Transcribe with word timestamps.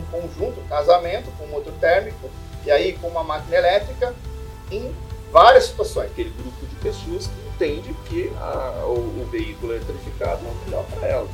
um 0.00 0.20
conjunto, 0.20 0.60
casamento 0.68 1.30
com 1.38 1.46
motor 1.46 1.72
térmico 1.74 2.30
e 2.64 2.70
aí 2.70 2.92
com 2.98 3.08
uma 3.08 3.22
máquina 3.22 3.56
elétrica 3.56 4.14
em 4.70 4.94
várias 5.30 5.64
situações. 5.64 6.10
Aquele 6.10 6.30
grupo 6.30 6.66
de 6.66 6.74
pessoas 6.76 7.26
que 7.26 7.48
entende 7.54 7.94
que 8.08 8.32
a, 8.38 8.84
o, 8.86 9.22
o 9.22 9.28
veículo 9.30 9.74
eletrificado 9.74 10.44
é 10.46 10.50
o 10.50 10.64
melhor 10.64 10.84
para 10.86 11.08
ela. 11.08 11.28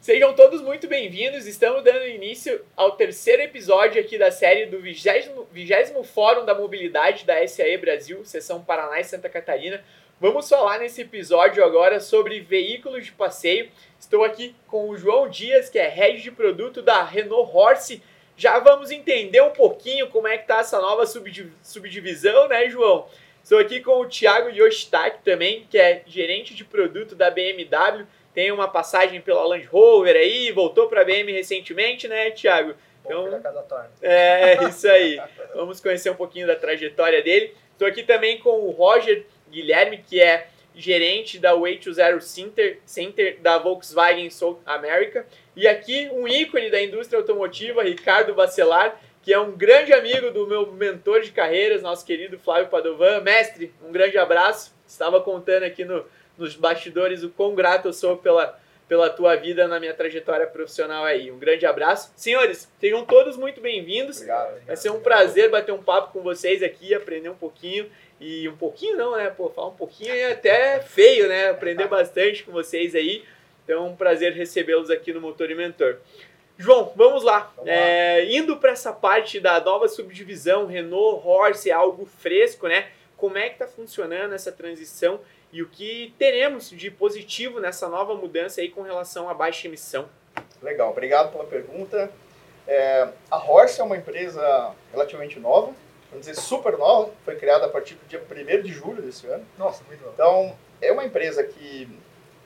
Sejam 0.00 0.34
todos 0.34 0.60
muito 0.60 0.88
bem-vindos. 0.88 1.46
Estamos 1.46 1.84
dando 1.84 2.04
início 2.04 2.64
ao 2.74 2.96
terceiro 2.96 3.42
episódio 3.42 4.00
aqui 4.00 4.18
da 4.18 4.32
série 4.32 4.66
do 4.66 4.80
20, 4.80 5.08
20 5.52 6.02
Fórum 6.04 6.44
da 6.44 6.52
Mobilidade 6.52 7.24
da 7.24 7.46
SAE 7.46 7.76
Brasil, 7.76 8.24
seção 8.24 8.60
Paraná 8.60 8.98
e 8.98 9.04
Santa 9.04 9.28
Catarina. 9.28 9.84
Vamos 10.20 10.48
falar 10.50 10.78
nesse 10.80 11.00
episódio 11.00 11.64
agora 11.64 11.98
sobre 11.98 12.40
veículos 12.40 13.06
de 13.06 13.12
passeio. 13.12 13.70
Estou 13.98 14.22
aqui 14.22 14.54
com 14.66 14.90
o 14.90 14.96
João 14.96 15.30
Dias, 15.30 15.70
que 15.70 15.78
é 15.78 15.88
head 15.88 16.20
de 16.20 16.30
produto 16.30 16.82
da 16.82 17.02
Renault 17.02 17.50
Horse. 17.56 18.02
Já 18.36 18.58
vamos 18.58 18.90
entender 18.90 19.40
um 19.40 19.50
pouquinho 19.50 20.08
como 20.08 20.28
é 20.28 20.36
que 20.36 20.44
está 20.44 20.58
essa 20.58 20.78
nova 20.78 21.06
subdivisão, 21.06 22.48
né, 22.48 22.68
João? 22.68 23.06
Estou 23.42 23.58
aqui 23.58 23.80
com 23.80 23.98
o 23.98 24.06
Thiago 24.06 24.50
Yoshitaki 24.50 25.24
também, 25.24 25.66
que 25.70 25.78
é 25.78 26.02
gerente 26.06 26.54
de 26.54 26.64
produto 26.66 27.14
da 27.14 27.30
BMW 27.30 28.06
tem 28.34 28.52
uma 28.52 28.68
passagem 28.68 29.20
pela 29.20 29.44
Land 29.44 29.66
Rover 29.66 30.14
aí, 30.14 30.52
voltou 30.52 30.88
para 30.88 31.00
a 31.00 31.04
BM 31.04 31.32
recentemente, 31.32 32.06
né, 32.06 32.30
Thiago? 32.30 32.74
Então, 33.04 33.28
é, 34.02 34.64
isso 34.68 34.88
aí. 34.88 35.20
Vamos 35.54 35.80
conhecer 35.80 36.10
um 36.10 36.14
pouquinho 36.14 36.46
da 36.46 36.54
trajetória 36.54 37.22
dele. 37.22 37.54
Estou 37.72 37.88
aqui 37.88 38.02
também 38.02 38.38
com 38.38 38.50
o 38.50 38.70
Roger 38.70 39.26
Guilherme, 39.50 39.98
que 39.98 40.20
é 40.20 40.48
gerente 40.74 41.38
da 41.38 41.54
Way20 41.54 42.20
Center, 42.20 42.78
Center 42.84 43.38
da 43.40 43.58
Volkswagen 43.58 44.30
South 44.30 44.60
America. 44.64 45.26
E 45.54 45.66
aqui 45.66 46.08
um 46.12 46.26
ícone 46.26 46.70
da 46.70 46.82
indústria 46.82 47.18
automotiva, 47.18 47.82
Ricardo 47.82 48.34
Bacelar, 48.34 49.00
que 49.22 49.32
é 49.32 49.38
um 49.38 49.52
grande 49.52 49.92
amigo 49.92 50.30
do 50.30 50.46
meu 50.46 50.72
mentor 50.72 51.20
de 51.20 51.30
carreiras, 51.30 51.82
nosso 51.82 52.06
querido 52.06 52.38
Flávio 52.38 52.68
Padovan. 52.68 53.20
Mestre, 53.20 53.72
um 53.84 53.92
grande 53.92 54.16
abraço. 54.16 54.74
Estava 54.86 55.20
contando 55.20 55.64
aqui 55.64 55.84
no, 55.84 56.04
nos 56.38 56.56
bastidores 56.56 57.22
o 57.22 57.28
quão 57.28 57.54
grato 57.54 57.88
eu 57.88 57.92
sou 57.92 58.16
pela, 58.16 58.58
pela 58.88 59.10
tua 59.10 59.36
vida 59.36 59.68
na 59.68 59.78
minha 59.78 59.92
trajetória 59.92 60.46
profissional 60.46 61.04
aí. 61.04 61.30
Um 61.30 61.38
grande 61.38 61.66
abraço. 61.66 62.12
Senhores, 62.16 62.70
sejam 62.80 63.04
todos 63.04 63.36
muito 63.36 63.60
bem-vindos. 63.60 64.24
Vai 64.66 64.76
ser 64.76 64.90
um 64.90 65.00
prazer 65.00 65.50
bater 65.50 65.72
um 65.72 65.82
papo 65.82 66.12
com 66.12 66.22
vocês 66.22 66.62
aqui, 66.62 66.94
aprender 66.94 67.28
um 67.28 67.36
pouquinho. 67.36 67.90
E 68.20 68.48
um 68.48 68.56
pouquinho 68.56 68.96
não, 68.96 69.16
né? 69.16 69.30
Pô, 69.30 69.48
falar 69.48 69.68
um 69.68 69.74
pouquinho 69.74 70.12
é 70.12 70.32
até 70.32 70.80
feio, 70.80 71.26
né? 71.26 71.48
Aprender 71.48 71.88
bastante 71.88 72.44
com 72.44 72.52
vocês 72.52 72.94
aí. 72.94 73.24
Então, 73.64 73.86
é 73.86 73.88
um 73.88 73.96
prazer 73.96 74.34
recebê-los 74.34 74.90
aqui 74.90 75.12
no 75.12 75.20
Motor 75.20 75.50
e 75.50 75.54
Mentor. 75.54 75.96
João, 76.58 76.92
vamos 76.94 77.24
lá. 77.24 77.50
Vamos 77.56 77.70
é, 77.70 78.18
lá. 78.18 78.24
Indo 78.30 78.58
para 78.58 78.72
essa 78.72 78.92
parte 78.92 79.40
da 79.40 79.58
nova 79.60 79.88
subdivisão 79.88 80.66
Renault 80.66 81.26
Horse, 81.26 81.70
é 81.70 81.72
algo 81.72 82.04
fresco, 82.04 82.68
né? 82.68 82.88
Como 83.16 83.38
é 83.38 83.48
que 83.48 83.54
está 83.54 83.66
funcionando 83.66 84.34
essa 84.34 84.52
transição 84.52 85.20
e 85.52 85.62
o 85.62 85.68
que 85.68 86.14
teremos 86.18 86.70
de 86.70 86.90
positivo 86.90 87.60
nessa 87.60 87.88
nova 87.88 88.14
mudança 88.14 88.60
aí 88.60 88.68
com 88.68 88.82
relação 88.82 89.28
à 89.28 89.34
baixa 89.34 89.66
emissão. 89.66 90.08
Legal, 90.62 90.90
obrigado 90.90 91.32
pela 91.32 91.44
pergunta. 91.44 92.10
É, 92.68 93.08
a 93.30 93.38
Horse 93.38 93.80
é 93.80 93.84
uma 93.84 93.96
empresa 93.96 94.74
relativamente 94.92 95.40
nova, 95.40 95.72
vamos 96.10 96.26
dizer 96.26 96.40
super 96.40 96.76
nova, 96.76 97.10
foi 97.24 97.36
criada 97.36 97.66
a 97.66 97.68
partir 97.68 97.94
do 97.94 98.06
dia 98.06 98.20
1 98.20 98.62
de 98.62 98.72
julho 98.72 99.00
desse 99.00 99.26
ano. 99.26 99.46
Nossa, 99.56 99.82
muito 99.84 100.00
nova. 100.00 100.14
Então, 100.14 100.56
é 100.80 100.92
uma 100.92 101.04
empresa 101.04 101.42
que 101.42 101.88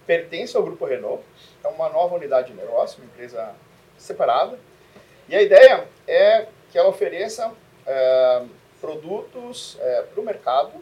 pertence 0.06 0.56
ao 0.56 0.62
grupo 0.62 0.84
Renault, 0.84 1.22
é 1.62 1.68
uma 1.68 1.88
nova 1.88 2.14
unidade 2.14 2.48
de 2.48 2.54
negócio, 2.54 2.98
uma 2.98 3.06
empresa 3.06 3.54
separada. 3.96 4.58
E 5.28 5.34
a 5.34 5.42
ideia 5.42 5.88
é 6.06 6.46
que 6.70 6.78
ela 6.78 6.88
ofereça 6.88 7.52
é, 7.86 8.42
produtos 8.80 9.78
é, 9.80 10.02
para 10.02 10.20
o 10.20 10.24
mercado 10.24 10.72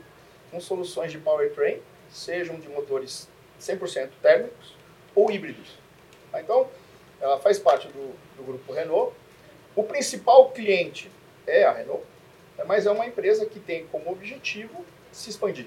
com 0.50 0.60
soluções 0.60 1.12
de 1.12 1.18
powertrain 1.18 1.80
sejam 2.10 2.56
de 2.56 2.68
motores 2.68 3.28
100% 3.60 4.10
térmicos 4.20 4.74
ou 5.14 5.30
híbridos. 5.30 5.78
Tá? 6.30 6.40
Então, 6.40 6.68
ela 7.20 7.38
faz 7.38 7.58
parte 7.58 7.88
do, 7.88 8.14
do 8.36 8.42
grupo 8.44 8.72
Renault. 8.72 9.14
O 9.74 9.84
principal 9.84 10.50
cliente 10.50 11.10
é 11.46 11.64
a 11.64 11.72
Renault, 11.72 12.02
mas 12.66 12.86
é 12.86 12.90
uma 12.90 13.06
empresa 13.06 13.46
que 13.46 13.60
tem 13.60 13.86
como 13.86 14.10
objetivo 14.10 14.84
se 15.10 15.30
expandir. 15.30 15.66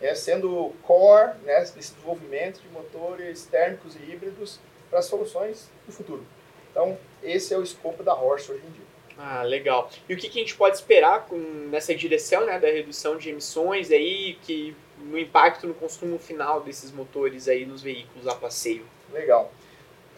É, 0.00 0.14
sendo 0.14 0.72
core 0.82 1.34
né, 1.44 1.60
desse 1.60 1.92
desenvolvimento 1.92 2.60
de 2.60 2.68
motores 2.68 3.44
térmicos 3.44 3.94
e 3.96 4.10
híbridos 4.10 4.58
para 4.88 5.02
soluções 5.02 5.68
do 5.86 5.92
futuro. 5.92 6.24
Então, 6.70 6.98
esse 7.22 7.52
é 7.52 7.58
o 7.58 7.62
escopo 7.62 8.02
da 8.02 8.14
Horse 8.14 8.50
hoje 8.50 8.62
em 8.66 8.70
dia. 8.70 8.90
Ah, 9.18 9.42
legal. 9.42 9.90
E 10.08 10.14
o 10.14 10.16
que, 10.16 10.30
que 10.30 10.38
a 10.38 10.42
gente 10.42 10.54
pode 10.54 10.76
esperar 10.76 11.26
com, 11.26 11.36
nessa 11.36 11.94
direção 11.94 12.46
né, 12.46 12.58
da 12.58 12.68
redução 12.68 13.18
de 13.18 13.28
emissões 13.28 13.90
aí, 13.90 14.38
que 14.42 14.74
no 14.98 15.18
impacto 15.18 15.66
no 15.66 15.74
consumo 15.74 16.18
final 16.18 16.62
desses 16.62 16.90
motores 16.90 17.46
aí 17.46 17.66
nos 17.66 17.82
veículos 17.82 18.26
a 18.26 18.34
passeio? 18.34 18.86
Legal. 19.12 19.52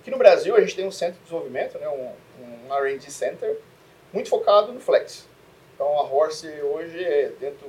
Aqui 0.00 0.10
no 0.10 0.18
Brasil 0.18 0.54
a 0.54 0.60
gente 0.60 0.76
tem 0.76 0.86
um 0.86 0.92
centro 0.92 1.14
de 1.14 1.24
desenvolvimento, 1.24 1.78
né, 1.78 1.88
um, 1.88 2.68
um 2.68 2.74
R&D 2.74 3.10
Center, 3.10 3.58
muito 4.12 4.28
focado 4.28 4.72
no 4.72 4.80
flex. 4.80 5.28
Então 5.82 5.98
a 5.98 6.02
Horse 6.04 6.46
hoje 6.62 7.04
é 7.04 7.32
dentro 7.40 7.66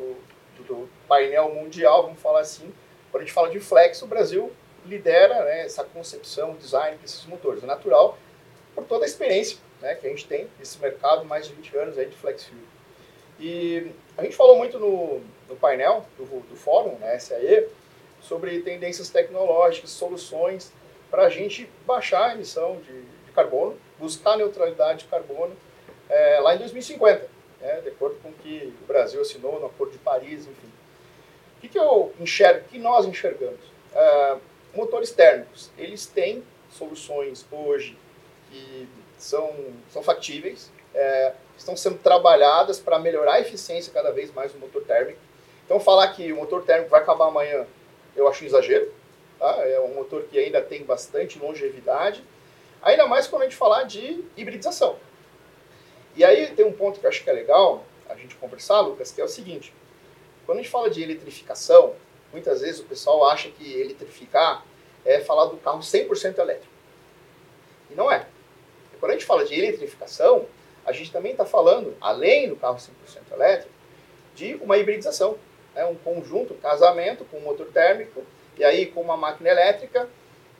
do, 0.67 0.87
painel 1.07 1.51
mundial, 1.51 2.03
vamos 2.03 2.21
falar 2.21 2.41
assim, 2.41 2.71
quando 3.09 3.23
a 3.23 3.25
gente 3.25 3.33
fala 3.33 3.49
de 3.49 3.59
flex, 3.59 4.03
o 4.03 4.07
Brasil 4.07 4.51
lidera 4.85 5.43
né, 5.43 5.65
essa 5.65 5.83
concepção, 5.83 6.53
design 6.53 6.95
desses 6.97 7.25
motores. 7.25 7.63
É 7.63 7.65
natural 7.65 8.15
por 8.75 8.85
toda 8.85 9.03
a 9.03 9.07
experiência 9.07 9.57
né, 9.81 9.95
que 9.95 10.05
a 10.05 10.11
gente 10.11 10.27
tem 10.27 10.47
nesse 10.59 10.79
mercado, 10.79 11.25
mais 11.25 11.47
de 11.47 11.55
20 11.55 11.75
anos 11.75 11.97
aí 11.97 12.05
de 12.05 12.15
flex 12.15 12.43
fuel. 12.43 12.59
E 13.39 13.91
a 14.15 14.23
gente 14.23 14.35
falou 14.35 14.59
muito 14.59 14.77
no, 14.77 15.19
no 15.49 15.55
painel 15.55 16.05
do, 16.15 16.25
do 16.41 16.55
fórum, 16.55 16.95
né, 16.99 17.17
SAE, 17.17 17.67
sobre 18.21 18.59
tendências 18.61 19.09
tecnológicas, 19.09 19.89
soluções 19.89 20.71
para 21.09 21.23
a 21.23 21.29
gente 21.29 21.67
baixar 21.83 22.29
a 22.29 22.33
emissão 22.35 22.77
de, 22.77 23.01
de, 23.01 23.31
carbono, 23.33 23.75
buscar 23.97 24.37
neutralidade 24.37 24.99
de 24.99 25.05
carbono 25.05 25.55
é, 26.07 26.39
lá 26.41 26.53
em 26.53 26.59
2050, 26.59 27.32
né, 27.63 27.79
de 27.79 27.89
acordo 27.89 28.17
com 28.21 28.29
o 28.29 28.33
que 28.33 28.73
o 28.83 28.85
Brasil 28.85 29.21
assinou 29.21 29.57
no 29.59 29.67
Acordo 29.67 29.93
de 29.93 29.97
Paris, 29.99 30.41
enfim. 30.41 30.67
O 31.57 31.61
que, 31.61 31.69
que 31.69 31.79
eu 31.79 32.13
enxergo, 32.19 32.65
o 32.65 32.69
que 32.69 32.77
nós 32.77 33.05
enxergamos? 33.05 33.61
É, 33.95 34.37
motores 34.75 35.11
térmicos, 35.11 35.71
eles 35.77 36.05
têm 36.05 36.43
soluções 36.69 37.45
hoje 37.49 37.97
que 38.51 38.87
são, 39.17 39.49
são 39.89 40.03
factíveis, 40.03 40.69
é, 40.93 41.33
estão 41.57 41.77
sendo 41.77 41.97
trabalhadas 41.99 42.81
para 42.81 42.99
melhorar 42.99 43.35
a 43.35 43.39
eficiência 43.39 43.93
cada 43.93 44.11
vez 44.11 44.31
mais 44.33 44.51
do 44.51 44.59
motor 44.59 44.83
térmico. 44.83 45.19
Então, 45.65 45.79
falar 45.79 46.09
que 46.09 46.33
o 46.33 46.35
motor 46.35 46.63
térmico 46.63 46.89
vai 46.89 47.01
acabar 47.01 47.27
amanhã, 47.27 47.65
eu 48.13 48.27
acho 48.27 48.43
um 48.43 48.47
exagero. 48.47 48.91
Tá? 49.39 49.65
É 49.65 49.79
um 49.79 49.93
motor 49.93 50.23
que 50.23 50.37
ainda 50.37 50.61
tem 50.61 50.83
bastante 50.83 51.39
longevidade, 51.39 52.21
ainda 52.81 53.07
mais 53.07 53.25
quando 53.25 53.43
a 53.43 53.45
gente 53.45 53.55
falar 53.55 53.83
de 53.83 54.21
hibridização. 54.35 54.97
E 56.15 56.23
aí 56.23 56.47
tem 56.47 56.65
um 56.65 56.73
ponto 56.73 56.99
que 56.99 57.05
eu 57.05 57.09
acho 57.09 57.23
que 57.23 57.29
é 57.29 57.33
legal 57.33 57.83
a 58.07 58.15
gente 58.15 58.35
conversar, 58.35 58.81
Lucas, 58.81 59.11
que 59.11 59.21
é 59.21 59.23
o 59.23 59.27
seguinte: 59.27 59.73
quando 60.45 60.59
a 60.59 60.61
gente 60.61 60.71
fala 60.71 60.89
de 60.89 61.01
eletrificação, 61.01 61.95
muitas 62.31 62.61
vezes 62.61 62.79
o 62.81 62.85
pessoal 62.85 63.27
acha 63.29 63.49
que 63.49 63.73
eletrificar 63.79 64.65
é 65.05 65.19
falar 65.19 65.45
do 65.45 65.57
carro 65.57 65.79
100% 65.79 66.37
elétrico. 66.37 66.71
E 67.89 67.95
não 67.95 68.11
é. 68.11 68.27
Quando 68.99 69.11
a 69.11 69.13
gente 69.15 69.25
fala 69.25 69.43
de 69.43 69.53
eletrificação, 69.53 70.45
a 70.85 70.91
gente 70.91 71.11
também 71.11 71.31
está 71.31 71.45
falando, 71.45 71.95
além 71.99 72.49
do 72.49 72.55
carro 72.55 72.77
100% 72.77 72.89
elétrico, 73.33 73.73
de 74.35 74.55
uma 74.55 74.77
hibridização. 74.77 75.37
Né? 75.75 75.85
Um 75.85 75.95
conjunto, 75.95 76.53
um 76.53 76.57
casamento 76.57 77.25
com 77.25 77.37
um 77.37 77.41
motor 77.41 77.67
térmico 77.67 78.23
e 78.57 78.63
aí 78.63 78.85
com 78.85 79.01
uma 79.01 79.17
máquina 79.17 79.49
elétrica 79.49 80.07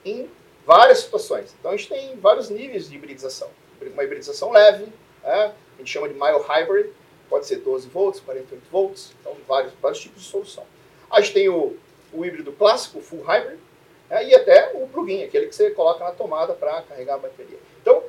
em 0.04 0.30
várias 0.66 0.98
situações. 0.98 1.54
Então 1.58 1.70
a 1.70 1.76
gente 1.76 1.88
tem 1.88 2.16
vários 2.16 2.50
níveis 2.50 2.88
de 2.88 2.96
hibridização. 2.96 3.48
Uma 3.80 4.04
hibridização 4.04 4.50
leve, 4.50 4.86
né? 5.24 5.54
a 5.74 5.78
gente 5.78 5.90
chama 5.90 6.08
de 6.08 6.14
mild 6.14 6.42
hybrid, 6.46 6.90
pode 7.28 7.46
ser 7.46 7.56
12 7.56 7.88
volts, 7.88 8.20
48 8.20 8.62
volts, 8.70 9.12
então 9.20 9.34
vários, 9.48 9.72
vários 9.80 10.00
tipos 10.00 10.22
de 10.22 10.28
solução. 10.28 10.64
A 11.10 11.20
gente 11.20 11.34
tem 11.34 11.48
o, 11.48 11.76
o 12.12 12.24
híbrido 12.24 12.52
clássico, 12.52 13.00
full 13.00 13.22
hybrid, 13.22 13.58
né? 14.08 14.28
e 14.28 14.34
até 14.34 14.72
o 14.74 14.86
plug-in, 14.86 15.24
aquele 15.24 15.46
que 15.46 15.54
você 15.54 15.70
coloca 15.70 16.04
na 16.04 16.12
tomada 16.12 16.52
para 16.54 16.82
carregar 16.82 17.14
a 17.14 17.18
bateria. 17.18 17.58
Então, 17.80 18.02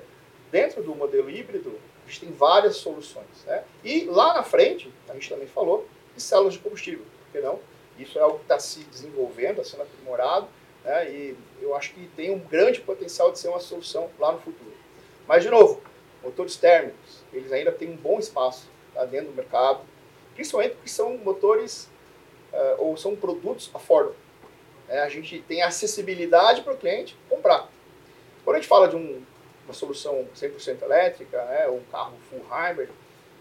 dentro 0.51 0.83
do 0.83 0.93
modelo 0.95 1.29
híbrido, 1.29 1.79
a 2.05 2.09
gente 2.09 2.21
tem 2.21 2.31
várias 2.31 2.77
soluções. 2.77 3.43
Né? 3.45 3.63
E 3.83 4.05
lá 4.05 4.33
na 4.33 4.43
frente, 4.43 4.91
a 5.09 5.13
gente 5.13 5.29
também 5.29 5.47
falou, 5.47 5.87
de 6.15 6.21
células 6.21 6.53
de 6.53 6.59
combustível, 6.59 7.05
porque 7.23 7.45
não? 7.45 7.59
Isso 7.97 8.17
é 8.17 8.21
algo 8.21 8.37
que 8.37 8.45
está 8.45 8.59
se 8.59 8.83
desenvolvendo, 8.83 9.61
está 9.61 9.77
sendo 9.77 9.83
aprimorado, 9.83 10.47
né? 10.83 11.09
e 11.09 11.37
eu 11.61 11.75
acho 11.75 11.93
que 11.93 12.07
tem 12.15 12.31
um 12.31 12.39
grande 12.39 12.81
potencial 12.81 13.31
de 13.31 13.39
ser 13.39 13.47
uma 13.47 13.59
solução 13.59 14.09
lá 14.19 14.31
no 14.31 14.39
futuro. 14.39 14.73
Mas, 15.27 15.43
de 15.43 15.49
novo, 15.49 15.81
motores 16.25 16.57
térmicos, 16.57 17.23
eles 17.31 17.51
ainda 17.51 17.71
têm 17.71 17.91
um 17.91 17.95
bom 17.95 18.19
espaço 18.19 18.67
tá, 18.93 19.05
dentro 19.05 19.27
do 19.27 19.35
mercado, 19.35 19.81
principalmente 20.33 20.73
porque 20.73 20.89
são 20.89 21.17
motores 21.17 21.89
uh, 22.51 22.75
ou 22.79 22.97
são 22.97 23.15
produtos 23.15 23.69
affordable. 23.73 24.17
É, 24.89 24.99
a 24.99 25.09
gente 25.09 25.41
tem 25.47 25.61
acessibilidade 25.61 26.61
para 26.61 26.73
o 26.73 26.77
cliente 26.77 27.17
comprar. 27.29 27.69
Quando 28.43 28.57
a 28.57 28.59
gente 28.59 28.67
fala 28.67 28.87
de 28.87 28.95
um, 28.95 29.23
uma 29.63 29.73
solução 29.73 30.27
100% 30.35 30.81
elétrica, 30.81 31.43
né, 31.45 31.67
ou 31.67 31.77
um 31.77 31.83
carro 31.91 32.13
full 32.29 32.43
hybrid, 32.49 32.89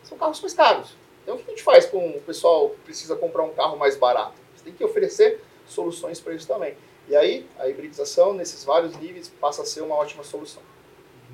são 0.03 0.17
carros 0.17 0.41
mais 0.41 0.55
caros. 0.55 0.97
Então, 1.23 1.37
o 1.37 1.39
que 1.39 1.47
a 1.47 1.51
gente 1.51 1.63
faz 1.63 1.87
com 1.87 2.11
o 2.11 2.21
pessoal 2.21 2.71
que 2.71 2.81
precisa 2.81 3.17
comprar 3.17 3.43
um 3.43 3.55
carro 3.55 3.77
mais 3.77 3.97
barato? 3.97 4.35
Você 4.55 4.65
tem 4.65 4.75
que 4.75 4.85
oferecer 4.85 5.43
soluções 5.67 6.21
para 6.21 6.35
isso 6.35 6.47
também. 6.47 6.77
E 7.09 7.17
aí, 7.17 7.47
a 7.59 7.69
hibridização, 7.69 8.33
nesses 8.33 8.65
vários 8.65 8.97
níveis, 8.97 9.29
passa 9.29 9.63
a 9.63 9.67
ser 9.67 9.83
uma 9.83 9.95
ótima 9.95 10.23
solução. 10.25 10.63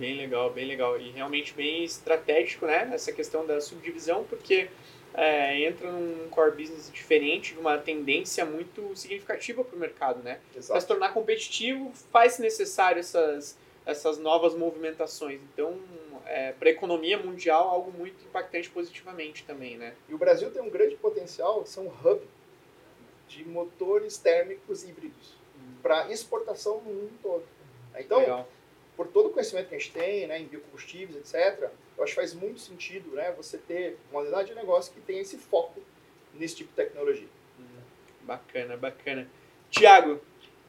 Bem 0.01 0.17
legal, 0.17 0.49
bem 0.51 0.65
legal. 0.65 0.99
E 0.99 1.11
realmente 1.11 1.53
bem 1.53 1.85
estratégico, 1.85 2.65
né? 2.65 2.87
Nessa 2.87 3.13
questão 3.13 3.45
da 3.45 3.61
subdivisão, 3.61 4.25
porque 4.25 4.71
é, 5.13 5.61
entra 5.61 5.93
num 5.93 6.27
core 6.31 6.53
business 6.53 6.91
diferente, 6.91 7.53
de 7.53 7.61
uma 7.61 7.77
tendência 7.77 8.47
muito 8.47 8.97
significativa 8.97 9.63
para 9.63 9.77
o 9.77 9.79
mercado, 9.79 10.23
né? 10.23 10.41
Para 10.55 10.81
se 10.81 10.87
tornar 10.87 11.13
competitivo, 11.13 11.93
faz 12.11 12.39
necessário 12.39 12.99
essas, 12.99 13.59
essas 13.85 14.17
novas 14.17 14.55
movimentações. 14.55 15.39
Então, 15.53 15.79
é, 16.25 16.53
para 16.53 16.71
a 16.71 16.73
economia 16.73 17.19
mundial, 17.19 17.69
algo 17.69 17.93
muito 17.93 18.25
impactante 18.25 18.71
positivamente 18.71 19.45
também, 19.45 19.77
né? 19.77 19.93
E 20.09 20.15
o 20.15 20.19
Brasil 20.19 20.51
tem 20.51 20.63
um 20.63 20.71
grande 20.71 20.97
potencial, 20.97 21.67
são 21.67 21.89
hub 21.89 22.23
de 23.29 23.47
motores 23.47 24.17
térmicos 24.17 24.83
híbridos 24.83 25.35
hum. 25.55 25.75
para 25.83 26.11
exportação 26.11 26.81
no 26.81 26.91
mundo 26.91 27.13
todo. 27.23 27.45
Então, 27.95 28.19
Legal 28.19 28.49
por 29.01 29.09
todo 29.09 29.29
o 29.29 29.31
conhecimento 29.31 29.71
que 29.71 29.75
a 29.75 29.79
gente 29.79 29.93
tem, 29.93 30.27
né, 30.27 30.39
em 30.39 30.45
biocombustíveis, 30.45 31.17
etc., 31.17 31.71
eu 31.97 32.05
acho 32.05 32.13
que 32.13 32.21
faz 32.21 32.35
muito 32.35 32.61
sentido, 32.61 33.13
né, 33.13 33.33
você 33.35 33.57
ter 33.57 33.97
uma 34.11 34.21
unidade 34.21 34.49
de 34.49 34.55
negócio 34.55 34.93
que 34.93 35.01
tenha 35.01 35.23
esse 35.23 35.39
foco 35.39 35.81
nesse 36.35 36.57
tipo 36.57 36.69
de 36.69 36.77
tecnologia. 36.77 37.27
Hum, 37.59 37.81
bacana, 38.25 38.77
bacana. 38.77 39.27
Tiago, 39.71 40.21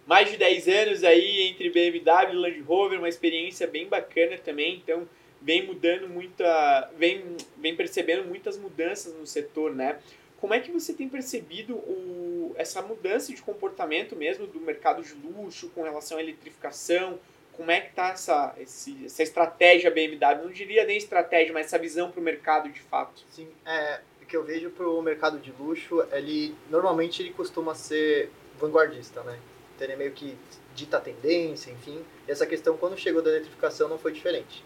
mais 0.07 0.31
de 0.31 0.37
10 0.37 0.67
anos 0.69 1.03
aí 1.03 1.49
entre 1.49 1.69
BMW 1.71 2.31
e 2.31 2.35
Land 2.37 2.61
Rover, 2.61 2.99
uma 2.99 3.09
experiência 3.09 3.67
bem 3.67 3.89
bacana 3.89 4.37
também, 4.37 4.77
então 4.77 5.05
vem 5.41 5.67
mudando 5.67 6.07
muita, 6.07 6.89
vem, 6.97 7.35
vem 7.57 7.75
percebendo 7.75 8.23
muitas 8.23 8.57
mudanças 8.57 9.13
no 9.13 9.27
setor, 9.27 9.75
né? 9.75 9.99
Como 10.39 10.53
é 10.53 10.61
que 10.61 10.71
você 10.71 10.93
tem 10.93 11.09
percebido 11.09 11.75
o, 11.75 12.55
essa 12.55 12.81
mudança 12.81 13.33
de 13.33 13.41
comportamento 13.41 14.15
mesmo 14.15 14.47
do 14.47 14.61
mercado 14.61 15.03
de 15.03 15.15
luxo 15.15 15.69
com 15.75 15.83
relação 15.83 16.17
à 16.17 16.23
eletrificação, 16.23 17.19
como 17.53 17.71
é 17.71 17.81
que 17.81 17.89
está 17.89 18.09
essa, 18.09 18.55
essa 18.57 19.23
estratégia 19.23 19.91
BMW? 19.91 20.43
Não 20.43 20.51
diria 20.51 20.85
nem 20.85 20.97
estratégia, 20.97 21.53
mas 21.53 21.67
essa 21.67 21.77
visão 21.77 22.11
para 22.11 22.19
o 22.19 22.23
mercado 22.23 22.69
de 22.69 22.79
fato. 22.81 23.23
Sim, 23.29 23.47
é, 23.65 23.99
o 24.21 24.25
que 24.25 24.35
eu 24.35 24.43
vejo 24.43 24.69
para 24.71 24.87
o 24.87 25.01
mercado 25.01 25.39
de 25.39 25.51
luxo, 25.51 26.03
ele 26.11 26.55
normalmente 26.69 27.21
ele 27.21 27.31
costuma 27.31 27.75
ser 27.75 28.31
vanguardista, 28.59 29.21
né? 29.23 29.39
Então 29.75 29.85
ele 29.85 29.93
é 29.93 29.97
meio 29.97 30.11
que 30.11 30.37
dita 30.73 30.97
a 30.97 31.01
tendência, 31.01 31.71
enfim. 31.71 32.03
E 32.27 32.31
essa 32.31 32.45
questão, 32.45 32.77
quando 32.77 32.97
chegou 32.97 33.21
da 33.21 33.29
eletrificação, 33.29 33.87
não 33.89 33.97
foi 33.97 34.11
diferente. 34.11 34.63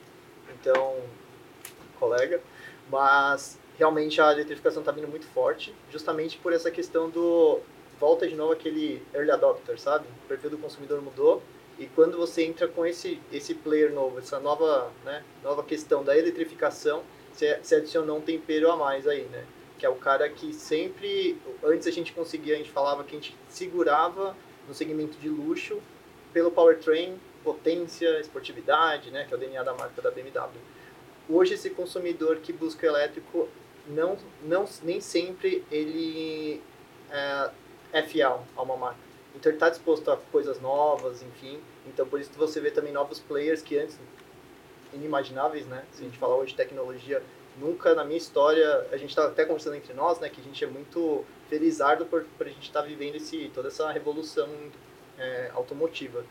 Então, 0.60 0.98
colega, 2.00 2.42
mas 2.90 3.60
realmente 3.78 4.22
a 4.22 4.32
eletrificação 4.32 4.82
está 4.82 4.92
vindo 4.92 5.08
muito 5.08 5.26
forte, 5.28 5.74
justamente 5.92 6.38
por 6.38 6.54
essa 6.54 6.72
questão 6.72 7.10
do 7.10 7.60
volta 8.00 8.28
de 8.28 8.36
novo 8.36 8.54
aquele 8.54 9.02
early 9.14 9.32
adopter, 9.32 9.80
sabe? 9.80 10.06
O 10.26 10.28
perfil 10.28 10.50
do 10.50 10.58
consumidor 10.58 11.02
mudou 11.02 11.42
e 11.78 11.88
quando 11.88 12.18
você 12.18 12.44
entra 12.44 12.68
com 12.68 12.86
esse, 12.86 13.20
esse 13.32 13.54
player 13.54 13.92
novo, 13.92 14.20
essa 14.20 14.40
nova, 14.40 14.92
né, 15.04 15.24
nova 15.44 15.64
questão 15.64 16.04
da 16.04 16.18
eletrificação, 16.18 17.04
você, 17.34 17.60
você 17.62 17.76
adicionou 17.76 18.18
um 18.18 18.22
tempero 18.22 18.72
a 18.72 18.78
mais 18.78 19.06
aí, 19.06 19.24
né? 19.24 19.46
Que 19.78 19.86
é 19.86 19.90
o 19.90 19.96
cara 19.96 20.30
que 20.30 20.54
sempre, 20.54 21.38
antes 21.62 21.86
a 21.86 21.92
gente 21.92 22.14
conseguia, 22.14 22.56
a 22.56 22.58
gente 22.58 22.72
falava 22.72 23.04
que 23.04 23.14
a 23.14 23.20
gente 23.20 23.36
segurava 23.50 24.36
no 24.68 24.74
segmento 24.74 25.18
de 25.18 25.28
luxo 25.28 25.82
pelo 26.32 26.50
powertrain, 26.50 27.20
potência, 27.44 28.20
esportividade, 28.22 29.12
né? 29.12 29.26
Que 29.26 29.34
é 29.34 29.38
o 29.38 29.40
DNA 29.40 29.62
da 29.64 29.74
marca 29.74 30.02
da 30.02 30.10
BMW. 30.10 30.62
Hoje 31.28 31.56
esse 31.56 31.70
consumidor 31.72 32.38
que 32.38 32.54
busca 32.54 32.88
elétrico, 32.88 33.50
não, 33.88 34.18
não, 34.44 34.66
nem 34.82 35.02
sempre 35.02 35.66
ele 35.70 36.62
é, 37.12 37.50
é 37.92 38.02
fiel 38.04 38.46
a 38.56 38.62
uma 38.62 38.78
marca 38.78 39.15
então 39.36 39.52
ele 39.52 39.58
está 39.58 39.70
disposto 39.70 40.10
a 40.10 40.18
coisas 40.18 40.60
novas, 40.62 41.22
enfim. 41.22 41.60
Então 41.86 42.08
por 42.08 42.20
isso 42.20 42.32
você 42.36 42.60
vê 42.60 42.72
também 42.72 42.94
novos 42.94 43.20
players 43.20 43.62
que 43.62 43.78
antes 43.78 44.00
inimagináveis, 44.94 45.66
né? 45.68 45.84
Se 45.92 46.02
a 46.02 46.06
gente 46.06 46.18
falar 46.18 46.36
hoje 46.36 46.52
de 46.52 46.58
tecnologia, 46.58 47.22
nunca 47.60 47.94
na 47.94 48.04
minha 48.04 48.18
história, 48.18 48.88
a 48.92 48.98
gente 48.98 49.10
está 49.10 49.26
até 49.26 49.46
conversando 49.46 49.76
entre 49.76 49.94
nós, 49.94 50.20
né? 50.20 50.30
Que 50.30 50.42
a 50.42 50.44
gente 50.44 50.64
é 50.64 50.68
muito 50.68 51.24
felizardo 51.50 52.06
por, 52.06 52.24
por 52.38 52.48
a 52.48 52.50
gente 52.50 52.64
estar 52.64 52.82
tá 52.82 52.88
vivendo 52.88 53.16
esse, 53.16 53.52
toda 53.54 53.68
essa 53.68 53.92
revolução 53.92 54.50
é, 55.18 55.52
automotiva. 55.54 56.24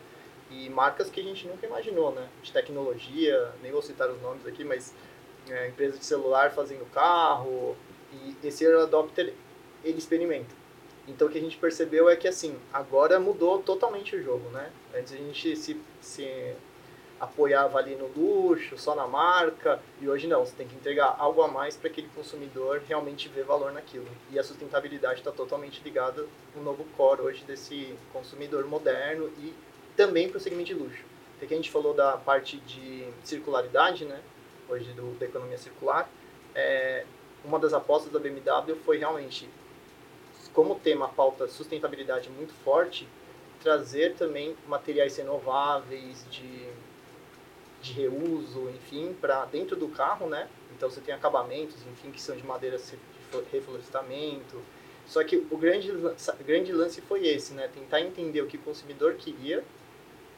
E 0.49 0.69
marcas 0.69 1.09
que 1.09 1.19
a 1.19 1.23
gente 1.23 1.47
nunca 1.47 1.65
imaginou, 1.65 2.11
né? 2.11 2.27
De 2.41 2.51
tecnologia, 2.51 3.51
nem 3.61 3.71
vou 3.71 3.81
citar 3.81 4.09
os 4.09 4.21
nomes 4.21 4.45
aqui, 4.45 4.63
mas 4.63 4.93
é, 5.49 5.69
empresas 5.69 5.99
de 5.99 6.05
celular 6.05 6.51
fazendo 6.51 6.89
carro. 6.91 7.75
E 8.11 8.47
esse 8.47 8.63
early 8.63 8.83
adopter, 8.83 9.33
ele 9.83 9.97
experimenta. 9.97 10.64
Então 11.07 11.27
o 11.27 11.31
que 11.31 11.37
a 11.37 11.41
gente 11.41 11.57
percebeu 11.57 12.09
é 12.09 12.15
que 12.15 12.27
assim, 12.27 12.57
agora 12.73 13.19
mudou 13.19 13.59
totalmente 13.61 14.15
o 14.15 14.23
jogo, 14.23 14.49
né? 14.49 14.71
Antes 14.93 15.13
a 15.13 15.17
gente 15.17 15.55
se, 15.55 15.79
se 16.01 16.55
apoiava 17.19 17.77
ali 17.77 17.95
no 17.95 18.07
luxo, 18.07 18.77
só 18.77 18.95
na 18.95 19.07
marca, 19.07 19.79
e 20.01 20.09
hoje 20.09 20.27
não, 20.27 20.45
você 20.45 20.55
tem 20.55 20.67
que 20.67 20.75
entregar 20.75 21.15
algo 21.17 21.41
a 21.41 21.47
mais 21.47 21.77
para 21.77 21.89
aquele 21.89 22.09
consumidor 22.15 22.81
realmente 22.87 23.29
ver 23.29 23.43
valor 23.43 23.71
naquilo. 23.71 24.07
E 24.31 24.39
a 24.39 24.43
sustentabilidade 24.43 25.19
está 25.19 25.31
totalmente 25.31 25.81
ligada 25.83 26.25
no 26.55 26.63
novo 26.63 26.85
core 26.97 27.21
hoje 27.21 27.43
desse 27.43 27.95
consumidor 28.11 28.65
moderno 28.65 29.29
e 29.37 29.53
também 29.95 30.27
para 30.27 30.37
o 30.37 30.41
segmento 30.41 30.67
de 30.67 30.73
luxo. 30.73 31.03
Porque 31.37 31.53
a 31.53 31.57
gente 31.57 31.71
falou 31.71 31.93
da 31.93 32.17
parte 32.17 32.57
de 32.57 33.07
circularidade, 33.23 34.05
né? 34.05 34.21
Hoje 34.67 34.91
do, 34.93 35.17
da 35.19 35.25
economia 35.25 35.57
circular. 35.57 36.09
É, 36.53 37.05
uma 37.43 37.59
das 37.59 37.73
apostas 37.73 38.11
da 38.11 38.19
BMW 38.19 38.75
foi 38.83 38.97
realmente 38.97 39.47
como 40.55 40.79
tema 40.79 41.05
a 41.05 41.09
pauta 41.09 41.47
sustentabilidade 41.49 42.29
muito 42.29 42.53
forte, 42.63 43.05
trazer 43.61 44.15
também 44.15 44.55
materiais 44.67 45.17
renováveis, 45.17 46.25
de, 46.31 46.69
de 47.81 47.91
reuso, 47.91 48.69
enfim, 48.69 49.13
para 49.19 49.43
dentro 49.45 49.75
do 49.75 49.89
carro, 49.89 50.27
né? 50.27 50.47
Então 50.75 50.89
você 50.89 51.01
tem 51.01 51.13
acabamentos, 51.13 51.75
enfim, 51.91 52.09
que 52.09 52.21
são 52.21 52.35
de 52.37 52.43
madeira 52.45 52.77
de 52.77 52.97
reflorestamento. 53.51 54.61
Só 55.05 55.23
que 55.23 55.35
o 55.51 55.57
grande, 55.57 55.91
grande 56.45 56.71
lance 56.71 57.01
foi 57.01 57.27
esse, 57.27 57.53
né? 57.53 57.69
Tentar 57.73 58.01
entender 58.01 58.41
o 58.41 58.47
que 58.47 58.55
o 58.55 58.61
consumidor 58.61 59.15
queria 59.15 59.63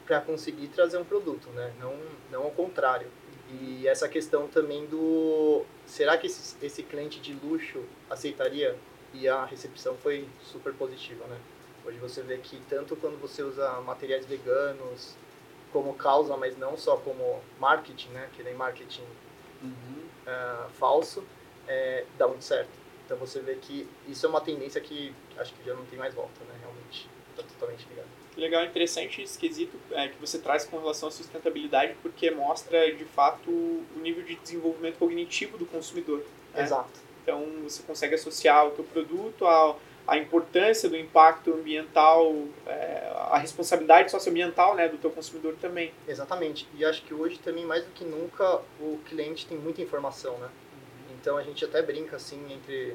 para 0.04 0.20
conseguir 0.20 0.68
trazer 0.68 0.98
um 0.98 1.04
produto, 1.04 1.48
né? 1.50 1.72
Não, 1.78 1.96
não 2.30 2.42
ao 2.44 2.50
contrário. 2.50 3.06
E 3.50 3.86
essa 3.86 4.08
questão 4.08 4.48
também 4.48 4.84
do... 4.86 5.64
Será 5.86 6.18
que 6.18 6.26
esse, 6.26 6.56
esse 6.60 6.82
cliente 6.82 7.20
de 7.20 7.32
luxo 7.34 7.82
aceitaria 8.10 8.76
e 9.14 9.28
a 9.28 9.44
recepção 9.44 9.96
foi 9.96 10.28
super 10.42 10.72
positiva, 10.74 11.26
né? 11.26 11.38
Hoje 11.84 11.98
você 11.98 12.22
vê 12.22 12.38
que 12.38 12.60
tanto 12.68 12.96
quando 12.96 13.20
você 13.20 13.42
usa 13.42 13.80
materiais 13.80 14.26
veganos 14.26 15.14
como 15.72 15.94
causa, 15.94 16.36
mas 16.36 16.56
não 16.56 16.76
só 16.76 16.96
como 16.96 17.40
marketing, 17.58 18.10
né? 18.10 18.28
Que 18.34 18.42
nem 18.42 18.54
marketing 18.54 19.04
uhum. 19.62 20.02
uh, 20.26 20.70
falso, 20.70 21.24
é, 21.66 22.04
dá 22.18 22.26
muito 22.28 22.44
certo. 22.44 22.70
Então 23.04 23.16
você 23.16 23.40
vê 23.40 23.54
que 23.54 23.88
isso 24.06 24.26
é 24.26 24.28
uma 24.28 24.40
tendência 24.40 24.80
que 24.80 25.14
acho 25.38 25.54
que 25.54 25.64
já 25.64 25.74
não 25.74 25.84
tem 25.86 25.98
mais 25.98 26.12
volta, 26.14 26.44
né? 26.44 26.54
Realmente 26.60 27.08
está 27.30 27.42
totalmente 27.42 27.86
ligado. 27.88 28.08
Legal, 28.36 28.64
interessante 28.64 29.22
esse 29.22 29.38
quesito 29.38 29.76
é, 29.90 30.08
que 30.08 30.20
você 30.20 30.38
traz 30.38 30.64
com 30.64 30.78
relação 30.78 31.08
à 31.08 31.12
sustentabilidade, 31.12 31.96
porque 32.02 32.30
mostra 32.30 32.94
de 32.94 33.04
fato 33.04 33.50
o 33.50 33.98
nível 34.00 34.22
de 34.22 34.36
desenvolvimento 34.36 34.98
cognitivo 34.98 35.58
do 35.58 35.66
consumidor. 35.66 36.24
Né? 36.54 36.62
Exato. 36.62 37.07
Então 37.28 37.44
você 37.62 37.82
consegue 37.82 38.14
associar 38.14 38.66
o 38.66 38.70
teu 38.70 38.84
produto 38.84 39.44
ao 39.44 39.78
a 40.06 40.16
importância 40.16 40.88
do 40.88 40.96
impacto 40.96 41.52
ambiental, 41.52 42.34
é, 42.66 43.12
a 43.30 43.36
responsabilidade 43.36 44.10
socioambiental 44.10 44.74
né, 44.74 44.88
do 44.88 44.96
teu 44.96 45.10
consumidor 45.10 45.54
também. 45.60 45.92
Exatamente. 46.08 46.66
E 46.74 46.82
acho 46.82 47.02
que 47.02 47.12
hoje 47.12 47.38
também, 47.38 47.66
mais 47.66 47.84
do 47.84 47.90
que 47.90 48.06
nunca, 48.06 48.62
o 48.80 48.98
cliente 49.04 49.44
tem 49.46 49.58
muita 49.58 49.82
informação, 49.82 50.38
né? 50.38 50.46
Uhum. 50.46 51.16
Então 51.20 51.36
a 51.36 51.42
gente 51.42 51.62
até 51.62 51.82
brinca 51.82 52.16
assim 52.16 52.42
entre... 52.50 52.94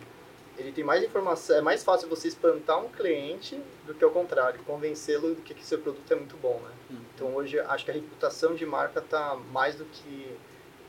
Ele 0.58 0.72
tem 0.72 0.84
mais 0.84 1.04
informação, 1.04 1.56
é 1.56 1.62
mais 1.62 1.84
fácil 1.84 2.10
você 2.10 2.28
espantar 2.30 2.84
um 2.84 2.90
cliente 2.90 3.62
do 3.86 3.94
que 3.94 4.04
o 4.04 4.10
contrário, 4.10 4.60
convencê-lo 4.64 5.36
de 5.36 5.42
que, 5.44 5.54
que 5.54 5.64
seu 5.64 5.78
produto 5.78 6.12
é 6.12 6.16
muito 6.16 6.36
bom, 6.38 6.60
né? 6.64 6.72
Uhum. 6.90 6.98
Então 7.14 7.36
hoje 7.36 7.60
acho 7.60 7.86
que 7.86 7.92
a 7.92 7.94
reputação 7.94 8.56
de 8.56 8.66
marca 8.66 9.02
está 9.02 9.36
mais 9.52 9.76
do 9.76 9.86
que 9.86 10.36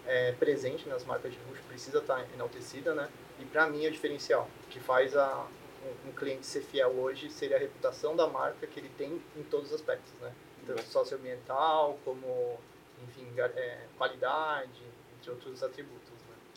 é, 0.06 0.32
presente 0.32 0.88
nas 0.88 1.04
marcas 1.04 1.32
de 1.32 1.38
luxo, 1.49 1.62
precisa 1.68 1.99
estar 1.99 2.26
enaltecida, 2.34 2.94
né? 2.94 3.08
E 3.40 3.44
para 3.44 3.68
mim 3.68 3.84
é 3.84 3.88
o 3.88 3.92
diferencial 3.92 4.49
que 4.70 4.78
faz 4.78 5.16
a, 5.16 5.46
um, 5.84 6.08
um, 6.08 6.12
cliente 6.12 6.46
ser 6.46 6.62
fiel 6.62 6.90
hoje 6.90 7.30
seria 7.30 7.56
a 7.56 7.61
reputação 7.61 8.14
da 8.14 8.26
marca 8.26 8.66
que 8.66 8.78
ele 8.78 8.90
tem 8.96 9.20
em 9.37 9.42
todos 9.44 9.68
os 9.68 9.75
aspectos, 9.75 10.12
né? 10.20 10.32
Tanto 10.66 10.80
uhum. 10.80 10.87
socioambiental 10.87 11.99
como, 12.04 12.58
enfim, 13.02 13.26
é, 13.38 13.80
qualidade, 13.96 14.82
entre 15.18 15.30
outros 15.30 15.62
atributos. 15.62 16.14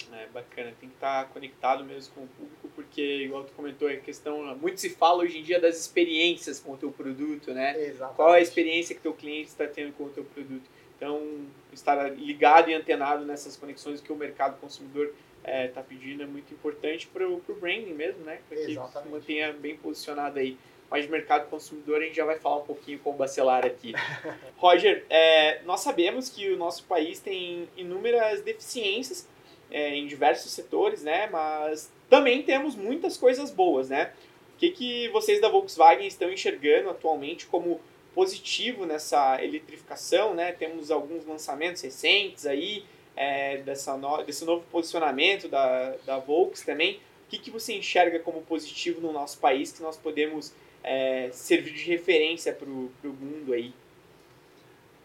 Né? 0.09 0.23
É 0.23 0.27
bacana, 0.27 0.73
tem 0.79 0.89
que 0.89 0.95
estar 0.95 1.27
conectado 1.29 1.83
mesmo 1.83 2.13
com 2.13 2.23
o 2.23 2.27
público, 2.27 2.69
porque, 2.75 3.23
igual 3.23 3.43
tu 3.43 3.51
comentou, 3.53 3.89
é 3.89 3.97
questão. 3.97 4.55
Muito 4.55 4.79
se 4.79 4.89
fala 4.89 5.23
hoje 5.23 5.39
em 5.39 5.43
dia 5.43 5.59
das 5.59 5.77
experiências 5.77 6.59
com 6.59 6.73
o 6.73 6.77
teu 6.77 6.91
produto, 6.91 7.53
né? 7.53 7.77
Exatamente. 7.81 8.15
Qual 8.15 8.33
é 8.33 8.37
a 8.37 8.41
experiência 8.41 8.95
que 8.95 9.01
teu 9.01 9.13
cliente 9.13 9.49
está 9.49 9.67
tendo 9.67 9.93
com 9.93 10.05
o 10.05 10.09
teu 10.09 10.23
produto? 10.23 10.69
Então, 10.95 11.45
estar 11.77 12.11
ligado 12.11 12.69
e 12.69 12.73
antenado 12.73 13.25
nessas 13.25 13.55
conexões 13.55 14.01
que 14.01 14.11
o 14.11 14.15
mercado 14.15 14.59
consumidor 14.59 15.13
está 15.45 15.81
pedindo 15.81 16.23
é 16.23 16.25
muito 16.25 16.53
importante 16.53 17.07
para 17.07 17.25
o 17.25 17.41
branding 17.59 17.93
mesmo, 17.93 18.23
né? 18.25 18.39
Para 18.49 18.57
que 18.57 18.73
se 18.73 19.09
mantenha 19.09 19.53
bem 19.53 19.77
posicionado 19.77 20.39
aí. 20.39 20.57
Mas 20.89 21.05
de 21.05 21.11
mercado 21.11 21.49
consumidor 21.49 22.01
a 22.01 22.05
gente 22.05 22.15
já 22.15 22.25
vai 22.25 22.37
falar 22.37 22.57
um 22.57 22.65
pouquinho 22.65 22.99
com 22.99 23.11
o 23.11 23.13
Bacelar 23.13 23.65
aqui. 23.65 23.93
Roger, 24.57 25.05
é, 25.09 25.61
nós 25.63 25.81
sabemos 25.81 26.29
que 26.29 26.49
o 26.49 26.57
nosso 26.57 26.83
país 26.83 27.19
tem 27.19 27.67
inúmeras 27.77 28.41
deficiências 28.41 29.27
é, 29.69 29.95
em 29.95 30.07
diversos 30.07 30.51
setores, 30.51 31.03
né? 31.03 31.27
Mas 31.27 31.91
também 32.09 32.43
temos 32.43 32.75
muitas 32.75 33.17
coisas 33.17 33.51
boas, 33.51 33.89
né? 33.89 34.11
O 34.55 34.57
que, 34.57 34.71
que 34.71 35.09
vocês 35.09 35.39
da 35.39 35.49
Volkswagen 35.49 36.07
estão 36.07 36.31
enxergando 36.31 36.89
atualmente 36.89 37.45
como 37.45 37.79
positivo 38.17 38.83
nessa 38.83 39.43
eletrificação, 39.43 40.33
né? 40.33 40.51
Temos 40.51 40.89
alguns 40.89 41.23
lançamentos 41.23 41.83
recentes 41.83 42.47
aí 42.47 42.83
é, 43.15 43.57
dessa 43.57 43.95
no, 43.95 44.23
desse 44.23 44.43
novo 44.43 44.65
posicionamento 44.71 45.47
da, 45.47 45.91
da 45.97 46.17
Volks 46.17 46.63
também. 46.63 46.95
O 46.95 47.29
que, 47.29 47.37
que 47.37 47.51
você 47.51 47.73
enxerga 47.73 48.17
como 48.17 48.41
positivo 48.41 48.99
no 49.01 49.13
nosso 49.13 49.37
país 49.37 49.71
que 49.71 49.83
nós 49.83 49.97
podemos 49.97 50.51
é, 50.83 51.29
servir 51.31 51.73
de 51.73 51.83
referência 51.83 52.51
para 52.51 52.67
o 52.67 52.91
mundo 53.03 53.53
aí? 53.53 53.71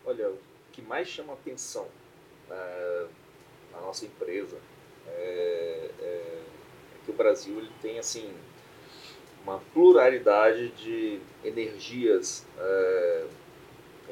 Olha, 0.07 0.31
o 0.31 0.38
que 0.73 0.81
mais 0.81 1.07
chama 1.07 1.35
atenção 1.35 1.87
é, 2.50 3.07
na 3.73 3.81
nossa 3.83 4.07
empresa 4.07 4.57
é, 5.07 5.90
é, 6.00 6.04
é, 6.04 6.40
que 7.04 7.11
o 7.11 7.14
Brasil 7.14 7.59
ele 7.59 7.73
tem 7.83 7.99
assim 7.99 8.33
uma 9.45 9.61
pluralidade 9.73 10.69
de 10.71 11.21
energias 11.45 12.47
é, 12.59 13.25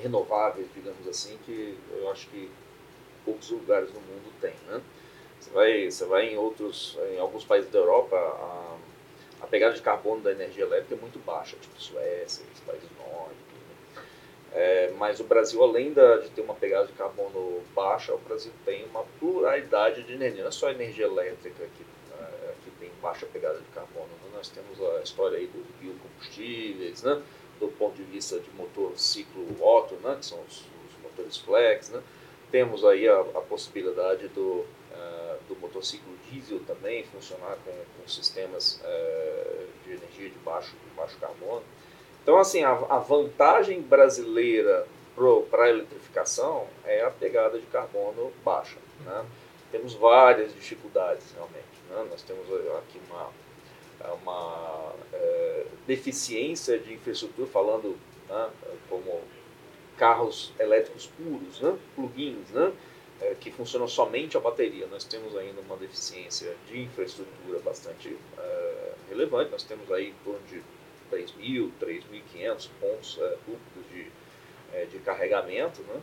renováveis, 0.02 0.66
digamos 0.74 1.06
assim, 1.06 1.38
que 1.44 1.78
eu 1.92 2.10
acho 2.10 2.28
que 2.28 2.50
poucos 3.24 3.50
lugares 3.50 3.92
no 3.92 4.00
mundo 4.00 4.32
tem, 4.40 4.54
né? 4.66 4.80
Você 5.38 5.50
vai, 5.50 5.90
você 5.90 6.04
vai 6.04 6.28
em 6.28 6.36
outros, 6.36 6.98
em 7.12 7.18
alguns 7.18 7.44
países 7.44 7.70
da 7.70 7.78
Europa, 7.78 8.16
a, 8.16 8.76
a 9.40 9.46
pegada 9.46 9.74
de 9.74 9.80
carbono 9.80 10.20
da 10.20 10.32
energia 10.32 10.64
elétrica 10.64 10.94
é 10.94 10.98
muito 10.98 11.18
baixa, 11.24 11.56
tipo 11.56 11.80
Suécia, 11.80 12.44
os 12.52 12.60
países 12.60 12.88
nórdicos. 12.98 13.34
Né? 13.36 14.02
É, 14.52 14.92
mas 14.98 15.18
o 15.18 15.24
Brasil, 15.24 15.62
além 15.62 15.92
da, 15.94 16.18
de 16.18 16.28
ter 16.30 16.42
uma 16.42 16.54
pegada 16.54 16.86
de 16.88 16.92
carbono 16.92 17.62
baixa, 17.74 18.12
o 18.14 18.18
Brasil 18.18 18.52
tem 18.66 18.84
uma 18.86 19.04
pluralidade 19.18 20.02
de 20.02 20.12
energia. 20.12 20.42
Não 20.42 20.48
é 20.48 20.52
só 20.52 20.70
energia 20.70 21.06
elétrica 21.06 21.64
que, 21.76 21.84
baixa 23.02 23.26
pegada 23.26 23.58
de 23.58 23.66
carbono. 23.66 24.06
Né? 24.06 24.30
Nós 24.34 24.48
temos 24.48 24.80
a 24.80 25.02
história 25.02 25.38
aí 25.38 25.46
dos 25.46 25.66
biocombustíveis, 25.80 27.02
né? 27.02 27.22
do 27.58 27.68
ponto 27.68 27.94
de 27.96 28.02
vista 28.04 28.38
de 28.38 28.50
motor 28.52 28.92
ciclo 28.96 29.44
Otto, 29.60 29.94
né? 29.96 30.16
que 30.18 30.26
são 30.26 30.38
os, 30.48 30.60
os 30.60 31.02
motores 31.02 31.36
flex. 31.36 31.90
Né? 31.90 32.02
Temos 32.50 32.84
aí 32.84 33.08
a, 33.08 33.20
a 33.20 33.40
possibilidade 33.40 34.28
do, 34.28 34.64
uh, 34.92 35.38
do 35.48 35.56
motociclo 35.60 36.12
diesel 36.30 36.60
também 36.60 37.04
funcionar 37.04 37.56
com, 37.64 37.72
com 37.72 38.08
sistemas 38.08 38.80
uh, 38.82 39.66
de 39.84 39.92
energia 39.92 40.30
de 40.30 40.38
baixo, 40.38 40.72
de 40.72 40.96
baixo 40.96 41.16
carbono. 41.18 41.62
Então, 42.22 42.38
assim, 42.38 42.62
a, 42.62 42.72
a 42.72 42.98
vantagem 42.98 43.80
brasileira 43.80 44.86
para 45.50 45.64
a 45.64 45.68
eletrificação 45.68 46.66
é 46.84 47.02
a 47.04 47.10
pegada 47.10 47.58
de 47.58 47.66
carbono 47.66 48.32
baixa. 48.44 48.78
Né? 49.04 49.26
Temos 49.70 49.94
várias 49.94 50.54
dificuldades, 50.54 51.32
realmente. 51.32 51.69
Né? 51.90 52.06
Nós 52.08 52.22
temos 52.22 52.46
aqui 52.78 53.00
uma, 53.08 53.30
uma 54.14 54.94
é, 55.12 55.66
deficiência 55.86 56.78
de 56.78 56.94
infraestrutura, 56.94 57.48
falando 57.48 57.98
né, 58.28 58.50
como 58.88 59.20
carros 59.96 60.52
elétricos 60.58 61.06
puros, 61.08 61.60
né, 61.60 61.76
plugins, 61.94 62.48
né, 62.50 62.72
é, 63.20 63.34
que 63.38 63.50
funcionam 63.50 63.86
somente 63.86 64.36
a 64.36 64.40
bateria. 64.40 64.86
Nós 64.86 65.04
temos 65.04 65.36
ainda 65.36 65.60
uma 65.60 65.76
deficiência 65.76 66.56
de 66.68 66.80
infraestrutura 66.80 67.58
bastante 67.58 68.16
é, 68.38 68.92
relevante. 69.10 69.50
Nós 69.50 69.62
temos 69.62 69.90
aí 69.92 70.08
em 70.08 70.14
torno 70.24 70.40
de 70.48 70.62
3.000, 71.12 71.70
3.500 71.78 72.68
pontos 72.80 73.18
é, 73.20 73.36
públicos 73.44 73.92
de, 73.92 74.06
é, 74.72 74.84
de 74.86 74.98
carregamento, 75.00 75.82
né, 75.82 76.00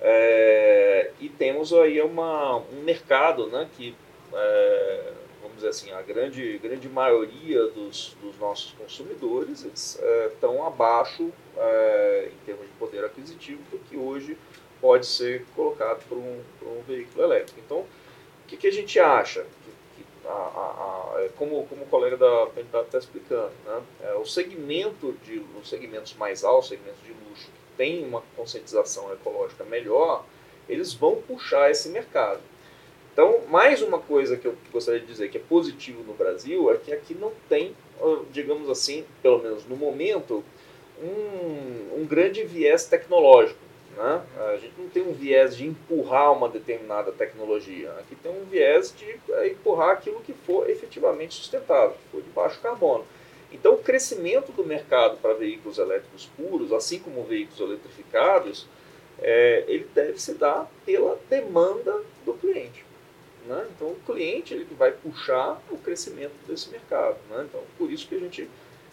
é, 0.00 1.10
e 1.20 1.28
temos 1.28 1.72
aí 1.72 2.00
uma, 2.00 2.56
um 2.56 2.82
mercado 2.82 3.48
né, 3.48 3.68
que, 3.76 3.94
é, 4.32 5.12
vamos 5.40 5.56
dizer 5.56 5.68
assim, 5.68 5.90
a 5.92 6.02
grande, 6.02 6.58
grande 6.58 6.88
maioria 6.88 7.66
dos, 7.68 8.16
dos 8.22 8.38
nossos 8.38 8.72
consumidores 8.72 9.64
eles, 9.64 10.00
estão 10.32 10.66
abaixo 10.66 11.32
é, 11.56 12.30
em 12.32 12.44
termos 12.44 12.66
de 12.66 12.72
poder 12.74 13.04
aquisitivo 13.04 13.62
do 13.70 13.78
que 13.78 13.96
hoje 13.96 14.36
pode 14.80 15.06
ser 15.06 15.44
colocado 15.54 16.04
por 16.08 16.18
um, 16.18 16.40
por 16.58 16.68
um 16.68 16.82
veículo 16.82 17.24
elétrico. 17.24 17.60
Então, 17.64 17.78
o 17.78 18.46
que, 18.46 18.56
que 18.56 18.66
a 18.66 18.72
gente 18.72 18.98
acha? 18.98 19.42
Que, 19.42 20.02
que 20.02 20.06
a, 20.26 20.30
a, 20.30 21.24
a, 21.24 21.28
como, 21.36 21.66
como 21.66 21.82
o 21.82 21.86
colega 21.86 22.16
da 22.16 22.46
PNW 22.46 22.82
está 22.82 22.98
explicando, 22.98 23.52
né? 23.64 23.82
É, 24.02 24.14
o 24.14 24.24
segmento 24.24 25.12
de, 25.24 25.44
os 25.60 25.68
segmentos 25.68 26.14
mais 26.14 26.44
altos, 26.44 26.68
segmentos 26.68 27.02
de 27.02 27.12
luxo, 27.12 27.46
que 27.46 27.76
tem 27.76 28.04
uma 28.04 28.22
conscientização 28.36 29.12
ecológica 29.12 29.64
melhor, 29.64 30.24
eles 30.68 30.92
vão 30.92 31.16
puxar 31.16 31.70
esse 31.70 31.88
mercado. 31.88 32.40
Então, 33.18 33.40
mais 33.48 33.82
uma 33.82 33.98
coisa 33.98 34.36
que 34.36 34.46
eu 34.46 34.54
gostaria 34.72 35.00
de 35.00 35.06
dizer 35.06 35.28
que 35.28 35.38
é 35.38 35.40
positivo 35.40 36.04
no 36.04 36.14
Brasil 36.14 36.72
é 36.72 36.76
que 36.76 36.92
aqui 36.92 37.16
não 37.16 37.32
tem, 37.48 37.74
digamos 38.30 38.70
assim, 38.70 39.04
pelo 39.20 39.42
menos 39.42 39.66
no 39.66 39.74
momento, 39.74 40.44
um, 41.02 42.00
um 42.00 42.06
grande 42.06 42.44
viés 42.44 42.84
tecnológico. 42.84 43.58
Né? 43.96 44.22
A 44.52 44.56
gente 44.58 44.74
não 44.78 44.88
tem 44.88 45.02
um 45.02 45.12
viés 45.12 45.56
de 45.56 45.66
empurrar 45.66 46.32
uma 46.32 46.48
determinada 46.48 47.10
tecnologia. 47.10 47.90
Aqui 47.98 48.14
tem 48.14 48.30
um 48.30 48.44
viés 48.44 48.94
de 48.96 49.18
empurrar 49.50 49.94
aquilo 49.94 50.20
que 50.20 50.32
for 50.32 50.70
efetivamente 50.70 51.34
sustentável, 51.34 51.96
que 51.96 52.12
for 52.12 52.22
de 52.22 52.30
baixo 52.30 52.60
carbono. 52.60 53.04
Então, 53.50 53.74
o 53.74 53.78
crescimento 53.78 54.52
do 54.52 54.62
mercado 54.62 55.16
para 55.16 55.34
veículos 55.34 55.78
elétricos 55.78 56.30
puros, 56.36 56.72
assim 56.72 57.00
como 57.00 57.24
veículos 57.24 57.58
eletrificados, 57.58 58.68
é, 59.20 59.64
ele 59.66 59.88
deve 59.92 60.20
se 60.20 60.34
dar 60.34 60.70
pela 60.86 61.18
demanda 61.28 62.00
do 62.24 62.34
cliente. 62.34 62.86
Né? 63.48 63.66
Então, 63.74 63.88
o 63.88 64.00
cliente 64.04 64.52
ele 64.52 64.66
vai 64.78 64.92
puxar 64.92 65.58
o 65.70 65.78
crescimento 65.78 66.34
desse 66.46 66.68
mercado. 66.68 67.16
Né? 67.30 67.46
Então, 67.48 67.62
por 67.78 67.90
isso 67.90 68.06
que 68.06 68.14
a 68.14 68.18
gente 68.18 68.48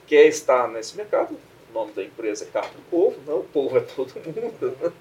quer 0.08 0.26
estar 0.28 0.70
nesse 0.70 0.96
mercado. 0.96 1.38
O 1.70 1.74
nome 1.74 1.92
da 1.92 2.02
empresa 2.02 2.46
é 2.46 2.48
Carro 2.48 2.74
do 2.74 2.82
Povo, 2.90 3.18
né? 3.28 3.34
o 3.34 3.44
povo 3.44 3.78
é 3.78 3.82
todo 3.82 4.14
mundo. 4.16 4.78
Né? 4.82 4.92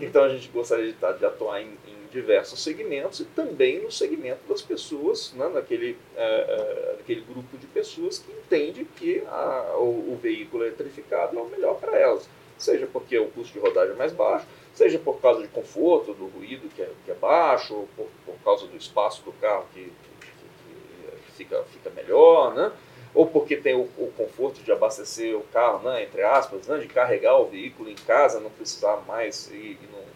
Então, 0.00 0.24
a 0.24 0.30
gente 0.30 0.48
gostaria 0.48 0.86
de, 0.86 0.92
estar, 0.92 1.12
de 1.12 1.26
atuar 1.26 1.60
em, 1.60 1.66
em, 1.86 1.98
diversos 2.10 2.62
segmentos 2.62 3.20
e 3.20 3.24
também 3.26 3.82
no 3.82 3.92
segmento 3.92 4.40
das 4.48 4.62
pessoas, 4.62 5.34
né? 5.34 5.46
naquele, 5.52 5.98
é, 6.16 6.94
naquele 6.96 7.20
grupo 7.20 7.58
de 7.58 7.66
pessoas 7.66 8.18
que 8.18 8.32
entende 8.32 8.86
que 8.96 9.22
a, 9.26 9.74
o, 9.76 10.14
o 10.14 10.18
veículo 10.22 10.64
eletrificado 10.64 11.38
é 11.38 11.42
o 11.42 11.46
melhor 11.46 11.78
para 11.78 11.98
elas. 11.98 12.26
Seja 12.56 12.88
porque 12.90 13.18
o 13.18 13.28
custo 13.28 13.52
de 13.52 13.58
rodagem 13.58 13.92
é 13.92 13.96
mais 13.96 14.12
baixo, 14.12 14.46
seja 14.78 14.98
por 14.98 15.20
causa 15.20 15.42
de 15.42 15.48
conforto, 15.48 16.14
do 16.14 16.28
ruído 16.28 16.68
que 16.68 16.80
é, 16.80 16.88
que 17.04 17.10
é 17.10 17.14
baixo, 17.14 17.74
ou 17.74 17.88
por, 17.96 18.06
por, 18.24 18.34
causa 18.44 18.66
do 18.66 18.76
espaço 18.76 19.22
do 19.24 19.32
carro 19.32 19.66
que, 19.74 19.82
que, 19.82 19.90
que, 20.20 21.32
fica, 21.32 21.64
fica 21.64 21.90
melhor, 21.90 22.54
né? 22.54 22.72
ou 23.12 23.26
porque 23.26 23.56
tem 23.56 23.74
o, 23.74 23.88
o, 23.98 24.12
conforto 24.16 24.62
de 24.62 24.70
abastecer 24.70 25.36
o 25.36 25.42
carro, 25.52 25.88
né? 25.88 26.04
entre 26.04 26.22
aspas, 26.22 26.68
né? 26.68 26.78
de 26.78 26.86
carregar 26.86 27.40
o 27.40 27.46
veículo 27.46 27.90
em 27.90 27.96
casa, 27.96 28.38
não 28.38 28.50
precisar 28.50 28.98
mais 29.06 29.50
ir, 29.50 29.78
ir 29.82 29.88
num, 29.90 30.08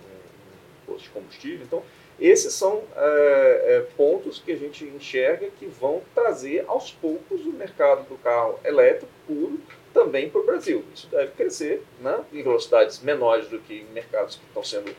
posto 0.86 1.04
de 1.04 1.10
combustível. 1.10 1.64
Então, 1.64 1.82
esses 2.20 2.54
são 2.54 2.82
é, 2.94 3.62
é, 3.66 3.80
pontos 3.96 4.38
que 4.38 4.52
a 4.52 4.56
gente 4.56 4.84
enxerga 4.84 5.48
que 5.58 5.66
vão 5.66 6.02
trazer 6.14 6.64
aos 6.68 6.92
poucos 6.92 7.44
o 7.44 7.52
mercado 7.52 8.06
do 8.08 8.16
carro 8.18 8.60
elétrico 8.64 9.10
puro 9.26 9.58
também 9.92 10.28
para 10.28 10.40
o 10.40 10.44
Brasil. 10.44 10.84
Isso 10.94 11.06
deve 11.08 11.32
crescer 11.32 11.82
né, 12.00 12.20
em 12.32 12.42
velocidades 12.42 13.00
menores 13.00 13.48
do 13.48 13.58
que 13.58 13.74
em 13.74 13.92
mercados 13.92 14.36
que 14.36 14.44
estão 14.46 14.62
sendo 14.62 14.94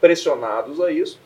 pressionados 0.00 0.80
a 0.80 0.90
isso. 0.90 1.20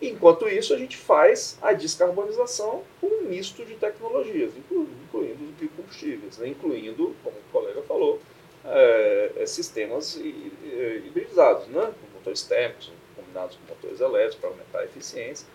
Enquanto 0.00 0.48
isso, 0.48 0.74
a 0.74 0.78
gente 0.78 0.96
faz 0.96 1.58
a 1.62 1.72
descarbonização 1.72 2.82
com 3.00 3.06
um 3.06 3.22
misto 3.22 3.64
de 3.64 3.74
tecnologias, 3.74 4.52
incluindo, 4.56 5.44
os 5.44 5.50
biocombustíveis, 5.58 6.38
né, 6.38 6.48
incluindo, 6.48 7.14
como 7.22 7.36
o 7.36 7.52
colega 7.52 7.80
falou, 7.82 8.20
é, 8.64 9.44
sistemas 9.46 10.16
hibridizados, 10.16 11.68
né, 11.68 11.92
com 12.00 12.18
motores 12.18 12.42
térmicos, 12.42 12.92
combinados 13.14 13.56
com 13.56 13.72
motores 13.72 14.00
elétricos 14.00 14.36
para 14.36 14.48
aumentar 14.50 14.78
a 14.80 14.84
eficiência. 14.84 15.46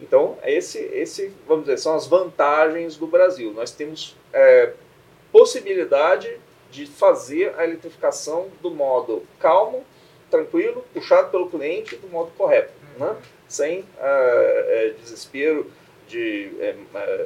Então, 0.00 0.38
esse, 0.44 0.78
esse, 0.78 1.32
vamos 1.46 1.66
dizer, 1.66 1.78
são 1.78 1.94
as 1.94 2.06
vantagens 2.06 2.96
do 2.96 3.06
Brasil. 3.06 3.52
Nós 3.52 3.70
temos 3.70 4.16
é, 4.32 4.72
possibilidade 5.30 6.40
de 6.74 6.86
fazer 6.86 7.54
a 7.56 7.62
eletrificação 7.62 8.48
do 8.60 8.70
modo 8.70 9.22
calmo, 9.38 9.84
tranquilo, 10.28 10.84
puxado 10.92 11.30
pelo 11.30 11.48
cliente 11.48 11.94
do 11.96 12.08
modo 12.08 12.32
correto, 12.36 12.72
né? 12.98 13.16
sem 13.46 13.80
uh, 13.80 13.84
uh, 13.84 14.94
desespero 15.00 15.70
de 16.08 16.50
é, 16.60 16.76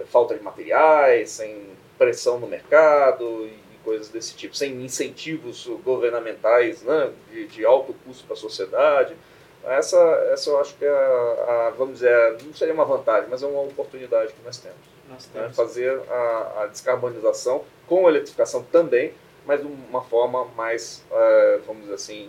falta 0.06 0.36
de 0.36 0.42
materiais, 0.42 1.30
sem 1.30 1.66
pressão 1.96 2.38
no 2.38 2.46
mercado 2.46 3.46
e 3.46 3.58
coisas 3.82 4.08
desse 4.08 4.36
tipo, 4.36 4.54
sem 4.54 4.84
incentivos 4.84 5.66
governamentais 5.82 6.82
né, 6.82 7.10
de, 7.32 7.46
de 7.46 7.64
alto 7.64 7.94
custo 8.04 8.24
para 8.24 8.34
a 8.34 8.36
sociedade. 8.36 9.16
Essa, 9.64 9.98
essa 10.32 10.50
eu 10.50 10.60
acho 10.60 10.76
que 10.76 10.84
é, 10.84 10.88
a, 10.88 11.66
a, 11.68 11.70
vamos 11.76 11.94
dizer, 11.94 12.36
não 12.44 12.54
seria 12.54 12.74
uma 12.74 12.84
vantagem, 12.84 13.28
mas 13.28 13.42
é 13.42 13.46
uma 13.46 13.62
oportunidade 13.62 14.32
que 14.32 14.42
nós 14.44 14.58
temos. 14.58 14.78
Nós 15.08 15.26
né, 15.26 15.30
temos. 15.32 15.48
Né, 15.48 15.54
fazer 15.54 16.00
a, 16.08 16.62
a, 16.62 16.66
descarbonização 16.66 17.64
com 17.86 18.06
a 18.06 18.10
eletrificação 18.10 18.62
também, 18.70 19.12
mas 19.48 19.62
de 19.62 19.66
uma 19.66 20.02
forma 20.02 20.44
mais, 20.54 21.02
uh, 21.10 21.62
vamos 21.66 21.84
dizer 21.84 21.94
assim, 21.94 22.28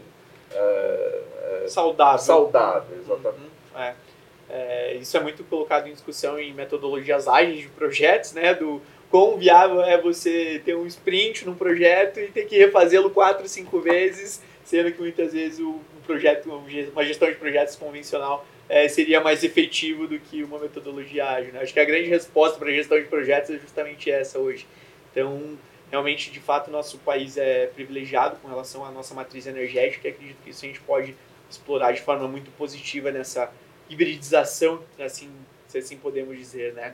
uh, 0.54 1.70
saudável. 1.70 2.20
Saudável, 2.20 2.98
exatamente. 2.98 3.52
Uhum. 3.76 3.82
É. 3.82 3.94
É, 4.52 4.96
isso 4.96 5.16
é 5.16 5.20
muito 5.20 5.44
colocado 5.44 5.88
em 5.88 5.94
discussão 5.94 6.40
em 6.40 6.54
metodologias 6.54 7.28
ágeis 7.28 7.60
de 7.60 7.68
projetos, 7.68 8.34
né? 8.34 8.56
Do 8.56 8.82
quão 9.12 9.38
viável 9.38 9.84
é 9.84 10.02
você 10.02 10.60
ter 10.66 10.76
um 10.76 10.88
sprint 10.88 11.46
num 11.46 11.54
projeto 11.54 12.20
e 12.20 12.30
ter 12.30 12.46
que 12.46 12.58
refazê-lo 12.58 13.12
quatro, 13.12 13.48
cinco 13.48 13.80
vezes, 13.80 14.42
sendo 14.64 14.92
que 14.92 15.00
muitas 15.00 15.34
vezes 15.34 15.60
o 15.60 15.80
projeto, 16.04 16.50
uma 16.50 17.06
gestão 17.06 17.30
de 17.30 17.36
projetos 17.36 17.76
convencional 17.76 18.44
é, 18.68 18.88
seria 18.88 19.22
mais 19.22 19.44
efetivo 19.44 20.08
do 20.08 20.20
que 20.20 20.44
uma 20.44 20.58
metodologia 20.58 21.26
ágil. 21.28 21.54
Né? 21.54 21.62
Acho 21.62 21.74
que 21.74 21.80
a 21.80 21.86
grande 21.86 22.10
resposta 22.10 22.58
para 22.58 22.70
a 22.70 22.74
gestão 22.74 22.98
de 22.98 23.06
projetos 23.06 23.52
é 23.52 23.60
justamente 23.60 24.10
essa 24.10 24.40
hoje. 24.40 24.66
Então, 25.12 25.58
realmente, 25.90 26.32
de 26.32 26.40
fato, 26.40 26.70
nosso 26.72 26.98
país 27.00 27.38
é 27.38 27.68
privilegiado 27.68 28.38
com 28.38 28.48
relação 28.48 28.86
à 28.86 28.92
nossa 28.92 29.14
matriz 29.14 29.48
energética 29.48 30.08
e 30.08 30.12
acredito 30.12 30.38
que 30.44 30.50
isso 30.50 30.66
a 30.66 30.68
gente 30.68 30.82
pode 30.82 31.16
explorar 31.50 31.92
de 31.92 32.02
forma 32.02 32.28
muito 32.28 32.52
positiva 32.52 33.12
nessa 33.12 33.52
hibridização, 33.90 34.82
assim, 35.00 35.32
se 35.68 35.78
assim 35.78 35.98
podemos 35.98 36.38
dizer, 36.38 36.74
né? 36.74 36.94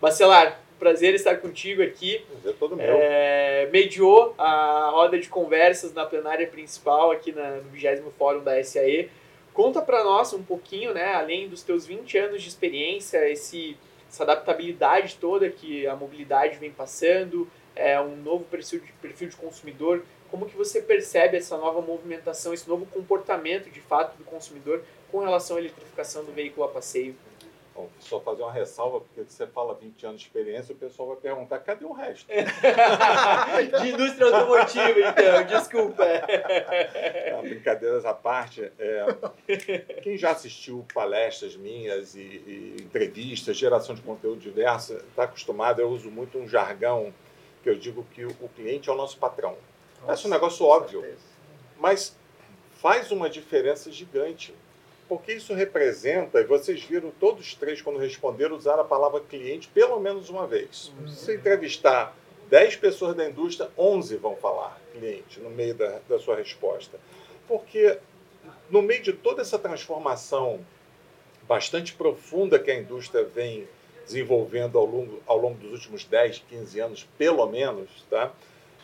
Bacelar, 0.00 0.60
prazer 0.78 1.14
estar 1.14 1.36
contigo 1.38 1.82
aqui. 1.82 2.24
Prazer 2.30 2.56
todo 2.58 2.76
meu. 2.76 2.86
É, 2.86 3.68
mediou 3.72 4.34
a 4.38 4.90
roda 4.92 5.18
de 5.18 5.28
conversas 5.28 5.92
na 5.92 6.06
plenária 6.06 6.46
principal 6.46 7.10
aqui 7.10 7.32
na, 7.32 7.56
no 7.56 7.70
20 7.70 8.02
Fórum 8.16 8.42
da 8.42 8.62
SAE. 8.62 9.10
Conta 9.52 9.82
para 9.82 10.04
nós 10.04 10.32
um 10.32 10.42
pouquinho, 10.42 10.94
né, 10.94 11.14
além 11.14 11.48
dos 11.48 11.64
teus 11.64 11.84
20 11.84 12.16
anos 12.16 12.42
de 12.42 12.48
experiência, 12.48 13.28
esse, 13.28 13.76
essa 14.08 14.22
adaptabilidade 14.22 15.16
toda 15.16 15.50
que 15.50 15.84
a 15.84 15.96
mobilidade 15.96 16.58
vem 16.58 16.70
passando, 16.70 17.50
é, 17.78 18.00
um 18.00 18.16
novo 18.16 18.44
perfil 18.44 18.80
de, 18.80 18.92
perfil 18.92 19.28
de 19.28 19.36
consumidor, 19.36 20.04
como 20.30 20.46
que 20.46 20.56
você 20.56 20.82
percebe 20.82 21.36
essa 21.36 21.56
nova 21.56 21.80
movimentação, 21.80 22.52
esse 22.52 22.68
novo 22.68 22.84
comportamento 22.86 23.70
de 23.70 23.80
fato 23.80 24.16
do 24.18 24.24
consumidor 24.24 24.82
com 25.10 25.20
relação 25.20 25.56
à 25.56 25.60
eletrificação 25.60 26.24
do 26.24 26.32
veículo 26.32 26.66
a 26.66 26.68
passeio? 26.68 27.14
Bom, 27.74 27.88
só 28.00 28.18
fazer 28.18 28.42
uma 28.42 28.52
ressalva, 28.52 29.00
porque 29.00 29.22
você 29.22 29.46
fala 29.46 29.72
20 29.72 30.04
anos 30.04 30.20
de 30.20 30.26
experiência, 30.26 30.74
o 30.74 30.76
pessoal 30.76 31.10
vai 31.10 31.16
perguntar, 31.18 31.60
cadê 31.60 31.84
o 31.84 31.92
resto? 31.92 32.26
de 33.80 33.88
indústria 33.90 34.26
automotiva, 34.26 34.98
então, 34.98 35.44
desculpa. 35.46 36.04
Não, 37.30 37.42
brincadeiras 37.42 38.04
à 38.04 38.12
parte, 38.12 38.72
é, 38.80 39.06
quem 40.02 40.18
já 40.18 40.32
assistiu 40.32 40.84
palestras 40.92 41.54
minhas 41.54 42.16
e, 42.16 42.18
e 42.18 42.76
entrevistas, 42.80 43.56
geração 43.56 43.94
de 43.94 44.02
conteúdo 44.02 44.40
diverso, 44.40 44.94
está 44.94 45.22
acostumado, 45.22 45.80
eu 45.80 45.88
uso 45.88 46.10
muito 46.10 46.36
um 46.36 46.48
jargão 46.48 47.14
que 47.68 47.70
eu 47.70 47.74
digo 47.74 48.06
que 48.14 48.24
o, 48.24 48.30
o 48.40 48.48
cliente 48.48 48.88
é 48.88 48.92
o 48.92 48.96
nosso 48.96 49.18
patrão. 49.18 49.50
Nossa, 49.50 50.06
Parece 50.06 50.26
um 50.26 50.30
negócio 50.30 50.64
óbvio, 50.64 51.04
mas 51.78 52.16
faz 52.80 53.10
uma 53.10 53.28
diferença 53.28 53.92
gigante 53.92 54.54
porque 55.08 55.32
isso 55.32 55.54
representa, 55.54 56.38
e 56.38 56.44
vocês 56.44 56.82
viram 56.82 57.10
todos 57.10 57.54
três, 57.54 57.80
quando 57.80 57.98
responderam, 57.98 58.54
usar 58.54 58.78
a 58.78 58.84
palavra 58.84 59.20
cliente 59.20 59.66
pelo 59.68 59.98
menos 59.98 60.28
uma 60.28 60.46
vez. 60.46 60.92
Uhum. 60.98 61.08
Se 61.08 61.24
você 61.24 61.36
entrevistar 61.36 62.14
10 62.50 62.76
pessoas 62.76 63.16
da 63.16 63.26
indústria, 63.26 63.70
11 63.76 64.16
vão 64.16 64.36
falar 64.36 64.78
cliente 64.92 65.40
no 65.40 65.48
meio 65.48 65.74
da, 65.74 66.00
da 66.06 66.18
sua 66.18 66.36
resposta. 66.36 67.00
Porque 67.46 67.98
no 68.68 68.82
meio 68.82 69.02
de 69.02 69.14
toda 69.14 69.40
essa 69.40 69.58
transformação 69.58 70.60
bastante 71.44 71.94
profunda 71.94 72.58
que 72.58 72.70
a 72.70 72.78
indústria 72.78 73.24
vem 73.24 73.66
desenvolvendo 74.08 74.76
ao 74.76 74.84
longo, 74.84 75.22
ao 75.26 75.38
longo 75.38 75.58
dos 75.58 75.72
últimos 75.72 76.04
10, 76.04 76.42
15 76.48 76.80
anos, 76.80 77.08
pelo 77.16 77.46
menos, 77.46 77.88
tá? 78.10 78.32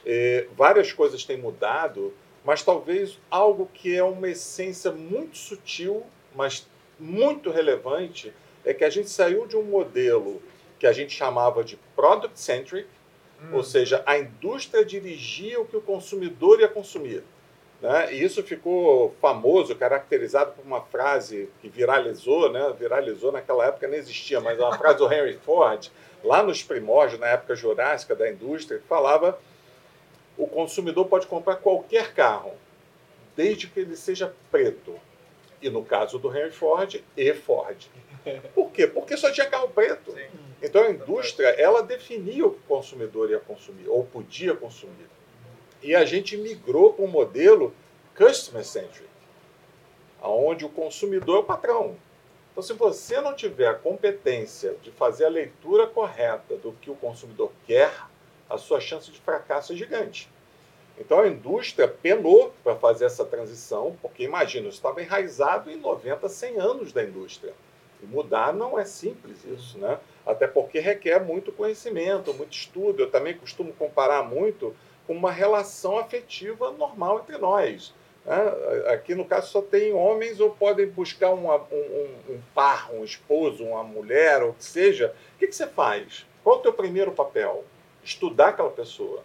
É, 0.06 0.46
várias 0.56 0.92
coisas 0.92 1.24
têm 1.24 1.38
mudado, 1.38 2.14
mas 2.44 2.62
talvez 2.62 3.18
algo 3.30 3.68
que 3.72 3.96
é 3.96 4.04
uma 4.04 4.28
essência 4.28 4.92
muito 4.92 5.36
sutil 5.36 6.04
mas 6.34 6.66
muito 6.98 7.50
relevante, 7.50 8.32
é 8.64 8.74
que 8.74 8.84
a 8.84 8.90
gente 8.90 9.08
saiu 9.08 9.46
de 9.46 9.56
um 9.56 9.62
modelo 9.62 10.42
que 10.78 10.86
a 10.86 10.92
gente 10.92 11.14
chamava 11.14 11.62
de 11.62 11.78
product 11.94 12.38
centric, 12.38 12.88
hum. 13.40 13.54
ou 13.54 13.62
seja, 13.62 14.02
a 14.06 14.18
indústria 14.18 14.84
dirigia 14.84 15.60
o 15.60 15.64
que 15.64 15.76
o 15.76 15.80
consumidor 15.80 16.60
ia 16.60 16.68
consumir. 16.68 17.22
Né? 17.84 18.14
E 18.14 18.24
isso 18.24 18.42
ficou 18.42 19.14
famoso, 19.20 19.76
caracterizado 19.76 20.52
por 20.52 20.64
uma 20.64 20.80
frase 20.80 21.50
que 21.60 21.68
viralizou, 21.68 22.50
né? 22.50 22.74
viralizou 22.78 23.30
naquela 23.30 23.66
época, 23.66 23.86
não 23.86 23.94
existia, 23.94 24.40
mas 24.40 24.58
uma 24.58 24.78
frase 24.78 24.96
do 24.96 25.12
Henry 25.12 25.34
Ford, 25.34 25.90
lá 26.24 26.42
nos 26.42 26.62
primórdios, 26.62 27.20
na 27.20 27.26
época 27.26 27.54
jurássica 27.54 28.16
da 28.16 28.30
indústria, 28.30 28.78
que 28.78 28.86
falava 28.86 29.38
o 30.38 30.46
consumidor 30.46 31.04
pode 31.08 31.26
comprar 31.26 31.56
qualquer 31.56 32.14
carro, 32.14 32.54
desde 33.36 33.66
que 33.66 33.80
ele 33.80 33.96
seja 33.96 34.34
preto 34.50 34.98
e 35.60 35.68
no 35.68 35.84
caso 35.84 36.18
do 36.18 36.34
Henry 36.34 36.52
Ford, 36.52 37.02
e 37.14 37.34
Ford. 37.34 37.86
Por 38.54 38.70
quê? 38.70 38.86
Porque 38.86 39.14
só 39.14 39.30
tinha 39.30 39.46
carro 39.46 39.68
preto. 39.68 40.12
Sim. 40.12 40.26
Então 40.62 40.82
a 40.82 40.90
indústria, 40.90 41.48
ela 41.48 41.82
definia 41.82 42.46
o 42.46 42.50
que 42.50 42.60
o 42.60 42.76
consumidor 42.76 43.30
ia 43.30 43.40
consumir, 43.40 43.88
ou 43.88 44.04
podia 44.04 44.56
consumir. 44.56 45.06
E 45.84 45.94
a 45.94 46.04
gente 46.06 46.34
migrou 46.36 46.94
para 46.94 47.04
um 47.04 47.08
modelo 47.08 47.74
customer-centric, 48.16 49.06
onde 50.22 50.64
o 50.64 50.70
consumidor 50.70 51.36
é 51.36 51.40
o 51.40 51.44
patrão. 51.44 51.96
Então, 52.50 52.62
se 52.62 52.72
você 52.72 53.20
não 53.20 53.34
tiver 53.34 53.68
a 53.68 53.74
competência 53.74 54.76
de 54.82 54.90
fazer 54.90 55.26
a 55.26 55.28
leitura 55.28 55.86
correta 55.86 56.56
do 56.56 56.72
que 56.72 56.90
o 56.90 56.94
consumidor 56.96 57.52
quer, 57.66 57.92
a 58.48 58.56
sua 58.56 58.80
chance 58.80 59.10
de 59.10 59.20
fracasso 59.20 59.74
é 59.74 59.76
gigante. 59.76 60.30
Então 60.98 61.20
a 61.20 61.28
indústria 61.28 61.88
penou 61.88 62.54
para 62.62 62.76
fazer 62.76 63.04
essa 63.04 63.24
transição, 63.24 63.96
porque 64.00 64.22
imagina, 64.22 64.68
estava 64.68 65.02
enraizado 65.02 65.70
em 65.70 65.76
90, 65.76 66.28
100 66.28 66.60
anos 66.60 66.92
da 66.92 67.02
indústria. 67.02 67.52
E 68.02 68.06
mudar 68.06 68.54
não 68.54 68.78
é 68.78 68.84
simples 68.84 69.44
isso, 69.44 69.76
né? 69.78 69.98
Até 70.24 70.46
porque 70.46 70.78
requer 70.78 71.20
muito 71.20 71.52
conhecimento, 71.52 72.32
muito 72.32 72.52
estudo. 72.52 73.02
Eu 73.02 73.10
também 73.10 73.36
costumo 73.36 73.72
comparar 73.72 74.22
muito 74.22 74.74
uma 75.08 75.30
relação 75.30 75.98
afetiva 75.98 76.70
normal 76.72 77.20
entre 77.20 77.38
nós. 77.38 77.94
Né? 78.24 78.36
Aqui 78.92 79.14
no 79.14 79.24
caso 79.24 79.50
só 79.50 79.62
tem 79.62 79.92
homens 79.92 80.40
ou 80.40 80.50
podem 80.50 80.86
buscar 80.86 81.30
uma, 81.30 81.56
um, 81.56 82.08
um, 82.30 82.40
par, 82.54 82.92
um 82.92 83.04
esposo, 83.04 83.64
uma 83.64 83.82
mulher, 83.82 84.42
ou 84.42 84.50
o 84.50 84.54
que 84.54 84.64
seja. 84.64 85.14
O 85.34 85.38
que, 85.38 85.46
que 85.46 85.56
você 85.56 85.66
faz? 85.66 86.26
Qual 86.42 86.56
é 86.56 86.58
o 86.58 86.62
teu 86.62 86.72
primeiro 86.72 87.12
papel? 87.12 87.64
Estudar 88.02 88.48
aquela 88.48 88.70
pessoa 88.70 89.22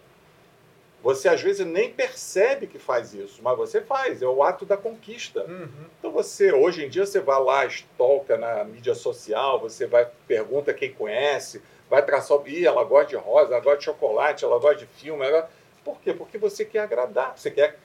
você 1.02 1.28
às 1.28 1.40
vezes 1.40 1.66
nem 1.66 1.90
percebe 1.90 2.66
que 2.66 2.78
faz 2.78 3.14
isso, 3.14 3.40
mas 3.42 3.56
você 3.56 3.80
faz, 3.80 4.20
é 4.20 4.26
o 4.26 4.42
ato 4.42 4.66
da 4.66 4.76
conquista. 4.76 5.44
Uhum. 5.44 5.86
Então 5.98 6.12
você, 6.12 6.52
hoje 6.52 6.84
em 6.84 6.88
dia, 6.88 7.06
você 7.06 7.20
vai 7.20 7.40
lá, 7.40 7.64
stalka 7.66 8.36
na 8.36 8.64
mídia 8.64 8.94
social, 8.94 9.58
você 9.58 9.86
vai, 9.86 10.06
pergunta 10.26 10.74
quem 10.74 10.92
conhece, 10.92 11.62
vai 11.88 12.04
traçar, 12.04 12.38
ih, 12.46 12.66
ela 12.66 12.84
gosta 12.84 13.08
de 13.10 13.16
rosa, 13.16 13.54
ela 13.54 13.60
gosta 13.60 13.78
de 13.78 13.84
chocolate, 13.84 14.44
ela 14.44 14.58
gosta 14.58 14.76
de 14.76 14.86
filme. 14.86 15.24
Ela... 15.24 15.50
Por 15.84 16.00
quê? 16.00 16.12
Porque 16.12 16.38
você 16.38 16.64
quer 16.64 16.80
agradar, 16.80 17.36
você 17.36 17.50
quer 17.50 17.78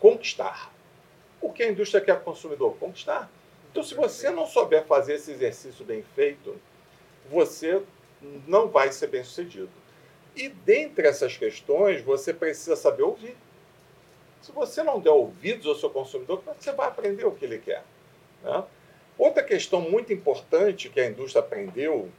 conquistar. 0.00 0.72
O 1.40 1.52
que 1.52 1.62
a 1.62 1.70
indústria 1.70 2.00
quer 2.00 2.22
consumidor? 2.22 2.76
Conquistar. 2.78 3.30
Então, 3.70 3.82
se 3.82 3.94
você 3.94 4.30
não 4.30 4.46
souber 4.46 4.84
fazer 4.84 5.14
esse 5.14 5.32
exercício 5.32 5.84
bem 5.84 6.02
feito, 6.14 6.56
você 7.30 7.82
não 8.46 8.68
vai 8.68 8.92
ser 8.92 9.08
bem 9.08 9.24
sucedido. 9.24 9.70
E 10.36 10.48
dentre 10.48 11.06
essas 11.06 11.36
questões, 11.36 12.02
você 12.02 12.32
precisa 12.32 12.76
saber 12.76 13.02
ouvir. 13.02 13.36
Se 14.40 14.52
você 14.52 14.82
não 14.82 15.00
der 15.00 15.10
ouvidos 15.10 15.66
ao 15.66 15.74
seu 15.74 15.90
consumidor, 15.90 16.42
é 16.46 16.52
você 16.52 16.72
vai 16.72 16.88
aprender 16.88 17.24
o 17.24 17.32
que 17.32 17.44
ele 17.44 17.58
quer? 17.58 17.84
Né? 18.42 18.64
Outra 19.16 19.42
questão 19.42 19.80
muito 19.80 20.12
importante 20.12 20.88
que 20.88 21.00
a 21.00 21.06
indústria 21.06 21.40
aprendeu, 21.40 22.10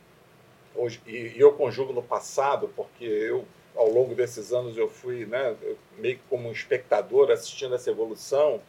hoje, 0.74 1.02
e, 1.06 1.34
eu 1.36 1.54
conjugo 1.54 1.92
no 1.92 2.02
passado, 2.02 2.72
porque 2.76 3.04
eu, 3.04 3.46
ao 3.76 3.90
longo 3.90 4.16
desses 4.16 4.54
anos, 4.54 4.78
eu 4.78 4.90
fui 4.90 5.26
né, 5.26 5.56
meio 5.98 6.16
que 6.18 6.24
como 6.30 6.48
um 6.48 6.52
espectador 6.52 7.32
assistindo 7.32 7.76
essa 7.76 7.90
evolução, 7.90 8.62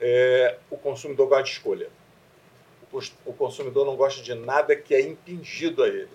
é, 0.00 0.56
o 0.70 0.76
consumidor 0.76 1.28
gosta 1.28 1.44
de 1.44 1.50
escolha. 1.50 1.88
O, 2.92 3.00
o 3.26 3.32
consumidor 3.32 3.84
não 3.84 3.96
gosta 3.96 4.22
de 4.22 4.34
nada 4.34 4.76
que 4.76 4.94
é 4.94 5.00
impingido 5.00 5.82
a 5.82 5.88
ele. 5.88 6.08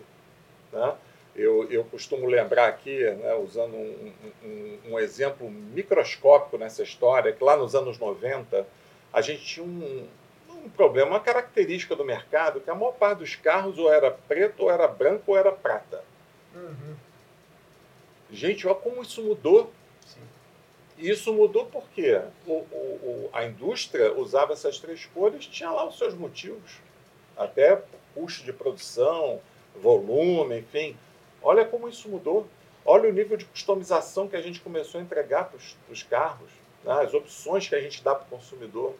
Né? 0.72 0.96
Eu, 1.36 1.70
eu 1.72 1.84
costumo 1.86 2.26
lembrar 2.26 2.68
aqui, 2.68 3.04
né, 3.04 3.34
usando 3.36 3.76
um, 3.76 4.14
um, 4.44 4.80
um, 4.92 5.00
exemplo 5.00 5.50
microscópico 5.50 6.58
nessa 6.58 6.84
história, 6.84 7.32
que 7.32 7.44
lá 7.44 7.56
nos 7.56 7.74
anos 7.74 7.98
90 7.98 8.66
a 9.14 9.22
gente 9.22 9.44
tinha 9.46 9.66
um, 9.66 10.08
um 10.50 10.70
problema, 10.70 11.12
uma 11.12 11.20
característica 11.20 11.96
do 11.96 12.04
mercado, 12.04 12.60
que 12.60 12.70
a 12.70 12.76
maior 12.76 12.94
parte 12.94 13.20
dos 13.20 13.36
carros 13.36 13.78
ou 13.78 13.92
era 13.92 14.12
preto, 14.12 14.64
ou 14.64 14.72
era 14.72 14.88
branco, 14.88 15.24
ou 15.28 15.38
era 15.38 15.52
prata. 15.52 16.04
Uhum. 16.54 16.96
Gente, 18.32 18.66
olha 18.66 18.76
como 18.76 19.02
isso 19.02 19.22
mudou. 19.22 19.72
Sim. 20.06 20.22
Isso 20.98 21.34
mudou 21.34 21.66
porque 21.66 22.22
o, 22.48 22.54
o, 22.54 23.30
a 23.34 23.46
indústria 23.46 24.14
usava 24.14 24.54
essas 24.54 24.80
três 24.80 25.06
cores, 25.06 25.46
tinha 25.46 25.70
lá 25.70 25.88
os 25.88 25.98
seus 25.98 26.14
motivos. 26.14 26.80
Até 27.36 27.82
custo 28.14 28.44
de 28.44 28.54
produção, 28.54 29.42
volume, 29.76 30.60
enfim. 30.60 30.96
Olha 31.42 31.66
como 31.66 31.90
isso 31.90 32.08
mudou. 32.08 32.48
Olha 32.86 33.10
o 33.10 33.14
nível 33.14 33.38
de 33.38 33.46
customização 33.46 34.28
que 34.28 34.36
a 34.36 34.42
gente 34.42 34.60
começou 34.60 35.00
a 35.00 35.04
entregar 35.04 35.50
para 35.50 35.60
os 35.90 36.04
carros, 36.04 36.50
né? 36.84 36.94
as 36.94 37.14
opções 37.14 37.68
que 37.68 37.76
a 37.76 37.82
gente 37.82 38.04
dá 38.04 38.16
para 38.16 38.26
o 38.26 38.40
consumidor. 38.40 38.96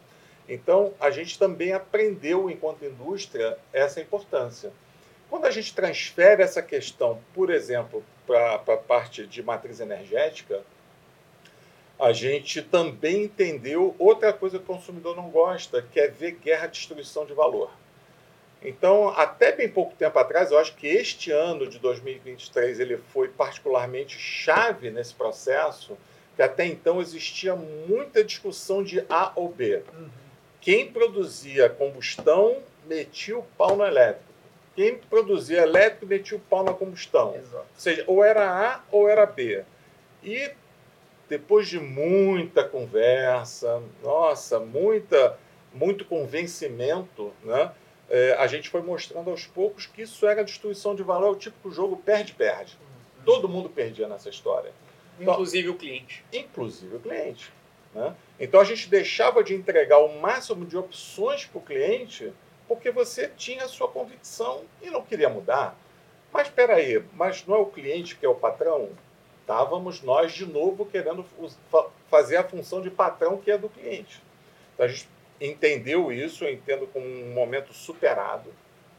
Então, 0.48 0.92
a 1.00 1.10
gente 1.10 1.38
também 1.38 1.72
aprendeu, 1.72 2.50
enquanto 2.50 2.84
indústria, 2.84 3.58
essa 3.72 4.00
importância. 4.00 4.72
Quando 5.30 5.46
a 5.46 5.50
gente 5.50 5.74
transfere 5.74 6.42
essa 6.42 6.60
questão, 6.62 7.20
por 7.32 7.50
exemplo, 7.50 8.04
para 8.26 8.54
a 8.54 8.76
parte 8.76 9.26
de 9.26 9.42
matriz 9.42 9.80
energética, 9.80 10.62
a 11.98 12.12
gente 12.12 12.62
também 12.62 13.24
entendeu 13.24 13.94
outra 13.98 14.32
coisa 14.32 14.58
que 14.58 14.64
o 14.64 14.66
consumidor 14.66 15.16
não 15.16 15.30
gosta, 15.30 15.82
que 15.82 16.00
é 16.00 16.08
ver 16.08 16.32
guerra 16.32 16.66
destruição 16.66 17.24
de 17.24 17.32
valor. 17.32 17.70
Então, 18.64 19.08
até 19.08 19.52
bem 19.52 19.68
pouco 19.68 19.94
tempo 19.96 20.18
atrás, 20.18 20.50
eu 20.50 20.58
acho 20.58 20.74
que 20.76 20.86
este 20.86 21.30
ano 21.30 21.68
de 21.68 21.78
2023 21.78 22.78
ele 22.80 22.96
foi 22.96 23.28
particularmente 23.28 24.18
chave 24.18 24.90
nesse 24.90 25.14
processo, 25.14 25.96
que 26.36 26.42
até 26.42 26.66
então 26.66 27.00
existia 27.00 27.54
muita 27.56 28.24
discussão 28.24 28.82
de 28.82 29.04
A 29.08 29.32
ou 29.34 29.48
B. 29.48 29.82
Uhum. 29.92 30.08
Quem 30.60 30.90
produzia 30.92 31.68
combustão 31.68 32.58
metia 32.86 33.38
o 33.38 33.42
pau 33.58 33.76
no 33.76 33.84
elétrico. 33.84 34.31
Quem 34.74 34.96
produzia 34.96 35.62
elétrico 35.62 36.06
metia 36.06 36.36
o 36.36 36.40
pau 36.40 36.64
na 36.64 36.72
combustão. 36.72 37.34
Exato. 37.34 37.56
Ou 37.56 37.80
seja, 37.80 38.04
ou 38.06 38.24
era 38.24 38.50
A 38.50 38.80
ou 38.90 39.08
era 39.08 39.26
B. 39.26 39.64
E 40.22 40.50
depois 41.28 41.68
de 41.68 41.78
muita 41.78 42.64
conversa, 42.64 43.82
nossa, 44.02 44.58
muita, 44.58 45.38
muito 45.72 46.04
convencimento, 46.04 47.32
né? 47.42 47.72
É, 48.10 48.34
a 48.38 48.46
gente 48.46 48.68
foi 48.68 48.82
mostrando 48.82 49.30
aos 49.30 49.46
poucos 49.46 49.86
que 49.86 50.02
isso 50.02 50.26
era 50.26 50.44
destruição 50.44 50.94
de 50.94 51.02
valor, 51.02 51.28
é 51.28 51.30
o 51.30 51.34
típico 51.34 51.70
jogo 51.70 51.96
perde-perde. 51.96 52.78
Todo 53.24 53.48
mundo 53.48 53.70
perdia 53.70 54.06
nessa 54.06 54.28
história. 54.28 54.72
Inclusive 55.18 55.70
o 55.70 55.74
cliente. 55.74 56.22
Inclusive 56.32 56.96
o 56.96 57.00
cliente. 57.00 57.50
Né? 57.94 58.14
Então 58.38 58.60
a 58.60 58.64
gente 58.64 58.88
deixava 58.88 59.42
de 59.42 59.54
entregar 59.54 59.98
o 59.98 60.20
máximo 60.20 60.66
de 60.66 60.76
opções 60.76 61.46
para 61.46 61.58
o 61.58 61.62
cliente 61.62 62.32
porque 62.68 62.90
você 62.90 63.28
tinha 63.28 63.64
a 63.64 63.68
sua 63.68 63.88
convicção 63.88 64.62
e 64.80 64.90
não 64.90 65.02
queria 65.02 65.28
mudar. 65.28 65.76
Mas 66.32 66.48
espera 66.48 66.76
aí, 66.76 67.02
mas 67.12 67.46
não 67.46 67.56
é 67.56 67.58
o 67.58 67.66
cliente 67.66 68.16
que 68.16 68.24
é 68.24 68.28
o 68.28 68.34
patrão? 68.34 68.90
Estávamos 69.40 70.02
nós 70.02 70.32
de 70.32 70.46
novo 70.46 70.86
querendo 70.86 71.24
fazer 72.08 72.36
a 72.36 72.44
função 72.44 72.80
de 72.80 72.90
patrão 72.90 73.36
que 73.38 73.50
é 73.50 73.58
do 73.58 73.68
cliente. 73.68 74.22
Então 74.74 74.86
a 74.86 74.88
gente 74.88 75.08
entendeu 75.40 76.12
isso, 76.12 76.44
eu 76.44 76.52
entendo 76.52 76.86
como 76.86 77.04
um 77.04 77.32
momento 77.32 77.74
superado 77.74 78.52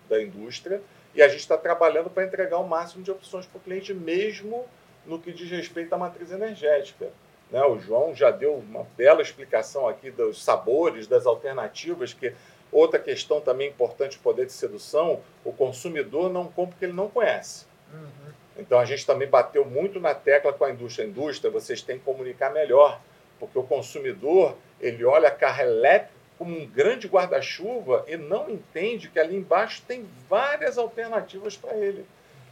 da 0.09 0.21
indústria, 0.21 0.81
e 1.15 1.21
a 1.21 1.27
gente 1.27 1.39
está 1.39 1.57
trabalhando 1.57 2.09
para 2.09 2.25
entregar 2.25 2.57
o 2.57 2.67
máximo 2.67 3.03
de 3.03 3.11
opções 3.11 3.45
para 3.45 3.57
o 3.57 3.61
cliente, 3.61 3.93
mesmo 3.93 4.65
no 5.05 5.19
que 5.19 5.31
diz 5.31 5.49
respeito 5.49 5.93
à 5.93 5.97
matriz 5.97 6.31
energética. 6.31 7.09
Né? 7.51 7.63
O 7.63 7.79
João 7.79 8.15
já 8.15 8.31
deu 8.31 8.55
uma 8.55 8.85
bela 8.97 9.21
explicação 9.21 9.87
aqui 9.87 10.09
dos 10.09 10.43
sabores, 10.43 11.07
das 11.07 11.25
alternativas, 11.25 12.13
que 12.13 12.33
outra 12.73 12.99
questão 12.99 13.39
também 13.39 13.69
importante, 13.69 14.17
poder 14.19 14.45
de 14.45 14.51
sedução, 14.51 15.21
o 15.45 15.53
consumidor 15.53 16.31
não 16.31 16.45
compra 16.45 16.71
porque 16.71 16.85
ele 16.85 16.93
não 16.93 17.09
conhece. 17.09 17.65
Uhum. 17.93 18.33
Então 18.57 18.79
a 18.79 18.85
gente 18.85 19.05
também 19.05 19.27
bateu 19.27 19.65
muito 19.65 19.99
na 19.99 20.13
tecla 20.13 20.51
com 20.51 20.65
a 20.65 20.71
indústria. 20.71 21.05
A 21.05 21.09
indústria, 21.09 21.51
vocês 21.51 21.81
têm 21.81 21.97
que 21.97 22.05
comunicar 22.05 22.51
melhor, 22.51 22.99
porque 23.39 23.57
o 23.57 23.63
consumidor 23.63 24.55
ele 24.79 25.05
olha 25.05 25.31
carro 25.31 25.61
elétrico 25.61 26.13
como 26.37 26.59
um 26.59 26.65
grande 26.65 27.07
guarda-chuva 27.07 28.03
e 28.07 28.17
não 28.17 28.49
entende 28.49 29.07
que 29.07 29.19
ali 29.19 29.35
embaixo 29.35 29.81
tem 29.87 30.05
várias 30.27 30.77
alternativas 30.77 31.55
para 31.55 31.75
ele. 31.75 32.05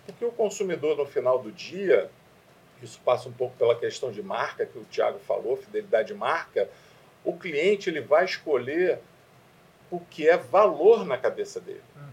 Porque 0.06 0.24
o 0.24 0.32
consumidor, 0.32 0.96
no 0.98 1.06
final 1.06 1.40
do 1.40 1.52
dia, 1.52 2.10
isso 2.82 3.00
passa 3.04 3.28
um 3.28 3.32
pouco 3.32 3.56
pela 3.58 3.76
questão 3.76 4.12
de 4.12 4.22
marca, 4.22 4.66
que 4.66 4.78
o 4.78 4.86
Tiago 4.86 5.20
falou, 5.20 5.58
fidelidade 5.58 6.10
de 6.10 6.14
marca, 6.14 6.70
o 7.24 7.38
cliente 7.38 7.90
ele 7.90 8.02
vai 8.02 8.26
escolher 8.26 9.00
o 9.92 10.00
que 10.00 10.28
é 10.28 10.38
valor 10.38 11.06
na 11.06 11.18
cabeça 11.18 11.60
dele. 11.60 11.84
Uhum. 11.96 12.08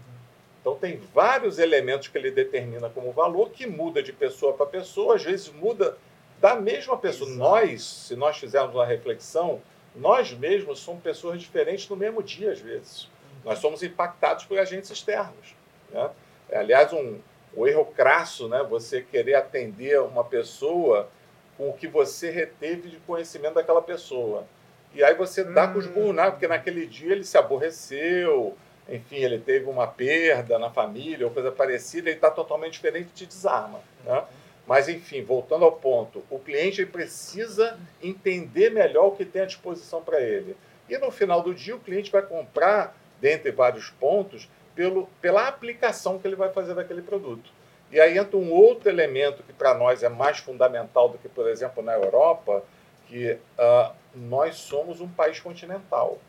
Então, 0.61 0.75
tem 0.75 0.97
vários 0.97 1.57
elementos 1.57 2.09
que 2.09 2.17
ele 2.17 2.29
determina 2.29 2.89
como 2.89 3.11
valor, 3.13 3.49
que 3.49 3.65
muda 3.65 4.03
de 4.03 4.11
pessoa 4.11 4.53
para 4.53 4.65
pessoa, 4.65 5.15
às 5.15 5.23
vezes 5.23 5.49
muda 5.49 5.97
da 6.39 6.55
mesma 6.55 6.97
pessoa. 6.97 7.29
Exato. 7.29 7.39
Nós, 7.39 7.83
se 7.83 8.15
nós 8.15 8.37
fizermos 8.37 8.75
uma 8.75 8.85
reflexão, 8.85 9.61
nós 9.95 10.31
mesmos 10.33 10.79
somos 10.79 11.01
pessoas 11.01 11.39
diferentes 11.39 11.87
no 11.89 11.95
mesmo 11.95 12.21
dia, 12.21 12.51
às 12.51 12.59
vezes. 12.59 13.09
Nós 13.43 13.59
somos 13.59 13.81
impactados 13.81 14.45
por 14.45 14.59
agentes 14.59 14.91
externos. 14.91 15.55
Né? 15.89 16.09
É, 16.49 16.59
aliás, 16.59 16.91
um, 16.91 17.19
um 17.55 17.65
erro 17.65 17.85
crasso, 17.85 18.47
né? 18.47 18.61
você 18.63 19.01
querer 19.01 19.35
atender 19.35 20.01
uma 20.01 20.23
pessoa 20.23 21.09
com 21.57 21.69
o 21.69 21.73
que 21.73 21.87
você 21.87 22.29
reteve 22.29 22.89
de 22.89 22.97
conhecimento 22.97 23.55
daquela 23.55 23.81
pessoa. 23.81 24.45
E 24.93 25.03
aí 25.03 25.13
você 25.13 25.43
dá 25.43 25.67
com 25.67 25.79
os 25.79 25.85
Hum. 25.85 25.91
burros, 25.91 26.29
porque 26.31 26.47
naquele 26.47 26.85
dia 26.85 27.11
ele 27.11 27.23
se 27.23 27.37
aborreceu, 27.37 28.57
enfim, 28.87 29.17
ele 29.17 29.37
teve 29.37 29.65
uma 29.65 29.85
perda 29.87 30.57
na 30.57 30.69
família 30.69 31.25
ou 31.25 31.31
coisa 31.31 31.51
parecida, 31.51 32.09
ele 32.09 32.17
está 32.17 32.31
totalmente 32.31 32.73
diferente 32.73 33.09
e 33.09 33.13
te 33.13 33.25
desarma. 33.25 33.79
Né? 34.03 34.23
Mas, 34.65 34.87
enfim, 34.89 35.23
voltando 35.23 35.65
ao 35.65 35.71
ponto, 35.71 36.23
o 36.29 36.39
cliente 36.39 36.85
precisa 36.85 37.77
entender 38.01 38.71
melhor 38.71 39.07
o 39.07 39.11
que 39.11 39.25
tem 39.25 39.43
à 39.43 39.45
disposição 39.45 40.01
para 40.01 40.21
ele. 40.21 40.55
E 40.87 40.97
no 40.97 41.11
final 41.11 41.41
do 41.41 41.53
dia, 41.53 41.75
o 41.75 41.79
cliente 41.79 42.11
vai 42.11 42.21
comprar, 42.21 42.95
dentre 43.21 43.51
vários 43.51 43.89
pontos, 43.91 44.49
pelo, 44.75 45.07
pela 45.21 45.47
aplicação 45.47 46.17
que 46.17 46.27
ele 46.27 46.35
vai 46.35 46.51
fazer 46.51 46.73
daquele 46.73 47.01
produto. 47.01 47.51
E 47.91 47.99
aí 47.99 48.17
entra 48.17 48.37
um 48.37 48.51
outro 48.51 48.89
elemento 48.89 49.43
que 49.43 49.53
para 49.53 49.73
nós 49.73 50.03
é 50.03 50.09
mais 50.09 50.37
fundamental 50.37 51.09
do 51.09 51.17
que, 51.17 51.27
por 51.27 51.47
exemplo, 51.47 51.81
na 51.81 51.93
Europa, 51.93 52.63
que 53.07 53.37
ah, 53.57 53.91
nós 54.13 54.55
somos 54.55 55.01
um 55.01 55.07
país 55.07 55.39
continental. 55.39 56.19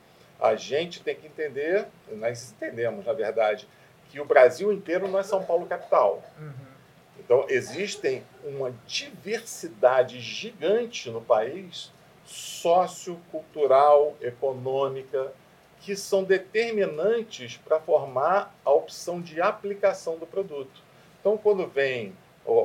A 0.41 0.55
gente 0.55 1.03
tem 1.03 1.15
que 1.15 1.27
entender, 1.27 1.87
nós 2.13 2.53
entendemos, 2.53 3.05
na 3.05 3.13
verdade, 3.13 3.69
que 4.11 4.21
o 4.21 4.25
Brasil 4.25 4.73
inteiro 4.73 5.07
não 5.09 5.19
é 5.19 5.23
São 5.23 5.45
Paulo 5.45 5.67
capital. 5.67 6.23
Uhum. 6.39 6.71
Então, 7.19 7.45
existem 7.49 8.25
uma 8.43 8.75
diversidade 8.87 10.19
gigante 10.21 11.11
no 11.11 11.21
país, 11.21 11.93
sociocultural, 12.25 14.17
econômica, 14.21 15.33
que 15.81 15.97
são 15.97 16.25
determinantes 16.25 17.57
para 17.57 17.79
formar 17.81 18.55
a 18.65 18.71
opção 18.71 19.21
de 19.21 19.41
aplicação 19.41 20.17
do 20.19 20.27
produto. 20.27 20.83
Então, 21.21 21.37
quando 21.37 21.67
vem 21.67 22.15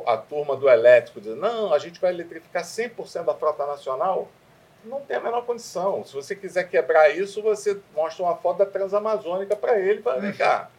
a 0.06 0.17
turma 0.17 0.56
do 0.56 0.69
elétrico 0.69 1.19
dizendo, 1.21 1.41
não, 1.41 1.73
a 1.73 1.80
gente 1.80 1.99
vai 1.99 2.12
eletrificar 2.12 2.63
100% 2.63 3.25
da 3.25 3.34
frota 3.34 3.65
nacional, 3.65 4.30
não 4.85 5.01
tem 5.01 5.17
a 5.17 5.19
menor 5.19 5.43
condição. 5.45 6.03
Se 6.03 6.13
você 6.13 6.35
quiser 6.35 6.69
quebrar 6.69 7.09
isso, 7.09 7.41
você 7.41 7.79
mostra 7.95 8.23
uma 8.23 8.35
foto 8.35 8.57
da 8.59 8.65
Transamazônica 8.65 9.55
para 9.55 9.79
ele, 9.79 10.01
para 10.01 10.19
vem 10.19 10.33
cá, 10.33 10.69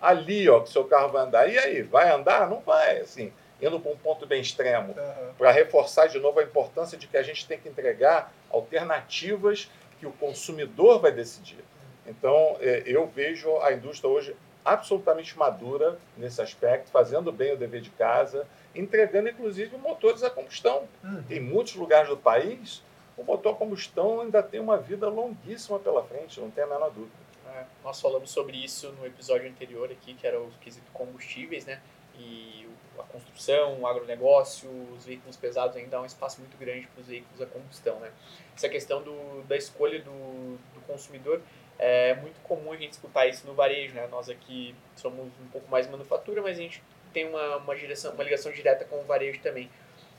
ali 0.00 0.48
ó, 0.48 0.60
que 0.60 0.70
seu 0.70 0.84
carro 0.84 1.10
vai 1.10 1.22
andar. 1.22 1.48
E 1.48 1.58
aí, 1.58 1.82
vai 1.82 2.10
andar? 2.10 2.48
Não 2.48 2.60
vai, 2.60 2.98
assim, 3.00 3.32
indo 3.60 3.78
para 3.80 3.90
um 3.92 3.96
ponto 3.96 4.26
bem 4.26 4.40
extremo 4.40 4.94
Uhum. 4.96 5.34
para 5.38 5.50
reforçar 5.50 6.06
de 6.06 6.18
novo 6.18 6.38
a 6.40 6.42
importância 6.42 6.96
de 6.98 7.06
que 7.06 7.16
a 7.16 7.22
gente 7.22 7.46
tem 7.46 7.58
que 7.58 7.68
entregar 7.68 8.32
alternativas 8.50 9.70
que 9.98 10.06
o 10.06 10.12
consumidor 10.12 11.00
vai 11.00 11.10
decidir. 11.12 11.64
Então, 12.06 12.56
eh, 12.60 12.82
eu 12.86 13.06
vejo 13.06 13.56
a 13.60 13.72
indústria 13.72 14.08
hoje 14.10 14.36
absolutamente 14.64 15.36
madura 15.38 15.96
nesse 16.16 16.42
aspecto, 16.42 16.90
fazendo 16.90 17.32
bem 17.32 17.52
o 17.52 17.56
dever 17.56 17.80
de 17.80 17.90
casa, 17.90 18.46
entregando 18.74 19.28
inclusive 19.28 19.76
motores 19.78 20.22
a 20.22 20.30
combustão. 20.30 20.84
Uhum. 21.02 21.24
Em 21.30 21.40
muitos 21.40 21.74
lugares 21.76 22.08
do 22.08 22.16
país, 22.16 22.82
o 23.16 23.24
motor 23.24 23.54
a 23.54 23.56
combustão 23.56 24.20
ainda 24.20 24.42
tem 24.42 24.60
uma 24.60 24.76
vida 24.76 25.08
longuíssima 25.08 25.78
pela 25.78 26.02
frente, 26.04 26.40
não 26.40 26.50
tem 26.50 26.64
a 26.64 26.66
menor 26.66 26.90
dúvida. 26.90 27.14
É, 27.48 27.64
nós 27.82 28.00
falamos 28.00 28.30
sobre 28.30 28.56
isso 28.56 28.92
no 28.92 29.06
episódio 29.06 29.48
anterior 29.48 29.90
aqui, 29.90 30.14
que 30.14 30.26
era 30.26 30.40
o 30.40 30.50
quesito 30.60 30.90
combustíveis, 30.92 31.64
né? 31.64 31.80
E 32.18 32.68
a 32.98 33.02
construção, 33.04 33.80
o 33.80 33.86
agronegócio, 33.86 34.70
os 34.96 35.04
veículos 35.04 35.36
pesados 35.36 35.76
ainda 35.76 35.90
dá 35.90 36.02
um 36.02 36.06
espaço 36.06 36.40
muito 36.40 36.56
grande 36.58 36.86
para 36.88 37.00
os 37.00 37.06
veículos 37.06 37.40
a 37.40 37.46
combustão, 37.46 37.98
né? 38.00 38.10
Essa 38.54 38.68
questão 38.68 39.02
do, 39.02 39.42
da 39.42 39.56
escolha 39.56 40.00
do, 40.00 40.58
do 40.74 40.80
consumidor 40.86 41.40
é 41.78 42.14
muito 42.14 42.40
comum 42.42 42.72
a 42.72 42.76
gente 42.76 42.92
escutar 42.92 43.26
isso 43.26 43.46
no 43.46 43.54
varejo, 43.54 43.94
né? 43.94 44.06
Nós 44.10 44.28
aqui 44.28 44.74
somos 44.96 45.26
um 45.40 45.48
pouco 45.52 45.70
mais 45.70 45.88
manufatura, 45.88 46.42
mas 46.42 46.58
a 46.58 46.62
gente 46.62 46.82
tem 47.12 47.28
uma, 47.28 47.56
uma, 47.56 47.76
direção, 47.76 48.12
uma 48.12 48.24
ligação 48.24 48.52
direta 48.52 48.84
com 48.84 49.00
o 49.00 49.04
varejo 49.04 49.40
também. 49.40 49.70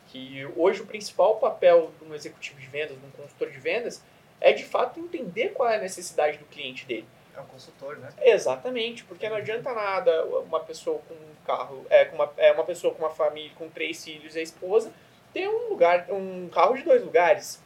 Que 0.07 0.47
hoje 0.55 0.81
o 0.81 0.85
principal 0.85 1.35
papel 1.37 1.91
de 1.99 2.09
um 2.09 2.15
executivo 2.15 2.59
de 2.59 2.67
vendas, 2.67 2.97
de 2.97 3.05
um 3.05 3.11
consultor 3.11 3.51
de 3.51 3.59
vendas, 3.59 4.01
é 4.39 4.53
de 4.53 4.63
fato 4.63 4.99
entender 4.99 5.49
qual 5.49 5.69
é 5.69 5.75
a 5.75 5.81
necessidade 5.81 6.37
do 6.37 6.45
cliente 6.45 6.85
dele. 6.85 7.05
É 7.35 7.39
um 7.39 7.45
consultor, 7.45 7.97
né? 7.97 8.09
Exatamente, 8.21 9.03
porque 9.03 9.29
não 9.29 9.35
adianta 9.35 9.71
nada 9.71 10.25
uma 10.25 10.59
pessoa 10.59 10.99
com 11.07 11.13
um 11.13 11.35
carro, 11.45 11.85
é, 11.89 12.05
com 12.05 12.15
uma, 12.15 12.33
é 12.37 12.51
uma 12.51 12.63
pessoa 12.63 12.93
com 12.93 13.03
uma 13.03 13.11
família, 13.11 13.51
com 13.55 13.69
três 13.69 14.03
filhos 14.03 14.35
e 14.35 14.39
a 14.39 14.41
esposa, 14.41 14.91
ter 15.33 15.47
um 15.47 15.69
lugar, 15.69 16.07
um 16.09 16.49
carro 16.49 16.75
de 16.75 16.83
dois 16.83 17.03
lugares, 17.03 17.61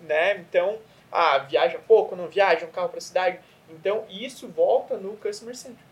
né? 0.00 0.38
Então, 0.38 0.78
ah, 1.10 1.38
viaja 1.38 1.78
pouco, 1.86 2.16
não 2.16 2.26
viaja, 2.26 2.66
um 2.66 2.70
carro 2.70 2.88
para 2.88 3.00
cidade. 3.00 3.38
Então, 3.70 4.04
isso 4.10 4.48
volta 4.48 4.96
no 4.96 5.16
customer 5.16 5.54
center, 5.54 5.84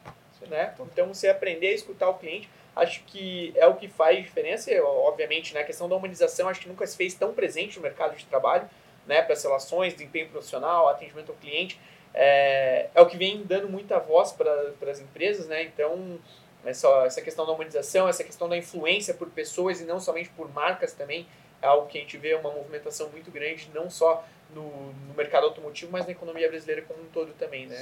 né? 0.48 0.74
Então, 0.80 1.14
você 1.14 1.28
aprender 1.28 1.68
a 1.68 1.74
escutar 1.74 2.08
o 2.08 2.14
cliente, 2.14 2.50
acho 2.74 3.02
que 3.04 3.52
é 3.56 3.66
o 3.66 3.74
que 3.74 3.88
faz 3.88 4.18
diferença, 4.18 4.70
obviamente, 4.82 5.54
né? 5.54 5.60
A 5.60 5.64
questão 5.64 5.88
da 5.88 5.96
humanização, 5.96 6.48
acho 6.48 6.60
que 6.60 6.68
nunca 6.68 6.86
se 6.86 6.96
fez 6.96 7.14
tão 7.14 7.32
presente 7.32 7.76
no 7.76 7.82
mercado 7.82 8.16
de 8.16 8.24
trabalho, 8.26 8.68
né? 9.06 9.22
Para 9.22 9.32
as 9.32 9.42
relações, 9.42 9.94
desempenho 9.94 10.28
profissional, 10.28 10.88
atendimento 10.88 11.30
ao 11.30 11.36
cliente 11.36 11.78
é, 12.14 12.88
é 12.94 13.00
o 13.00 13.06
que 13.06 13.16
vem 13.16 13.42
dando 13.44 13.68
muita 13.68 13.98
voz 13.98 14.32
para 14.32 14.90
as 14.90 15.00
empresas, 15.00 15.46
né? 15.46 15.62
Então, 15.62 16.18
essa, 16.64 16.88
essa 17.06 17.22
questão 17.22 17.46
da 17.46 17.52
humanização, 17.52 18.08
essa 18.08 18.24
questão 18.24 18.48
da 18.48 18.56
influência 18.56 19.14
por 19.14 19.28
pessoas 19.30 19.80
e 19.80 19.84
não 19.84 20.00
somente 20.00 20.28
por 20.30 20.52
marcas 20.52 20.92
também, 20.92 21.26
é 21.62 21.66
algo 21.66 21.86
que 21.86 21.98
a 21.98 22.00
gente 22.00 22.16
vê 22.16 22.34
uma 22.34 22.50
movimentação 22.50 23.08
muito 23.10 23.30
grande, 23.30 23.70
não 23.74 23.88
só 23.90 24.24
no, 24.54 24.92
no 24.92 25.14
mercado 25.14 25.44
automotivo, 25.44 25.92
mas 25.92 26.04
na 26.06 26.12
economia 26.12 26.48
brasileira 26.48 26.82
como 26.82 27.02
um 27.02 27.06
todo 27.06 27.32
também, 27.34 27.66
né? 27.66 27.76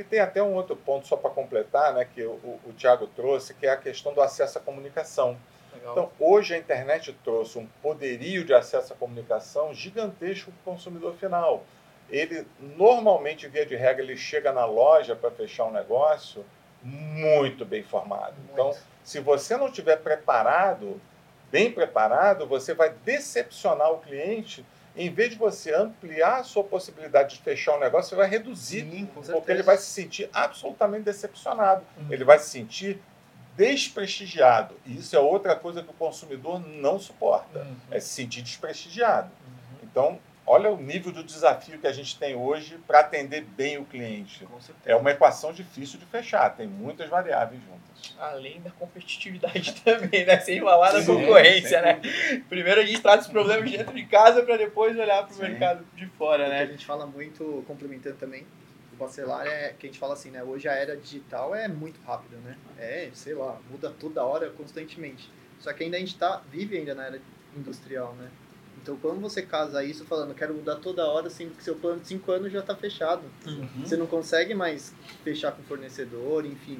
E 0.00 0.04
tem 0.04 0.18
até 0.18 0.42
um 0.42 0.54
outro 0.54 0.74
ponto, 0.74 1.06
só 1.06 1.16
para 1.16 1.30
completar, 1.30 1.92
né, 1.94 2.04
que 2.04 2.22
o, 2.22 2.58
o 2.66 2.72
Tiago 2.76 3.06
trouxe, 3.06 3.54
que 3.54 3.66
é 3.66 3.70
a 3.70 3.76
questão 3.76 4.14
do 4.14 4.20
acesso 4.20 4.58
à 4.58 4.60
comunicação. 4.60 5.36
Legal. 5.74 5.92
Então, 5.92 6.10
hoje 6.18 6.54
a 6.54 6.58
internet 6.58 7.12
trouxe 7.22 7.58
um 7.58 7.66
poderio 7.82 8.44
de 8.44 8.54
acesso 8.54 8.92
à 8.92 8.96
comunicação 8.96 9.74
gigantesco 9.74 10.50
para 10.52 10.72
o 10.72 10.74
consumidor 10.74 11.14
final 11.14 11.64
ele 12.10 12.46
normalmente, 12.76 13.46
via 13.48 13.64
de 13.64 13.76
regra, 13.76 14.02
ele 14.02 14.16
chega 14.16 14.52
na 14.52 14.64
loja 14.64 15.14
para 15.14 15.30
fechar 15.30 15.64
um 15.66 15.70
negócio 15.70 16.44
muito 16.82 17.64
bem 17.64 17.82
formado. 17.82 18.34
Muito. 18.36 18.52
Então, 18.52 18.74
se 19.04 19.20
você 19.20 19.56
não 19.56 19.68
estiver 19.68 19.96
preparado, 19.96 21.00
bem 21.50 21.70
preparado, 21.70 22.46
você 22.46 22.74
vai 22.74 22.90
decepcionar 23.04 23.92
o 23.92 23.98
cliente. 23.98 24.64
Em 25.00 25.08
vez 25.08 25.30
de 25.30 25.36
você 25.36 25.74
ampliar 25.74 26.40
a 26.40 26.44
sua 26.44 26.62
possibilidade 26.62 27.36
de 27.36 27.42
fechar 27.42 27.74
um 27.74 27.80
negócio, 27.80 28.10
você 28.10 28.16
vai 28.16 28.28
reduzir, 28.28 28.82
Sim, 28.82 29.08
porque 29.32 29.50
ele 29.50 29.62
vai 29.62 29.78
se 29.78 29.86
sentir 29.86 30.28
absolutamente 30.30 31.04
decepcionado. 31.04 31.82
Uhum. 31.96 32.12
Ele 32.12 32.22
vai 32.22 32.38
se 32.38 32.50
sentir 32.50 33.00
desprestigiado. 33.56 34.74
E 34.84 34.98
isso 34.98 35.16
é 35.16 35.18
outra 35.18 35.56
coisa 35.56 35.82
que 35.82 35.88
o 35.88 35.94
consumidor 35.94 36.60
não 36.60 36.98
suporta, 36.98 37.60
uhum. 37.60 37.76
é 37.90 37.98
se 37.98 38.10
sentir 38.10 38.42
desprestigiado. 38.42 39.30
Uhum. 39.30 39.78
Então, 39.84 40.18
Olha 40.52 40.68
o 40.68 40.76
nível 40.76 41.12
do 41.12 41.22
desafio 41.22 41.78
que 41.78 41.86
a 41.86 41.92
gente 41.92 42.18
tem 42.18 42.34
hoje 42.34 42.76
para 42.84 42.98
atender 42.98 43.44
bem 43.44 43.78
o 43.78 43.84
cliente. 43.84 44.44
É 44.84 44.96
uma 44.96 45.12
equação 45.12 45.52
difícil 45.52 45.96
de 45.96 46.04
fechar, 46.06 46.50
tem 46.56 46.66
muitas 46.66 47.08
variáveis 47.08 47.62
juntas. 47.62 48.16
Além 48.18 48.60
da 48.60 48.72
competitividade 48.72 49.72
também, 49.84 50.26
né? 50.26 50.40
Sem 50.40 50.60
falar 50.60 50.90
da 50.90 51.06
concorrência, 51.06 51.80
né? 51.80 52.00
Primeiro 52.48 52.80
a 52.80 52.84
gente 52.84 53.00
trata 53.00 53.22
os 53.22 53.28
problemas 53.28 53.70
dentro 53.70 53.94
de 53.94 54.04
casa 54.06 54.42
para 54.42 54.56
depois 54.56 54.98
olhar 54.98 55.24
para 55.24 55.36
o 55.36 55.38
mercado 55.38 55.86
de 55.94 56.06
fora, 56.18 56.48
né? 56.48 56.64
O 56.64 56.66
que 56.66 56.72
a 56.72 56.72
gente 56.72 56.86
fala 56.86 57.06
muito, 57.06 57.64
complementando 57.68 58.16
também, 58.16 58.44
o 58.92 58.96
Bacelar 58.96 59.46
é 59.46 59.72
que 59.78 59.86
a 59.86 59.88
gente 59.88 60.00
fala 60.00 60.14
assim, 60.14 60.32
né? 60.32 60.42
Hoje 60.42 60.68
a 60.68 60.72
era 60.72 60.96
digital 60.96 61.54
é 61.54 61.68
muito 61.68 62.00
rápida, 62.00 62.36
né? 62.38 62.56
É, 62.76 63.08
sei 63.14 63.34
lá, 63.34 63.56
muda 63.70 63.94
toda 64.00 64.24
hora, 64.24 64.50
constantemente. 64.50 65.30
Só 65.60 65.72
que 65.72 65.84
ainda 65.84 65.96
a 65.96 66.00
gente 66.00 66.18
tá, 66.18 66.42
vive 66.50 66.76
ainda 66.76 66.92
na 66.92 67.06
era 67.06 67.20
industrial, 67.56 68.14
né? 68.14 68.28
Então, 68.82 68.96
quando 68.96 69.20
você 69.20 69.42
casa 69.42 69.84
isso 69.84 70.04
falando, 70.04 70.34
quero 70.34 70.54
mudar 70.54 70.76
toda 70.76 71.06
hora, 71.06 71.28
sendo 71.28 71.54
que 71.54 71.62
seu 71.62 71.74
plano 71.74 72.00
de 72.00 72.08
5 72.08 72.32
anos 72.32 72.52
já 72.52 72.60
está 72.60 72.74
fechado. 72.74 73.22
Uhum. 73.46 73.68
Você 73.84 73.96
não 73.96 74.06
consegue 74.06 74.54
mais 74.54 74.94
fechar 75.22 75.52
com 75.52 75.62
fornecedor, 75.62 76.46
enfim. 76.46 76.78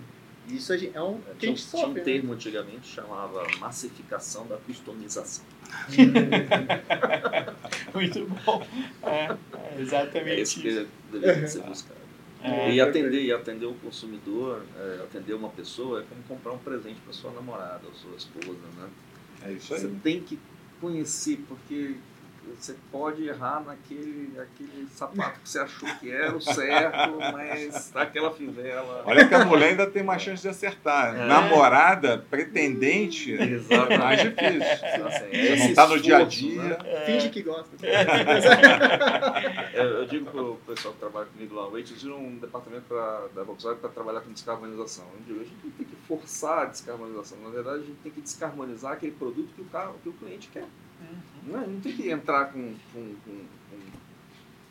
Isso 0.49 0.73
é 0.73 1.03
um 1.03 1.21
que 1.39 1.47
a 1.47 1.49
gente 1.49 1.61
sofre, 1.61 1.79
Tinha 1.79 1.91
um 1.91 1.95
né? 1.95 2.01
termo 2.01 2.33
antigamente 2.33 2.89
chamava 2.89 3.47
massificação 3.59 4.47
da 4.47 4.57
customização. 4.57 5.45
Muito 7.95 8.27
bom. 8.45 8.67
É, 9.03 9.37
é 9.77 9.81
exatamente 9.81 10.31
é 10.31 10.41
isso. 10.41 10.61
que 10.61 10.87
deveria 11.13 11.47
ser 11.47 11.63
buscado. 11.63 12.01
É, 12.43 12.73
e 12.73 12.81
atender 12.81 13.23
e 13.23 13.33
atender 13.33 13.67
o 13.67 13.75
consumidor, 13.75 14.65
é, 14.79 15.03
atender 15.05 15.35
uma 15.35 15.51
pessoa 15.51 16.01
é 16.01 16.05
como 16.05 16.23
comprar 16.23 16.53
um 16.53 16.59
presente 16.59 16.99
para 17.03 17.13
sua 17.13 17.31
namorada 17.33 17.83
ou 17.87 17.93
sua 17.93 18.17
esposa, 18.17 18.59
né? 18.79 18.89
É 19.43 19.53
isso 19.53 19.75
aí. 19.75 19.81
Você 19.81 19.89
tem 20.03 20.23
que 20.23 20.39
conheci, 20.81 21.37
porque 21.37 21.97
você 22.59 22.75
pode 22.91 23.27
errar 23.27 23.63
naquele 23.65 24.33
aquele 24.39 24.87
sapato 24.91 25.41
que 25.41 25.49
você 25.49 25.59
achou 25.59 25.89
que 25.97 26.11
era 26.11 26.37
o 26.37 26.41
certo, 26.41 27.19
mas 27.33 27.95
aquela 27.95 28.33
fivela. 28.33 29.03
Olha 29.07 29.27
que 29.29 29.35
a 29.35 29.45
mulher 29.45 29.71
ainda 29.71 29.87
tem 29.87 30.03
mais 30.03 30.23
chance 30.23 30.43
de 30.43 30.49
acertar. 30.49 31.15
É. 31.15 31.27
Namorada, 31.27 32.25
pretendente, 32.31 33.35
é 33.35 33.99
mais 33.99 34.21
difícil. 34.23 35.07
Assim, 35.07 35.31
você 35.31 35.57
não 35.57 35.67
está 35.67 35.87
no 35.87 36.01
dia 36.01 36.19
a 36.19 36.25
dia. 36.25 36.63
Né? 36.63 36.79
É. 36.85 37.07
Finge 37.07 37.29
que 37.29 37.43
gosta. 37.43 37.71
eu, 39.75 39.85
eu 40.01 40.07
digo 40.07 40.31
para 40.31 40.43
o 40.43 40.57
pessoal 40.67 40.95
que 40.95 41.01
trabalha 41.01 41.27
comigo 41.27 41.55
lá, 41.55 41.69
o 41.69 41.73
Waiters 41.73 42.05
um 42.05 42.39
departamento 42.39 42.85
pra, 42.89 43.27
da 43.35 43.43
Volkswagen 43.43 43.81
para 43.81 43.91
trabalhar 43.91 44.21
com 44.23 44.33
descarbonização. 44.33 45.05
Eu 45.15 45.21
digo, 45.27 45.41
a 45.41 45.45
gente 45.45 45.57
tem 45.57 45.71
que 45.87 46.00
forçar 46.11 46.63
a 46.63 46.65
descarbonização. 46.65 47.39
Na 47.41 47.51
verdade, 47.51 47.83
a 47.83 47.87
gente 47.87 47.99
tem 48.03 48.11
que 48.11 48.21
descarbonizar 48.21 48.93
aquele 48.93 49.13
produto 49.13 49.49
que 49.55 49.63
o, 49.63 49.67
carro, 49.67 49.95
que 50.03 50.09
o 50.09 50.13
cliente 50.13 50.49
quer. 50.53 50.65
Uhum. 50.65 51.53
Não, 51.53 51.63
é, 51.63 51.67
não 51.69 51.81
tem 51.81 51.93
que 51.95 52.11
entrar 52.11 52.47
com, 52.53 52.75
com, 52.93 53.15
com, 53.25 53.39
com 53.71 53.79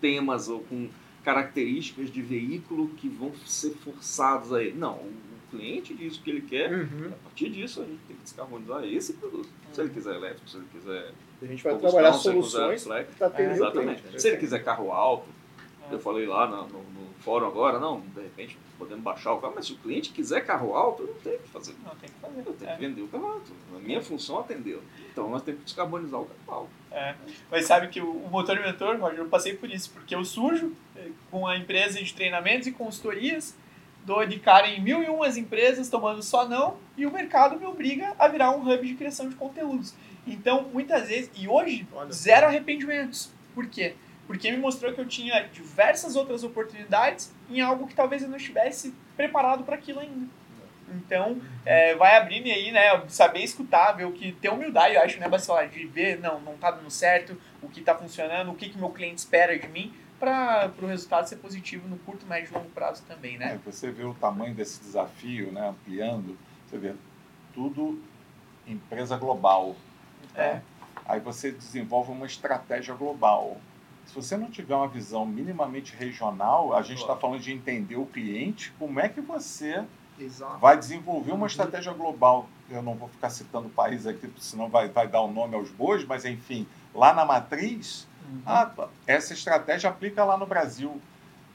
temas 0.02 0.49
ou 0.49 0.60
com 0.62 0.89
características 1.23 2.12
de 2.12 2.21
veículo 2.21 2.89
que 2.89 3.08
vão 3.08 3.34
ser 3.45 3.71
forçados 3.75 4.52
a 4.52 4.62
ele. 4.62 4.78
Não, 4.78 4.95
o 4.95 5.13
cliente 5.49 5.93
diz 5.93 6.17
o 6.17 6.21
que 6.21 6.30
ele 6.30 6.41
quer, 6.41 6.71
uhum. 6.71 7.08
a 7.08 7.23
partir 7.23 7.49
disso 7.49 7.82
a 7.82 7.86
gente 7.86 8.02
tem 8.06 8.17
que 8.17 8.23
descarbonizar 8.23 8.84
esse 8.84 9.13
produto. 9.13 9.47
Uhum. 9.47 9.73
Se 9.73 9.82
ele 9.82 9.89
quiser 9.91 10.15
elétrico, 10.15 10.49
se 10.49 10.58
ele 10.58 10.67
quiser. 10.73 11.13
A 11.41 11.45
gente 11.45 11.63
vai 11.63 11.78
trabalhar 11.78 12.13
soluções 12.13 12.84
para 12.84 13.28
atender 13.28 13.52
é, 13.52 13.54
Exatamente. 13.54 14.02
Cliente, 14.02 14.21
se 14.21 14.28
ele 14.28 14.38
quiser 14.38 14.62
carro 14.62 14.91
alto, 14.91 15.30
é. 15.89 15.93
eu 15.93 15.99
falei 15.99 16.28
lá 16.28 16.47
no, 16.47 16.67
no, 16.67 16.98
fórum 17.19 17.47
agora, 17.47 17.79
não, 17.79 17.99
de 17.99 18.21
repente 18.21 18.58
podemos 18.77 19.03
baixar 19.03 19.34
o 19.34 19.39
carro, 19.39 19.53
mas 19.55 19.65
se 19.65 19.73
o 19.73 19.77
cliente 19.77 20.12
quiser 20.12 20.45
carro 20.45 20.73
alto, 20.73 21.03
eu 21.03 21.08
não 21.08 21.15
tenho 21.15 21.39
que 21.39 21.49
fazer. 21.49 21.75
Não 21.84 21.95
tem 21.95 22.10
que 22.10 22.19
fazer. 22.19 22.43
Eu 22.45 22.53
tenho 22.53 22.71
é. 22.71 22.75
que 22.75 22.82
vender 22.82 23.01
o 23.01 23.08
carro 23.08 23.27
alto. 23.27 23.51
A 23.75 23.79
minha 23.79 24.01
função 24.01 24.38
é 24.38 24.39
atendê-lo. 24.39 24.84
Então 25.12 25.29
nós 25.29 25.41
temos 25.41 25.60
que 25.60 25.65
descarbonizar 25.65 26.21
o 26.21 26.27
carro 26.47 26.69
É. 26.91 27.15
Mas 27.51 27.65
sabe 27.65 27.88
que 27.89 28.01
o, 28.01 28.10
o 28.10 28.29
motor 28.29 28.58
inventor, 28.58 28.97
Roger, 28.97 29.19
eu 29.19 29.27
passei 29.27 29.53
por 29.53 29.69
isso, 29.69 29.91
porque 29.91 30.15
eu 30.15 30.23
sujo 30.23 30.73
eh, 30.95 31.10
com 31.29 31.45
a 31.45 31.58
empresa 31.58 32.01
de 32.01 32.13
treinamentos 32.13 32.67
e 32.67 32.71
consultorias, 32.71 33.55
dou 34.05 34.25
de 34.25 34.39
cara 34.39 34.67
em 34.67 34.82
mil 34.82 35.03
e 35.03 35.10
umas 35.10 35.38
empresas 35.38 35.89
tomando 35.89 36.23
só 36.23 36.47
não, 36.47 36.77
e 36.97 37.05
o 37.05 37.12
mercado 37.12 37.60
me 37.60 37.65
obriga 37.65 38.15
a 38.17 38.27
virar 38.27 38.51
um 38.51 38.62
hub 38.62 38.88
de 38.88 38.95
criação 38.95 39.29
de 39.29 39.36
conteúdos. 39.36 39.93
Então, 40.25 40.63
muitas 40.71 41.08
vezes, 41.08 41.29
e 41.36 41.47
hoje, 41.47 41.88
Olha. 41.93 42.12
zero 42.12 42.47
arrependimentos. 42.47 43.32
Por 43.53 43.67
quê? 43.67 43.95
Porque 44.29 44.51
me 44.51 44.57
mostrou 44.57 44.93
que 44.93 45.01
eu 45.01 45.07
tinha 45.07 45.41
diversas 45.47 46.15
outras 46.15 46.43
oportunidades 46.43 47.33
em 47.49 47.61
algo 47.61 47.87
que 47.87 47.95
talvez 47.95 48.21
eu 48.21 48.29
não 48.29 48.37
estivesse 48.37 48.93
preparado 49.17 49.63
para 49.63 49.73
aquilo 49.73 49.99
ainda. 49.99 50.27
Então, 50.87 51.41
é, 51.65 51.95
vai 51.95 52.15
abrindo 52.15 52.45
aí, 52.45 52.71
né? 52.71 53.03
Saber 53.07 53.39
escutar, 53.39 53.93
ver 53.93 54.05
o 54.05 54.11
que. 54.11 54.33
Ter 54.33 54.49
humildade, 54.49 54.93
eu 54.93 55.01
acho, 55.01 55.19
né, 55.19 55.27
Bacelar? 55.27 55.67
De 55.67 55.83
ver, 55.87 56.19
não, 56.19 56.39
não 56.41 56.55
tá 56.57 56.69
dando 56.69 56.91
certo, 56.91 57.41
o 57.59 57.67
que 57.67 57.81
tá 57.81 57.95
funcionando, 57.95 58.51
o 58.51 58.53
que, 58.53 58.69
que 58.69 58.77
meu 58.77 58.91
cliente 58.91 59.17
espera 59.17 59.57
de 59.57 59.67
mim, 59.67 59.91
para 60.19 60.71
o 60.79 60.85
resultado 60.85 61.27
ser 61.27 61.37
positivo 61.37 61.87
no 61.87 61.97
curto, 61.97 62.27
médio 62.27 62.51
e 62.51 62.53
longo 62.53 62.69
prazo 62.69 63.03
também, 63.07 63.35
né? 63.35 63.55
É, 63.55 63.71
você 63.71 63.89
vê 63.89 64.03
o 64.03 64.13
tamanho 64.13 64.53
desse 64.53 64.79
desafio, 64.79 65.51
né? 65.51 65.69
Ampliando, 65.69 66.37
você 66.67 66.77
vê 66.77 66.93
tudo 67.51 67.99
empresa 68.67 69.17
global. 69.17 69.75
Tá? 70.35 70.43
É. 70.43 70.61
Aí 71.03 71.19
você 71.19 71.51
desenvolve 71.51 72.11
uma 72.11 72.27
estratégia 72.27 72.93
global. 72.93 73.57
Se 74.10 74.15
você 74.15 74.36
não 74.36 74.50
tiver 74.50 74.74
uma 74.74 74.88
visão 74.88 75.24
minimamente 75.24 75.95
regional, 75.95 76.76
a 76.76 76.82
gente 76.82 77.00
está 77.00 77.15
falando 77.15 77.41
de 77.41 77.54
entender 77.54 77.95
o 77.95 78.08
cliente, 78.08 78.74
como 78.80 79.00
é 79.00 79.08
que 79.08 79.22
você 79.22 79.86
Exato. 80.19 80.58
vai 80.58 80.76
desenvolver 80.76 81.32
uma 81.32 81.41
uhum. 81.41 81.45
estratégia 81.45 81.93
global. 81.93 82.50
Eu 82.72 82.82
não 82.82 82.95
vou 82.95 83.08
ficar 83.08 83.30
citando 83.30 83.67
o 83.67 83.69
país 83.69 84.08
aqui, 84.08 84.28
senão 84.39 84.67
vai, 84.67 84.89
vai 84.89 85.08
dar 85.08 85.22
o 85.22 85.28
um 85.28 85.32
nome 85.32 85.54
aos 85.54 85.69
bois, 85.69 86.04
mas 86.06 86.26
enfim, 86.26 86.65
lá 86.93 87.13
na 87.13 87.24
matriz, 87.24 88.08
uhum. 88.28 88.41
ah, 88.48 88.72
essa 89.06 89.34
estratégia 89.34 89.91
aplica 89.91 90.26
lá 90.26 90.36
no 90.36 90.48
Brasil. 90.48 91.00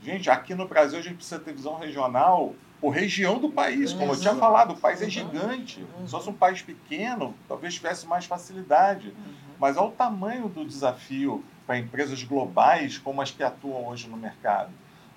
Gente, 0.00 0.30
aqui 0.30 0.54
no 0.54 0.68
Brasil 0.68 1.00
a 1.00 1.02
gente 1.02 1.16
precisa 1.16 1.40
ter 1.40 1.52
visão 1.52 1.76
regional 1.76 2.54
por 2.80 2.90
região 2.90 3.40
do 3.40 3.50
país. 3.50 3.92
Como 3.92 4.12
eu 4.12 4.20
tinha 4.20 4.36
falado, 4.36 4.74
o 4.74 4.76
país 4.76 5.02
é 5.02 5.06
uhum. 5.06 5.10
gigante. 5.10 5.84
Uhum. 5.98 6.06
Se 6.06 6.12
fosse 6.12 6.30
um 6.30 6.34
país 6.34 6.62
pequeno, 6.62 7.34
talvez 7.48 7.74
tivesse 7.74 8.06
mais 8.06 8.26
facilidade. 8.26 9.08
Uhum. 9.08 9.34
Mas 9.58 9.76
olha 9.76 9.88
o 9.88 9.92
tamanho 9.92 10.48
do 10.48 10.64
desafio 10.64 11.42
para 11.66 11.78
empresas 11.78 12.22
globais 12.22 12.98
como 12.98 13.20
as 13.20 13.30
que 13.30 13.42
atuam 13.42 13.86
hoje 13.86 14.08
no 14.08 14.16
mercado 14.16 14.70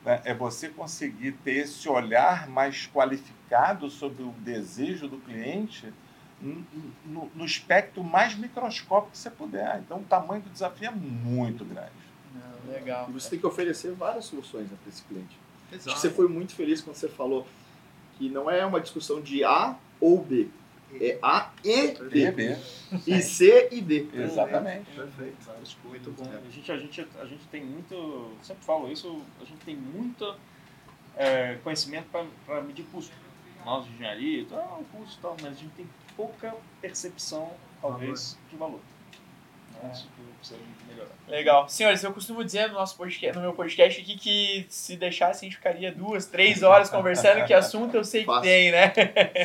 né, 0.03 0.21
é 0.23 0.33
você 0.33 0.69
conseguir 0.69 1.33
ter 1.43 1.57
esse 1.57 1.87
olhar 1.89 2.47
mais 2.47 2.87
qualificado 2.87 3.89
sobre 3.89 4.23
o 4.23 4.31
desejo 4.39 5.07
do 5.07 5.17
cliente 5.17 5.93
no, 6.41 7.31
no 7.33 7.45
espectro 7.45 8.03
mais 8.03 8.35
microscópico 8.35 9.11
que 9.11 9.17
você 9.17 9.29
puder. 9.29 9.79
Então, 9.79 9.99
o 9.99 10.03
tamanho 10.03 10.41
do 10.41 10.49
desafio 10.49 10.87
é 10.87 10.91
muito 10.91 11.65
grande. 11.65 11.91
Não, 12.33 12.73
legal. 12.73 13.07
E 13.09 13.11
você 13.11 13.31
tem 13.31 13.39
que 13.39 13.47
oferecer 13.47 13.91
várias 13.93 14.25
soluções 14.25 14.69
né, 14.69 14.77
para 14.81 14.89
esse 14.89 15.03
cliente. 15.03 15.37
Acho 15.73 15.83
que 15.83 15.99
você 15.99 16.09
foi 16.09 16.29
muito 16.29 16.53
feliz 16.53 16.79
quando 16.81 16.95
você 16.95 17.09
falou 17.09 17.45
que 18.17 18.29
não 18.29 18.49
é 18.49 18.65
uma 18.65 18.79
discussão 18.79 19.19
de 19.19 19.43
A 19.43 19.75
ou 19.99 20.23
B. 20.23 20.47
É 20.93 21.19
A 21.21 21.51
e 21.63 21.87
B. 22.09 22.31
B. 22.31 22.57
E 23.05 23.21
C 23.21 23.69
e 23.71 23.81
D. 23.81 24.07
Exatamente. 24.13 24.89
Perfeito. 24.91 25.37
Muito 25.83 26.11
bom. 26.11 26.29
A 26.29 26.49
gente, 26.49 26.71
a, 26.71 26.77
gente, 26.77 27.07
a 27.19 27.25
gente 27.25 27.45
tem 27.47 27.63
muito, 27.63 28.31
sempre 28.41 28.63
falo 28.63 28.91
isso, 28.91 29.21
a 29.41 29.45
gente 29.45 29.59
tem 29.65 29.75
muito 29.75 30.35
é, 31.15 31.55
conhecimento 31.63 32.07
para 32.45 32.61
medir 32.61 32.85
custo. 32.85 33.13
Nós 33.65 33.85
de 33.85 33.91
engenharia, 33.93 34.45
ah, 34.51 34.77
o 34.79 34.85
custo 34.97 35.17
e 35.17 35.21
tal, 35.21 35.35
mas 35.41 35.51
a 35.51 35.55
gente 35.55 35.73
tem 35.73 35.89
pouca 36.15 36.55
percepção, 36.79 37.51
talvez, 37.81 38.37
de 38.49 38.55
valor. 38.55 38.79
É 39.83 39.91
isso 39.91 40.07
que 40.15 40.21
precisa 40.37 40.59
melhorar. 40.87 41.11
Legal. 41.27 41.69
Senhores, 41.69 42.03
eu 42.03 42.13
costumo 42.13 42.43
dizer 42.43 42.67
no, 42.67 42.75
nosso 42.75 42.95
podcast, 42.95 43.35
no 43.35 43.41
meu 43.41 43.53
podcast 43.53 44.01
aqui 44.01 44.17
que 44.17 44.65
se 44.69 44.95
deixasse 44.95 45.45
a 45.45 45.47
gente 45.47 45.57
ficaria 45.57 45.91
duas, 45.91 46.25
três 46.25 46.63
horas 46.63 46.89
conversando, 46.89 47.45
que 47.45 47.53
assunto 47.53 47.95
eu 47.95 48.03
sei 48.03 48.21
que 48.21 48.27
Fácil. 48.27 48.43
tem, 48.43 48.71
né? 48.71 48.93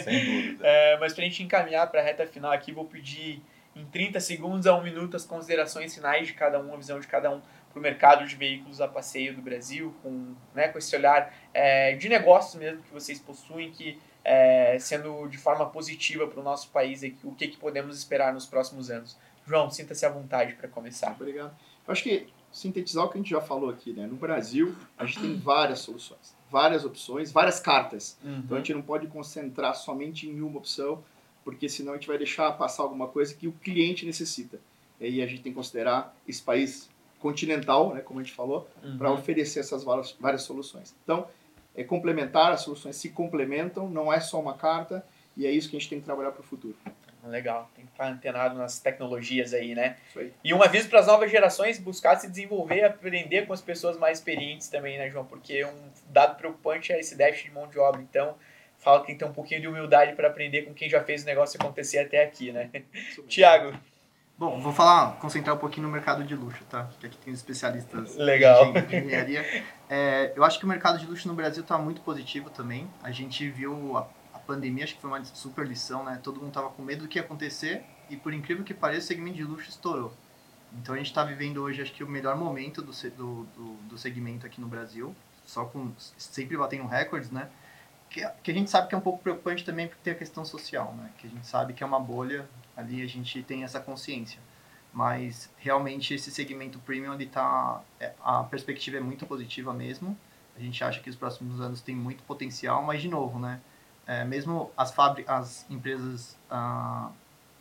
Sem 0.03 0.25
dúvida. 0.25 0.67
É, 0.67 0.99
mas 0.99 1.13
pra 1.13 1.25
gente 1.25 1.43
encaminhar 1.43 1.91
para 1.91 2.01
a 2.01 2.05
reta 2.05 2.27
final 2.27 2.53
aqui, 2.53 2.73
vou 2.73 2.85
pedir 2.85 3.43
em 3.75 3.85
30 3.87 4.21
segundos 4.21 4.67
a 4.67 4.77
um 4.77 4.83
minuto 4.83 5.17
as 5.17 5.25
considerações 5.25 5.95
finais 5.95 6.27
de 6.27 6.35
cada 6.35 6.61
um, 6.61 6.73
a 6.73 6.77
visão 6.77 7.01
de 7.01 7.07
cada 7.07 7.31
um 7.31 7.41
para 7.71 7.79
o 7.79 7.83
mercado 7.83 8.27
de 8.27 8.37
veículos 8.37 8.81
a 8.81 8.87
passeio 8.87 9.35
do 9.35 9.41
Brasil, 9.41 9.95
com, 10.03 10.35
né, 10.55 10.69
com 10.69 10.79
esse 10.79 10.95
olhar 10.95 11.35
é, 11.55 11.95
de 11.95 12.09
negócios 12.09 12.55
mesmo 12.61 12.83
que 12.83 12.93
vocês 12.93 13.19
possuem, 13.19 13.71
que 13.71 13.99
é, 14.25 14.77
sendo 14.79 15.27
de 15.27 15.39
forma 15.39 15.67
positiva 15.67 16.27
para 16.27 16.39
o 16.39 16.43
nosso 16.43 16.69
país, 16.69 17.03
aqui, 17.03 17.19
o 17.25 17.35
que, 17.35 17.49
que 17.49 17.57
podemos 17.57 17.97
esperar 17.99 18.33
nos 18.33 18.47
próximos 18.47 18.91
anos. 18.91 19.17
João, 19.47 19.71
sinta-se 19.71 20.05
à 20.07 20.09
vontade 20.11 20.55
para 20.55 20.69
começar. 20.69 21.13
Obrigado. 21.13 21.55
Eu 21.87 21.93
acho 21.93 22.03
que 22.03 22.27
sintetizar 22.53 23.05
o 23.05 23.09
que 23.09 23.15
a 23.19 23.21
gente 23.21 23.31
já 23.31 23.41
falou 23.41 23.71
aqui, 23.71 23.93
né? 23.93 24.07
No 24.07 24.17
Brasil, 24.17 24.75
a 24.97 25.05
gente 25.07 25.21
tem 25.21 25.37
várias 25.39 25.81
soluções, 25.81 26.35
várias 26.51 26.85
opções, 26.85 27.33
várias 27.33 27.59
cartas. 27.59 28.17
Então 28.25 28.57
a 28.57 28.61
gente 28.61 28.75
não 28.75 28.83
pode 28.83 29.07
concentrar 29.09 29.75
somente 29.75 30.29
em 30.29 30.41
uma 30.41 30.59
opção, 30.59 31.03
porque 31.45 31.69
senão 31.69 31.93
a 31.93 31.97
gente 31.97 32.07
vai 32.07 32.19
deixar 32.19 32.53
passar 32.53 32.83
alguma 32.85 33.09
coisa 33.09 33.35
que 33.35 33.49
o 33.49 33.53
cliente 33.53 34.05
necessita. 34.07 34.61
E 35.01 35.21
a 35.21 35.27
gente 35.27 35.43
tem 35.43 35.51
que 35.53 35.57
considerar 35.57 36.15
esse 36.29 36.41
país 36.43 36.89
continental, 37.19 37.95
né, 37.95 38.01
como 38.01 38.21
a 38.21 38.23
gente 38.23 38.35
falou, 38.35 38.69
para 38.99 39.09
Uhum. 39.11 39.15
oferecer 39.19 39.61
essas 39.61 39.83
várias, 39.83 40.13
várias 40.21 40.43
soluções. 40.43 40.95
Então, 41.05 41.27
é 41.75 41.83
complementar, 41.83 42.53
as 42.53 42.61
soluções 42.63 42.97
se 42.97 43.09
complementam, 43.11 43.89
não 43.89 44.13
é 44.13 44.21
só 44.21 44.41
uma 44.41 44.55
carta, 44.55 45.05
e 45.37 45.47
é 45.47 45.51
isso 45.51 45.71
que 45.71 45.77
a 45.77 45.81
gente 45.81 45.89
tem 45.89 45.99
que 46.01 46.05
trabalhar 46.05 46.31
para 46.33 46.41
o 46.41 46.45
futuro. 46.45 46.77
Legal, 47.25 47.71
tem 47.75 47.85
que 47.87 47.93
estar 47.93 48.09
antenado 48.09 48.57
nas 48.57 48.79
tecnologias 48.81 49.55
aí, 49.55 49.75
né? 49.75 49.97
Isso 50.09 50.19
aí. 50.19 50.33
E 50.43 50.53
um 50.53 50.63
aviso 50.63 50.89
para 50.89 51.01
as 51.01 51.07
novas 51.07 51.31
gerações 51.31 51.79
buscar 51.79 52.17
se 52.17 52.29
desenvolver, 52.29 52.83
aprender 52.85 53.47
com 53.47 53.53
as 53.53 53.61
pessoas 53.61 53.97
mais 53.97 54.19
experientes 54.19 54.69
também, 54.69 54.99
né, 54.99 55.09
João? 55.09 55.25
Porque 55.25 55.65
um 55.65 55.89
dado 56.09 56.37
preocupante 56.37 56.93
é 56.93 56.99
esse 56.99 57.15
déficit 57.17 57.49
de 57.49 57.55
mão 57.55 57.69
de 57.69 57.79
obra. 57.79 58.01
Então, 58.03 58.35
fala 58.79 59.01
que 59.01 59.07
tem 59.07 59.15
que 59.17 59.25
ter 59.25 59.31
um 59.31 59.33
pouquinho 59.33 59.61
de 59.61 59.69
humildade 59.69 60.15
para 60.15 60.29
aprender 60.29 60.63
com 60.63 60.75
quem 60.75 60.89
já 60.89 61.03
fez 61.05 61.23
o 61.23 61.27
negócio 61.27 61.59
acontecer 61.61 61.99
até 62.01 62.25
aqui, 62.25 62.51
né? 62.53 62.71
Tiago, 63.29 63.73
Bom, 64.39 64.59
vou 64.61 64.73
falar, 64.73 65.19
concentrar 65.21 65.55
um 65.55 65.59
pouquinho 65.59 65.87
no 65.87 65.93
mercado 65.93 66.25
de 66.25 66.35
luxo, 66.35 66.65
tá? 66.65 66.91
Que 66.99 67.07
aqui 67.07 67.17
tem 67.19 67.33
os 67.33 67.39
especialistas 67.39 68.17
Legal. 68.17 68.65
de 68.73 68.79
engen- 68.81 68.87
de 68.89 68.97
engenharia. 68.97 69.63
É, 69.89 70.33
eu 70.35 70.43
acho 70.43 70.59
que 70.59 70.65
o 70.65 70.69
mercado 70.69 70.99
de 70.99 71.07
luxo 71.07 71.29
no 71.29 71.35
Brasil 71.35 71.63
está 71.63 71.79
muito 71.79 72.01
positivo 72.01 72.51
também. 72.51 72.91
A 73.05 73.13
gente 73.13 73.49
viu 73.49 73.97
a 73.97 74.09
pandemia, 74.47 74.85
acho 74.85 74.95
que 74.95 75.01
foi 75.01 75.11
uma 75.11 75.25
super 75.25 75.67
lição, 75.67 76.05
né? 76.05 76.21
Todo 76.23 76.41
mundo 76.41 76.53
tava 76.53 76.71
com 76.71 76.83
medo 76.83 77.03
do 77.03 77.09
que 77.09 77.19
ia 77.19 77.23
acontecer 77.25 77.85
e, 78.09 78.17
por 78.17 78.33
incrível 78.33 78.65
que 78.65 78.75
pareça, 78.75 79.07
o 79.07 79.09
segmento 79.09 79.37
de 79.37 79.45
luxo 79.45 79.69
estourou. 79.69 80.13
Então 80.81 80.95
a 80.95 80.99
gente 80.99 81.09
está 81.09 81.23
vivendo 81.25 81.59
hoje, 81.63 81.83
acho 81.83 81.93
que 81.93 82.03
o 82.03 82.09
melhor 82.09 82.37
momento 82.37 82.81
do, 82.81 82.93
do, 82.93 83.45
do, 83.45 83.75
do 83.89 83.99
segmento 83.99 84.47
aqui 84.47 84.61
no 84.61 84.67
Brasil, 84.67 85.15
só 85.45 85.65
com 85.65 85.93
sempre 85.99 86.57
batendo 86.57 86.87
recordes, 86.87 87.31
né? 87.31 87.49
Que, 88.09 88.27
que 88.43 88.51
a 88.51 88.55
gente 88.55 88.71
sabe 88.71 88.89
que 88.89 88.95
é 88.95 88.99
um 88.99 89.03
pouco 89.03 89.23
preocupante 89.23 89.65
também 89.65 89.89
porque 89.89 90.03
tem 90.03 90.13
a 90.13 90.17
questão 90.17 90.45
social, 90.45 90.95
né? 90.95 91.11
Que 91.19 91.27
a 91.27 91.31
gente 91.31 91.47
sabe 91.47 91.73
que 91.75 91.83
é 91.83 91.87
uma 91.87 92.01
bolha, 92.01 92.49
ali 92.77 93.03
a 93.03 93.07
gente 93.07 93.43
tem 93.43 93.65
essa 93.65 93.81
consciência. 93.81 94.41
Mas 94.93 95.51
realmente 95.57 96.15
esse 96.15 96.31
segmento 96.31 96.79
premium 96.81 97.15
ele 97.15 97.27
tá 97.27 97.83
é, 97.99 98.13
a 98.23 98.45
perspectiva 98.45 98.99
é 98.99 99.01
muito 99.01 99.27
positiva 99.27 99.73
mesmo. 99.73 100.17
A 100.57 100.61
gente 100.61 100.83
acha 100.85 101.01
que 101.01 101.09
os 101.09 101.17
próximos 101.17 101.61
anos 101.61 101.81
tem 101.81 101.95
muito 101.95 102.23
potencial, 102.25 102.83
mas 102.83 103.01
de 103.01 103.09
novo, 103.09 103.39
né? 103.39 103.61
É, 104.07 104.25
mesmo 104.25 104.71
as 104.77 104.93
as 105.29 105.71
empresas 105.71 106.37
ah, 106.51 107.11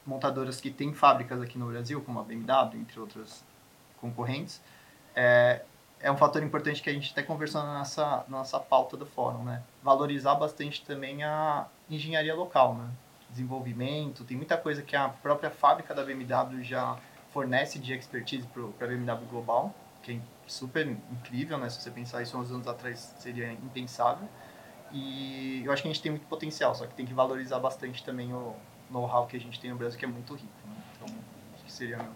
montadoras 0.05 0.59
que 0.59 0.71
têm 0.71 0.93
fábricas 0.93 1.41
aqui 1.41 1.57
no 1.57 1.67
Brasil, 1.67 2.01
como 2.01 2.19
a 2.19 2.23
BMW, 2.23 2.79
entre 2.79 2.99
outras 2.99 3.43
concorrentes, 3.99 4.61
é, 5.15 5.61
é 5.99 6.11
um 6.11 6.17
fator 6.17 6.41
importante 6.41 6.81
que 6.81 6.89
a 6.89 6.93
gente 6.93 7.11
até 7.11 7.21
conversou 7.21 7.61
na 7.61 7.79
nossa, 7.79 8.25
nossa 8.27 8.59
pauta 8.59 8.97
do 8.97 9.05
fórum, 9.05 9.43
né? 9.43 9.61
Valorizar 9.83 10.35
bastante 10.35 10.83
também 10.83 11.23
a 11.23 11.67
engenharia 11.89 12.33
local, 12.33 12.75
né? 12.75 12.89
Desenvolvimento, 13.29 14.23
tem 14.23 14.35
muita 14.35 14.57
coisa 14.57 14.81
que 14.81 14.95
a 14.95 15.09
própria 15.09 15.49
fábrica 15.51 15.93
da 15.93 16.03
BMW 16.03 16.63
já 16.63 16.97
fornece 17.31 17.79
de 17.79 17.93
expertise 17.93 18.45
para 18.47 18.85
a 18.85 18.89
BMW 18.89 19.25
Global, 19.29 19.73
que 20.01 20.13
é 20.13 20.19
super 20.47 20.87
incrível, 20.87 21.57
né? 21.57 21.69
Se 21.69 21.81
você 21.81 21.91
pensar 21.91 22.21
isso 22.21 22.37
uns 22.37 22.51
anos 22.51 22.67
atrás 22.67 23.13
seria 23.19 23.51
impensável. 23.53 24.27
E 24.93 25.63
eu 25.65 25.71
acho 25.71 25.81
que 25.81 25.87
a 25.87 25.91
gente 25.91 26.01
tem 26.01 26.11
muito 26.11 26.27
potencial, 26.27 26.75
só 26.75 26.85
que 26.85 26.93
tem 26.93 27.05
que 27.05 27.13
valorizar 27.13 27.59
bastante 27.59 28.03
também 28.03 28.33
o 28.33 28.55
know-how 28.89 29.25
que 29.25 29.37
a 29.37 29.39
gente 29.39 29.59
tem 29.59 29.71
no 29.71 29.77
Brasil, 29.77 29.97
que 29.97 30.05
é 30.05 30.07
muito 30.07 30.33
rico. 30.33 30.47
Né? 30.65 30.75
Então, 30.95 31.15
acho 31.55 31.63
que 31.63 31.71
seria 31.71 31.97
meu, 31.97 32.11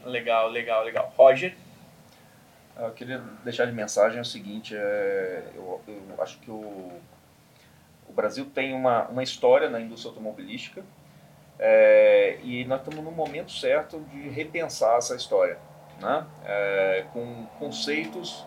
meu 0.00 0.10
legal, 0.10 0.48
legal, 0.48 0.84
legal. 0.84 1.12
Roger, 1.16 1.56
Eu 2.76 2.90
queria 2.92 3.18
deixar 3.42 3.66
de 3.66 3.72
mensagem 3.72 4.20
o 4.20 4.24
seguinte, 4.24 4.76
é, 4.76 5.50
eu, 5.54 5.80
eu 5.88 6.22
acho 6.22 6.38
que 6.40 6.50
o, 6.50 6.92
o 8.08 8.12
Brasil 8.12 8.44
tem 8.54 8.74
uma, 8.74 9.08
uma 9.08 9.22
história 9.22 9.70
na 9.70 9.80
indústria 9.80 10.10
automobilística 10.10 10.84
é, 11.58 12.38
e 12.42 12.64
nós 12.66 12.80
estamos 12.80 13.02
no 13.02 13.10
momento 13.10 13.50
certo 13.50 14.00
de 14.12 14.28
repensar 14.28 14.98
essa 14.98 15.16
história, 15.16 15.58
né? 16.00 16.26
É, 16.44 17.06
com 17.12 17.46
conceitos 17.58 18.46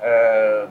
é, 0.00 0.68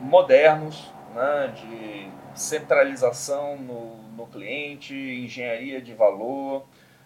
modernos 0.00 0.92
né? 1.14 1.54
de 1.54 2.10
centralização 2.34 3.56
no, 3.56 3.96
no 4.16 4.26
cliente, 4.26 4.94
engenharia 4.94 5.80
de 5.80 5.94
valor, 5.94 6.64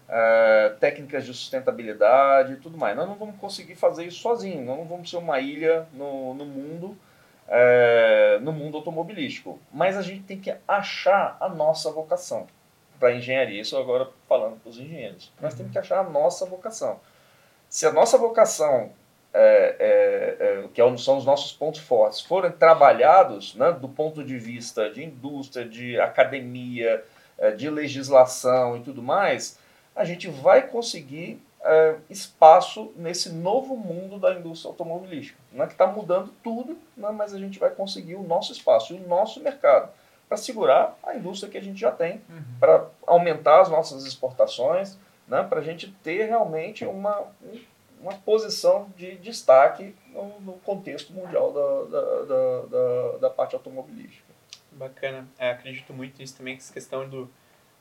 é, 0.09 0.75
técnicas 0.81 1.25
de 1.25 1.35
sustentabilidade 1.35 2.55
e 2.55 2.57
tudo 2.57 2.79
mais. 2.79 2.97
Nós 2.97 3.09
não 3.09 3.16
vamos 3.16 3.37
conseguir 3.40 3.75
fazer 3.75 4.05
isso 4.05 4.21
sozinhos, 4.21 4.64
nós 4.64 4.79
não 4.79 4.85
vamos 4.85 5.11
ser 5.11 5.16
uma 5.16 5.40
ilha 5.40 5.87
no, 5.92 6.35
no 6.35 6.45
mundo, 6.45 6.97
é, 7.49 8.38
no 8.40 8.53
mundo 8.53 8.77
automobilístico. 8.77 9.59
Mas 9.73 9.97
a 9.97 10.03
gente 10.03 10.23
tem 10.25 10.38
que 10.38 10.55
achar 10.66 11.37
a 11.40 11.49
nossa 11.49 11.90
vocação 11.90 12.47
para 12.99 13.14
engenharia. 13.14 13.61
Isso 13.61 13.77
agora 13.77 14.09
falando 14.29 14.61
para 14.61 14.71
os 14.71 14.79
engenheiros. 14.79 15.33
Nós 15.40 15.55
temos 15.55 15.73
que 15.73 15.79
achar 15.79 16.01
a 16.01 16.09
nossa 16.09 16.47
vocação. 16.47 17.01
Se 17.69 17.85
a 17.87 17.92
nossa 17.92 18.16
vocação, 18.16 18.92
é, 19.38 19.77
é, 19.79 20.37
é, 20.64 20.68
que 20.72 20.81
é 20.81 20.96
são 20.96 21.18
os 21.18 21.27
nossos 21.27 21.53
pontos 21.53 21.81
fortes, 21.81 22.22
forem 22.22 22.51
trabalhados 22.51 23.55
né, 23.55 23.70
do 23.70 23.87
ponto 23.87 24.25
de 24.25 24.38
vista 24.38 24.88
de 24.88 25.05
indústria, 25.05 25.68
de 25.68 26.01
academia, 26.01 27.05
é, 27.38 27.51
de 27.51 27.68
legislação 27.68 28.79
e 28.79 28.81
tudo 28.81 29.03
mais, 29.03 29.59
a 29.94 30.07
gente 30.07 30.27
vai 30.29 30.66
conseguir 30.66 31.38
é, 31.62 31.96
espaço 32.09 32.92
nesse 32.96 33.29
novo 33.31 33.77
mundo 33.77 34.18
da 34.18 34.33
indústria 34.33 34.70
automobilística, 34.70 35.38
né, 35.53 35.66
que 35.66 35.72
está 35.72 35.87
mudando 35.87 36.33
tudo, 36.42 36.79
né, 36.96 37.11
mas 37.12 37.35
a 37.35 37.38
gente 37.38 37.59
vai 37.59 37.68
conseguir 37.68 38.14
o 38.14 38.22
nosso 38.22 38.53
espaço 38.53 38.94
e 38.94 38.96
o 38.96 39.07
nosso 39.07 39.40
mercado 39.42 39.90
para 40.29 40.38
segurar 40.38 40.96
a 41.05 41.14
indústria 41.14 41.51
que 41.51 41.59
a 41.59 41.62
gente 41.62 41.79
já 41.79 41.90
tem, 41.92 42.22
para 42.59 42.87
aumentar 43.07 43.61
as 43.61 43.68
nossas 43.68 44.07
exportações, 44.07 44.96
né, 45.29 45.42
para 45.42 45.61
a 45.61 45.62
gente 45.62 45.92
ter 46.03 46.25
realmente 46.25 46.87
uma, 46.87 47.20
um- 47.44 47.61
uma 48.00 48.14
posição 48.14 48.92
de 48.96 49.16
destaque 49.16 49.94
no, 50.12 50.40
no 50.40 50.52
contexto 50.54 51.12
mundial 51.12 51.52
da, 51.52 52.00
da, 52.00 52.62
da, 52.62 53.18
da, 53.18 53.30
parte 53.30 53.54
automobilística. 53.54 54.24
Bacana. 54.72 55.26
É, 55.38 55.50
acredito 55.50 55.92
muito 55.92 56.18
nisso 56.18 56.37
também, 56.37 56.56
que 56.56 56.62
essa 56.62 56.72
questão 56.72 57.09
do. 57.09 57.30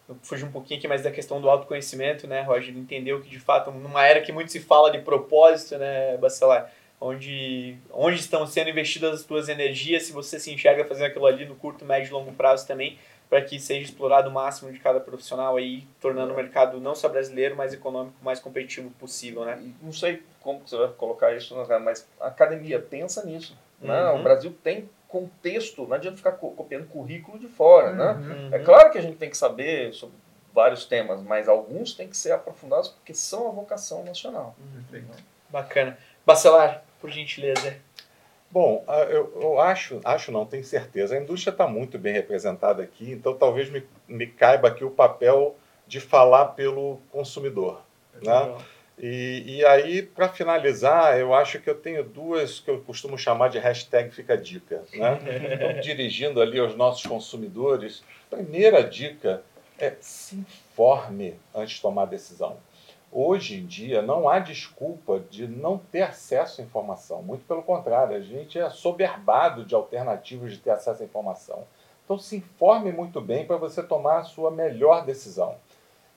eu 0.07 0.15
Fugi 0.23 0.45
um 0.45 0.51
pouquinho 0.51 0.77
aqui, 0.79 0.87
mas 0.87 1.03
da 1.03 1.11
questão 1.11 1.41
do 1.41 1.49
autoconhecimento, 1.49 2.27
né, 2.27 2.41
Roger? 2.41 2.75
Entendeu 2.75 3.21
que, 3.21 3.29
de 3.29 3.39
fato, 3.39 3.71
numa 3.71 4.05
era 4.05 4.21
que 4.21 4.31
muito 4.31 4.51
se 4.51 4.59
fala 4.59 4.91
de 4.91 4.99
propósito, 4.99 5.77
né, 5.77 6.17
Bacelar? 6.17 6.71
Onde, 6.99 7.77
onde 7.91 8.17
estão 8.17 8.47
sendo 8.47 8.69
investidas 8.69 9.19
as 9.19 9.25
tuas 9.25 9.49
energias, 9.49 10.03
se 10.03 10.13
você 10.13 10.39
se 10.39 10.51
enxerga 10.51 10.85
fazendo 10.85 11.07
aquilo 11.07 11.25
ali 11.25 11.45
no 11.45 11.53
curto, 11.53 11.83
médio 11.83 12.07
e 12.07 12.13
longo 12.13 12.31
prazo 12.31 12.65
também, 12.65 12.97
para 13.29 13.41
que 13.41 13.59
seja 13.59 13.81
explorado 13.81 14.29
o 14.29 14.33
máximo 14.33 14.71
de 14.71 14.79
cada 14.79 14.99
profissional 14.99 15.57
aí, 15.57 15.87
tornando 15.99 16.33
o 16.33 16.35
mercado 16.35 16.79
não 16.79 16.93
só 16.95 17.09
brasileiro, 17.09 17.55
mas 17.55 17.73
econômico 17.73 18.15
mais 18.23 18.39
competitivo 18.39 18.89
possível, 18.91 19.43
né? 19.45 19.59
Não 19.81 19.91
sei 19.91 20.23
como 20.41 20.61
você 20.65 20.77
vai 20.77 20.87
colocar 20.89 21.33
isso, 21.35 21.55
né, 21.55 21.77
mas 21.79 22.07
a 22.21 22.27
academia 22.27 22.79
pensa 22.79 23.25
nisso. 23.25 23.57
Né? 23.81 24.09
Uhum. 24.11 24.19
O 24.19 24.23
Brasil 24.23 24.55
tem 24.63 24.89
contexto, 25.07 25.85
não 25.87 25.95
adianta 25.95 26.17
ficar 26.17 26.33
co- 26.33 26.51
copiando 26.51 26.87
currículo 26.87 27.39
de 27.39 27.47
fora. 27.47 27.91
Né? 27.93 28.11
Uhum. 28.11 28.49
É 28.53 28.59
claro 28.59 28.91
que 28.91 28.97
a 28.97 29.01
gente 29.01 29.17
tem 29.17 29.29
que 29.29 29.37
saber 29.37 29.93
sobre 29.93 30.15
vários 30.53 30.85
temas, 30.85 31.21
mas 31.21 31.49
alguns 31.49 31.93
têm 31.93 32.07
que 32.07 32.15
ser 32.15 32.31
aprofundados 32.31 32.89
porque 32.89 33.13
são 33.13 33.47
a 33.47 33.51
vocação 33.51 34.03
nacional. 34.03 34.55
Bacana. 35.49 35.97
Bacelar, 36.25 36.83
por 37.01 37.09
gentileza. 37.09 37.75
Bom, 38.55 38.85
ah, 38.87 39.01
eu, 39.01 39.33
eu 39.35 39.59
acho, 39.59 39.99
acho 40.05 40.31
não, 40.31 40.45
tenho 40.45 40.63
certeza. 40.63 41.13
A 41.13 41.21
indústria 41.21 41.51
está 41.51 41.67
muito 41.67 41.99
bem 41.99 42.13
representada 42.13 42.81
aqui, 42.81 43.11
então 43.11 43.33
talvez 43.33 43.69
me, 43.69 43.83
me 44.07 44.27
caiba 44.27 44.69
aqui 44.69 44.85
o 44.85 44.89
papel 44.89 45.57
de 45.85 45.99
falar 45.99 46.45
pelo 46.45 47.01
consumidor. 47.11 47.81
Né? 48.23 48.55
E, 48.97 49.57
e 49.57 49.65
aí, 49.65 50.01
para 50.01 50.29
finalizar, 50.29 51.19
eu 51.19 51.33
acho 51.33 51.59
que 51.59 51.69
eu 51.69 51.75
tenho 51.75 52.01
duas 52.01 52.61
que 52.61 52.71
eu 52.71 52.79
costumo 52.79 53.17
chamar 53.17 53.49
de 53.49 53.59
hashtag 53.59 54.09
Fica 54.15 54.37
Dica. 54.37 54.83
Né? 54.93 55.19
Então, 55.51 55.81
dirigindo 55.81 56.41
ali 56.41 56.57
aos 56.57 56.77
nossos 56.77 57.05
consumidores, 57.05 58.05
primeira 58.29 58.81
dica 58.81 59.43
é 59.77 59.95
se 59.99 60.37
informe 60.37 61.35
antes 61.53 61.75
de 61.75 61.81
tomar 61.81 62.03
a 62.03 62.05
decisão. 62.05 62.55
Hoje 63.17 63.55
em 63.55 63.65
dia, 63.65 64.01
não 64.01 64.27
há 64.27 64.39
desculpa 64.39 65.21
de 65.29 65.47
não 65.47 65.77
ter 65.77 66.01
acesso 66.01 66.59
à 66.59 66.63
informação. 66.65 67.23
Muito 67.23 67.45
pelo 67.45 67.63
contrário, 67.63 68.13
a 68.13 68.19
gente 68.19 68.59
é 68.59 68.69
soberbado 68.69 69.63
de 69.63 69.73
alternativas 69.73 70.51
de 70.51 70.57
ter 70.57 70.71
acesso 70.71 71.01
à 71.01 71.05
informação. 71.05 71.63
Então, 72.03 72.19
se 72.19 72.35
informe 72.35 72.91
muito 72.91 73.21
bem 73.21 73.47
para 73.47 73.55
você 73.55 73.81
tomar 73.81 74.17
a 74.17 74.23
sua 74.25 74.51
melhor 74.51 75.05
decisão. 75.05 75.55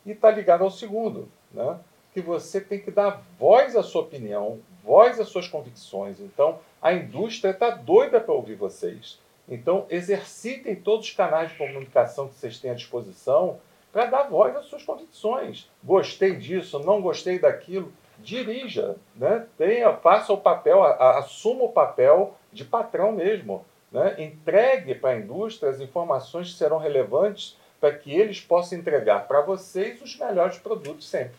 E 0.05 0.11
está 0.11 0.29
ligado 0.29 0.65
ao 0.65 0.73
segundo, 0.73 1.29
né? 1.53 1.79
que 2.13 2.21
você 2.21 2.61
tem 2.61 2.81
que 2.81 2.91
dar 2.91 3.23
voz 3.39 3.77
à 3.77 3.83
sua 3.85 4.03
opinião, 4.03 4.59
voz 4.83 5.21
às 5.21 5.29
suas 5.29 5.47
convicções. 5.47 6.19
Então, 6.19 6.59
a 6.83 6.93
indústria 6.93 7.53
está 7.53 7.71
doida 7.71 8.21
para 8.21 8.35
ouvir 8.35 8.57
vocês. 8.57 9.21
Então, 9.49 9.87
exercitem 9.89 10.75
todos 10.75 11.07
os 11.07 11.13
canais 11.13 11.53
de 11.53 11.59
comunicação 11.59 12.27
que 12.27 12.35
vocês 12.35 12.59
têm 12.59 12.73
à 12.73 12.75
disposição 12.75 13.61
para 13.93 14.07
dar 14.07 14.25
voz 14.25 14.55
às 14.57 14.67
suas 14.67 14.83
convicções. 14.83 15.71
Gostei 15.83 16.37
disso, 16.37 16.79
não 16.81 17.01
gostei 17.01 17.39
daquilo. 17.39 17.93
Dirija, 18.19 18.97
né? 19.15 19.47
Tenha, 19.57 19.93
faça 19.95 20.33
o 20.33 20.39
papel, 20.39 20.83
assuma 20.83 21.65
o 21.65 21.73
papel 21.73 22.35
de 22.53 22.65
patrão 22.65 23.13
mesmo. 23.13 23.65
Né? 23.93 24.17
Entregue 24.19 24.95
para 24.95 25.11
a 25.11 25.17
indústria 25.17 25.71
as 25.71 25.81
informações 25.81 26.51
que 26.51 26.59
serão 26.59 26.79
relevantes 26.79 27.57
para 27.81 27.95
que 27.95 28.13
eles 28.13 28.41
possam 28.41 28.79
entregar 28.79 29.27
para 29.29 29.41
vocês 29.41 30.03
os 30.03 30.19
melhores 30.19 30.59
produtos 30.59 31.09
sempre. 31.09 31.37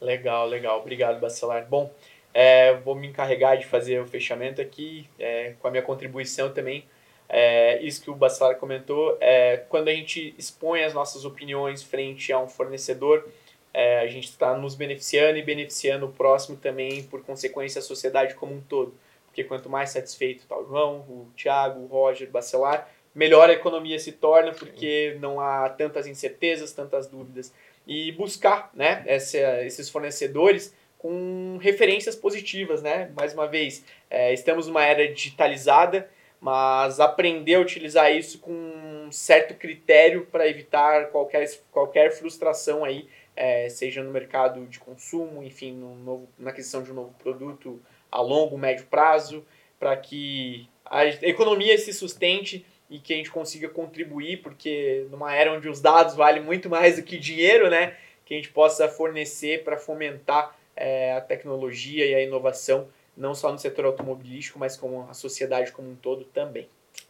Legal, 0.00 0.46
legal. 0.46 0.80
Obrigado, 0.80 1.20
Bacelar. 1.20 1.66
Bom, 1.66 1.90
é, 2.34 2.74
vou 2.74 2.94
me 2.94 3.06
encarregar 3.06 3.56
de 3.56 3.64
fazer 3.64 4.00
o 4.00 4.06
fechamento 4.06 4.60
aqui 4.60 5.08
é, 5.18 5.54
com 5.60 5.68
a 5.68 5.70
minha 5.70 5.82
contribuição 5.82 6.52
também. 6.52 6.84
É, 7.28 7.82
isso 7.82 8.02
que 8.02 8.10
o 8.10 8.14
Bacelar 8.14 8.56
comentou, 8.56 9.16
é, 9.20 9.58
quando 9.68 9.88
a 9.88 9.92
gente 9.92 10.34
expõe 10.38 10.84
as 10.84 10.94
nossas 10.94 11.24
opiniões 11.24 11.82
frente 11.82 12.32
a 12.32 12.38
um 12.38 12.48
fornecedor, 12.48 13.26
é, 13.74 14.00
a 14.00 14.06
gente 14.06 14.28
está 14.28 14.56
nos 14.56 14.74
beneficiando 14.74 15.38
e 15.38 15.42
beneficiando 15.42 16.06
o 16.06 16.12
próximo 16.12 16.56
também, 16.56 17.02
por 17.02 17.22
consequência, 17.22 17.78
a 17.78 17.82
sociedade 17.82 18.34
como 18.34 18.54
um 18.54 18.60
todo. 18.60 18.94
Porque 19.26 19.44
quanto 19.44 19.68
mais 19.68 19.90
satisfeito 19.90 20.40
está 20.40 20.56
o 20.56 20.64
João, 20.64 21.00
o 21.00 21.28
Thiago, 21.36 21.80
o 21.80 21.86
Roger, 21.86 22.26
o 22.28 22.30
Bacelar, 22.30 22.88
melhor 23.14 23.50
a 23.50 23.52
economia 23.52 23.98
se 23.98 24.12
torna, 24.12 24.52
porque 24.52 25.18
não 25.20 25.40
há 25.40 25.68
tantas 25.68 26.06
incertezas, 26.06 26.72
tantas 26.72 27.06
dúvidas. 27.06 27.52
E 27.86 28.12
buscar 28.12 28.70
né, 28.72 29.02
essa, 29.06 29.62
esses 29.62 29.90
fornecedores 29.90 30.74
com 30.98 31.58
referências 31.60 32.16
positivas. 32.16 32.82
Né? 32.82 33.10
Mais 33.14 33.34
uma 33.34 33.46
vez, 33.46 33.84
é, 34.08 34.32
estamos 34.32 34.66
numa 34.66 34.84
era 34.84 35.12
digitalizada, 35.12 36.08
mas 36.40 37.00
aprender 37.00 37.54
a 37.54 37.60
utilizar 37.60 38.12
isso 38.12 38.38
com 38.38 38.52
um 38.52 39.12
certo 39.12 39.54
critério 39.54 40.26
para 40.26 40.48
evitar 40.48 41.06
qualquer, 41.10 41.48
qualquer 41.70 42.12
frustração 42.12 42.84
aí, 42.84 43.08
é, 43.34 43.68
seja 43.68 44.02
no 44.02 44.10
mercado 44.10 44.64
de 44.66 44.78
consumo, 44.78 45.42
enfim, 45.42 45.72
no 45.72 45.94
novo, 45.96 46.28
na 46.38 46.50
aquisição 46.50 46.82
de 46.82 46.90
um 46.90 46.94
novo 46.94 47.14
produto 47.18 47.80
a 48.10 48.20
longo, 48.20 48.56
médio 48.56 48.86
prazo, 48.86 49.44
para 49.78 49.96
que 49.96 50.68
a 50.84 51.04
economia 51.06 51.76
se 51.76 51.92
sustente 51.92 52.64
e 52.88 52.98
que 52.98 53.12
a 53.12 53.16
gente 53.16 53.30
consiga 53.30 53.68
contribuir, 53.68 54.38
porque 54.42 55.06
numa 55.10 55.34
era 55.34 55.52
onde 55.52 55.68
os 55.68 55.80
dados 55.80 56.14
valem 56.14 56.42
muito 56.42 56.70
mais 56.70 56.96
do 56.96 57.02
que 57.02 57.18
dinheiro, 57.18 57.68
né, 57.68 57.96
que 58.24 58.34
a 58.34 58.36
gente 58.36 58.50
possa 58.50 58.88
fornecer 58.88 59.64
para 59.64 59.76
fomentar 59.76 60.56
é, 60.74 61.12
a 61.12 61.20
tecnologia 61.20 62.06
e 62.06 62.14
a 62.14 62.22
inovação, 62.22 62.88
não 63.16 63.34
só 63.34 63.50
no 63.50 63.58
setor 63.58 63.86
automobilístico, 63.86 64.58
mas 64.58 64.76
como 64.76 65.06
a 65.08 65.14
sociedade 65.14 65.72
como 65.72 65.90
um 65.90 65.94
todo 65.94 66.24
também. 66.24 66.68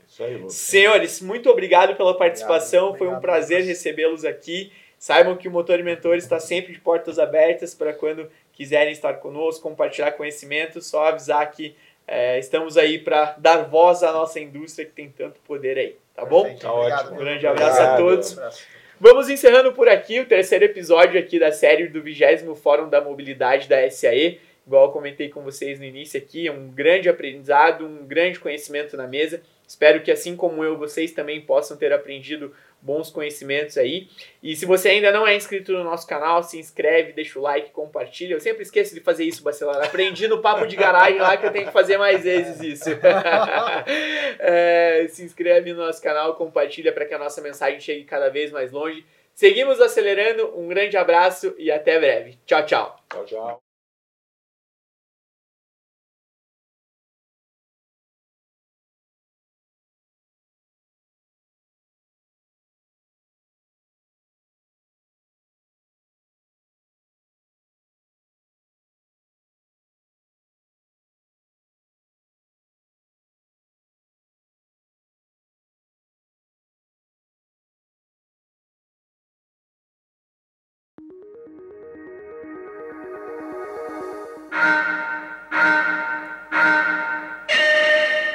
Isso 0.09 0.23
aí, 0.23 0.37
Lucas. 0.37 0.55
Senhores, 0.55 1.21
muito 1.21 1.51
obrigado 1.51 1.97
pela 1.97 2.17
participação, 2.17 2.89
Obrigado, 2.89 3.11
foi 3.11 3.17
um 3.17 3.21
prazer 3.21 3.65
recebê-los 3.65 4.25
aqui. 4.25 4.73
Saibam 4.99 5.37
que 5.37 5.47
o 5.47 5.51
Motor 5.51 5.79
e 5.79 5.83
Mentor 5.83 6.17
está 6.17 6.41
sempre 6.41 6.73
de 6.73 6.81
portas 6.81 7.19
abertas 7.19 7.75
para 7.75 7.93
quando 7.93 8.31
quiserem 8.53 8.93
estar 8.93 9.15
conosco, 9.15 9.63
compartilhar 9.63 10.13
conhecimento, 10.13 10.81
só 10.81 11.07
avisar 11.07 11.51
que 11.51 11.77
é, 12.07 12.39
estamos 12.39 12.77
aí 12.77 12.99
para 12.99 13.35
dar 13.37 13.65
voz 13.65 14.03
à 14.03 14.13
nossa 14.13 14.39
indústria 14.41 14.87
que 14.87 14.93
tem 14.93 15.11
tanto 15.11 15.41
poder 15.41 15.77
aí, 15.77 15.97
tá 16.15 16.25
bom? 16.25 16.55
Tá 16.57 16.73
ótimo. 16.73 17.15
Um 17.15 17.19
grande 17.19 17.47
abraço 17.47 17.81
a 17.81 17.95
Obrigado. 17.95 17.99
todos. 17.99 18.39
Um. 18.39 18.87
Vamos 18.99 19.29
encerrando 19.29 19.73
por 19.73 19.89
aqui 19.89 20.21
o 20.21 20.27
terceiro 20.27 20.65
episódio 20.65 21.21
aqui 21.21 21.39
da 21.39 21.53
série 21.53 21.89
do 21.89 22.01
20 22.01 22.55
Fórum 22.55 22.89
da 22.89 23.01
Mobilidade 23.01 23.69
da 23.69 23.91
SAE. 23.91 24.41
Igual 24.67 24.87
eu 24.87 24.93
comentei 24.93 25.29
com 25.29 25.43
vocês 25.43 25.79
no 25.79 25.85
início 25.85 26.19
aqui, 26.19 26.49
é 26.49 26.53
um 26.53 26.69
grande 26.69 27.09
aprendizado, 27.09 27.87
um 27.87 28.05
grande 28.05 28.41
conhecimento 28.41 28.97
na 28.97 29.07
mesa. 29.07 29.41
Espero 29.67 30.03
que 30.03 30.11
assim 30.11 30.37
como 30.37 30.64
eu, 30.64 30.77
vocês 30.77 31.12
também 31.12 31.41
possam 31.41 31.77
ter 31.77 31.93
aprendido 31.93 32.53
bons 32.81 33.11
conhecimentos 33.11 33.77
aí. 33.77 34.09
E 34.43 34.55
se 34.55 34.64
você 34.64 34.91
ainda 34.91 35.11
não 35.11 35.27
é 35.27 35.35
inscrito 35.35 35.73
no 35.73 35.83
nosso 35.83 36.07
canal, 36.07 36.43
se 36.43 36.59
inscreve, 36.59 37.12
deixa 37.12 37.39
o 37.39 37.43
like, 37.43 37.71
compartilha. 37.71 38.35
Eu 38.35 38.41
sempre 38.41 38.62
esqueço 38.62 38.95
de 38.95 39.01
fazer 39.01 39.25
isso, 39.25 39.43
Bacelar. 39.43 39.85
Aprendi 39.85 40.29
no 40.29 40.41
papo 40.41 40.67
de 40.67 40.77
garagem 40.77 41.19
lá 41.19 41.37
que 41.37 41.47
eu 41.47 41.53
tenho 41.53 41.67
que 41.67 41.73
fazer 41.73 41.99
mais 41.99 42.23
vezes 42.23 42.61
isso. 42.61 42.91
É, 44.39 45.07
se 45.09 45.25
inscreve 45.25 45.73
no 45.73 45.85
nosso 45.85 46.03
canal, 46.03 46.35
compartilha 46.35 46.93
para 46.93 47.05
que 47.05 47.14
a 47.14 47.19
nossa 47.19 47.41
mensagem 47.41 47.81
chegue 47.81 48.05
cada 48.05 48.29
vez 48.29 48.51
mais 48.51 48.71
longe. 48.71 49.05
Seguimos 49.35 49.81
acelerando, 49.81 50.59
um 50.59 50.69
grande 50.69 50.97
abraço 50.97 51.55
e 51.59 51.71
até 51.71 51.99
breve. 51.99 52.39
Tchau, 52.47 52.64
tchau. 52.64 53.01
Tchau, 53.11 53.25
tchau. 53.25 53.66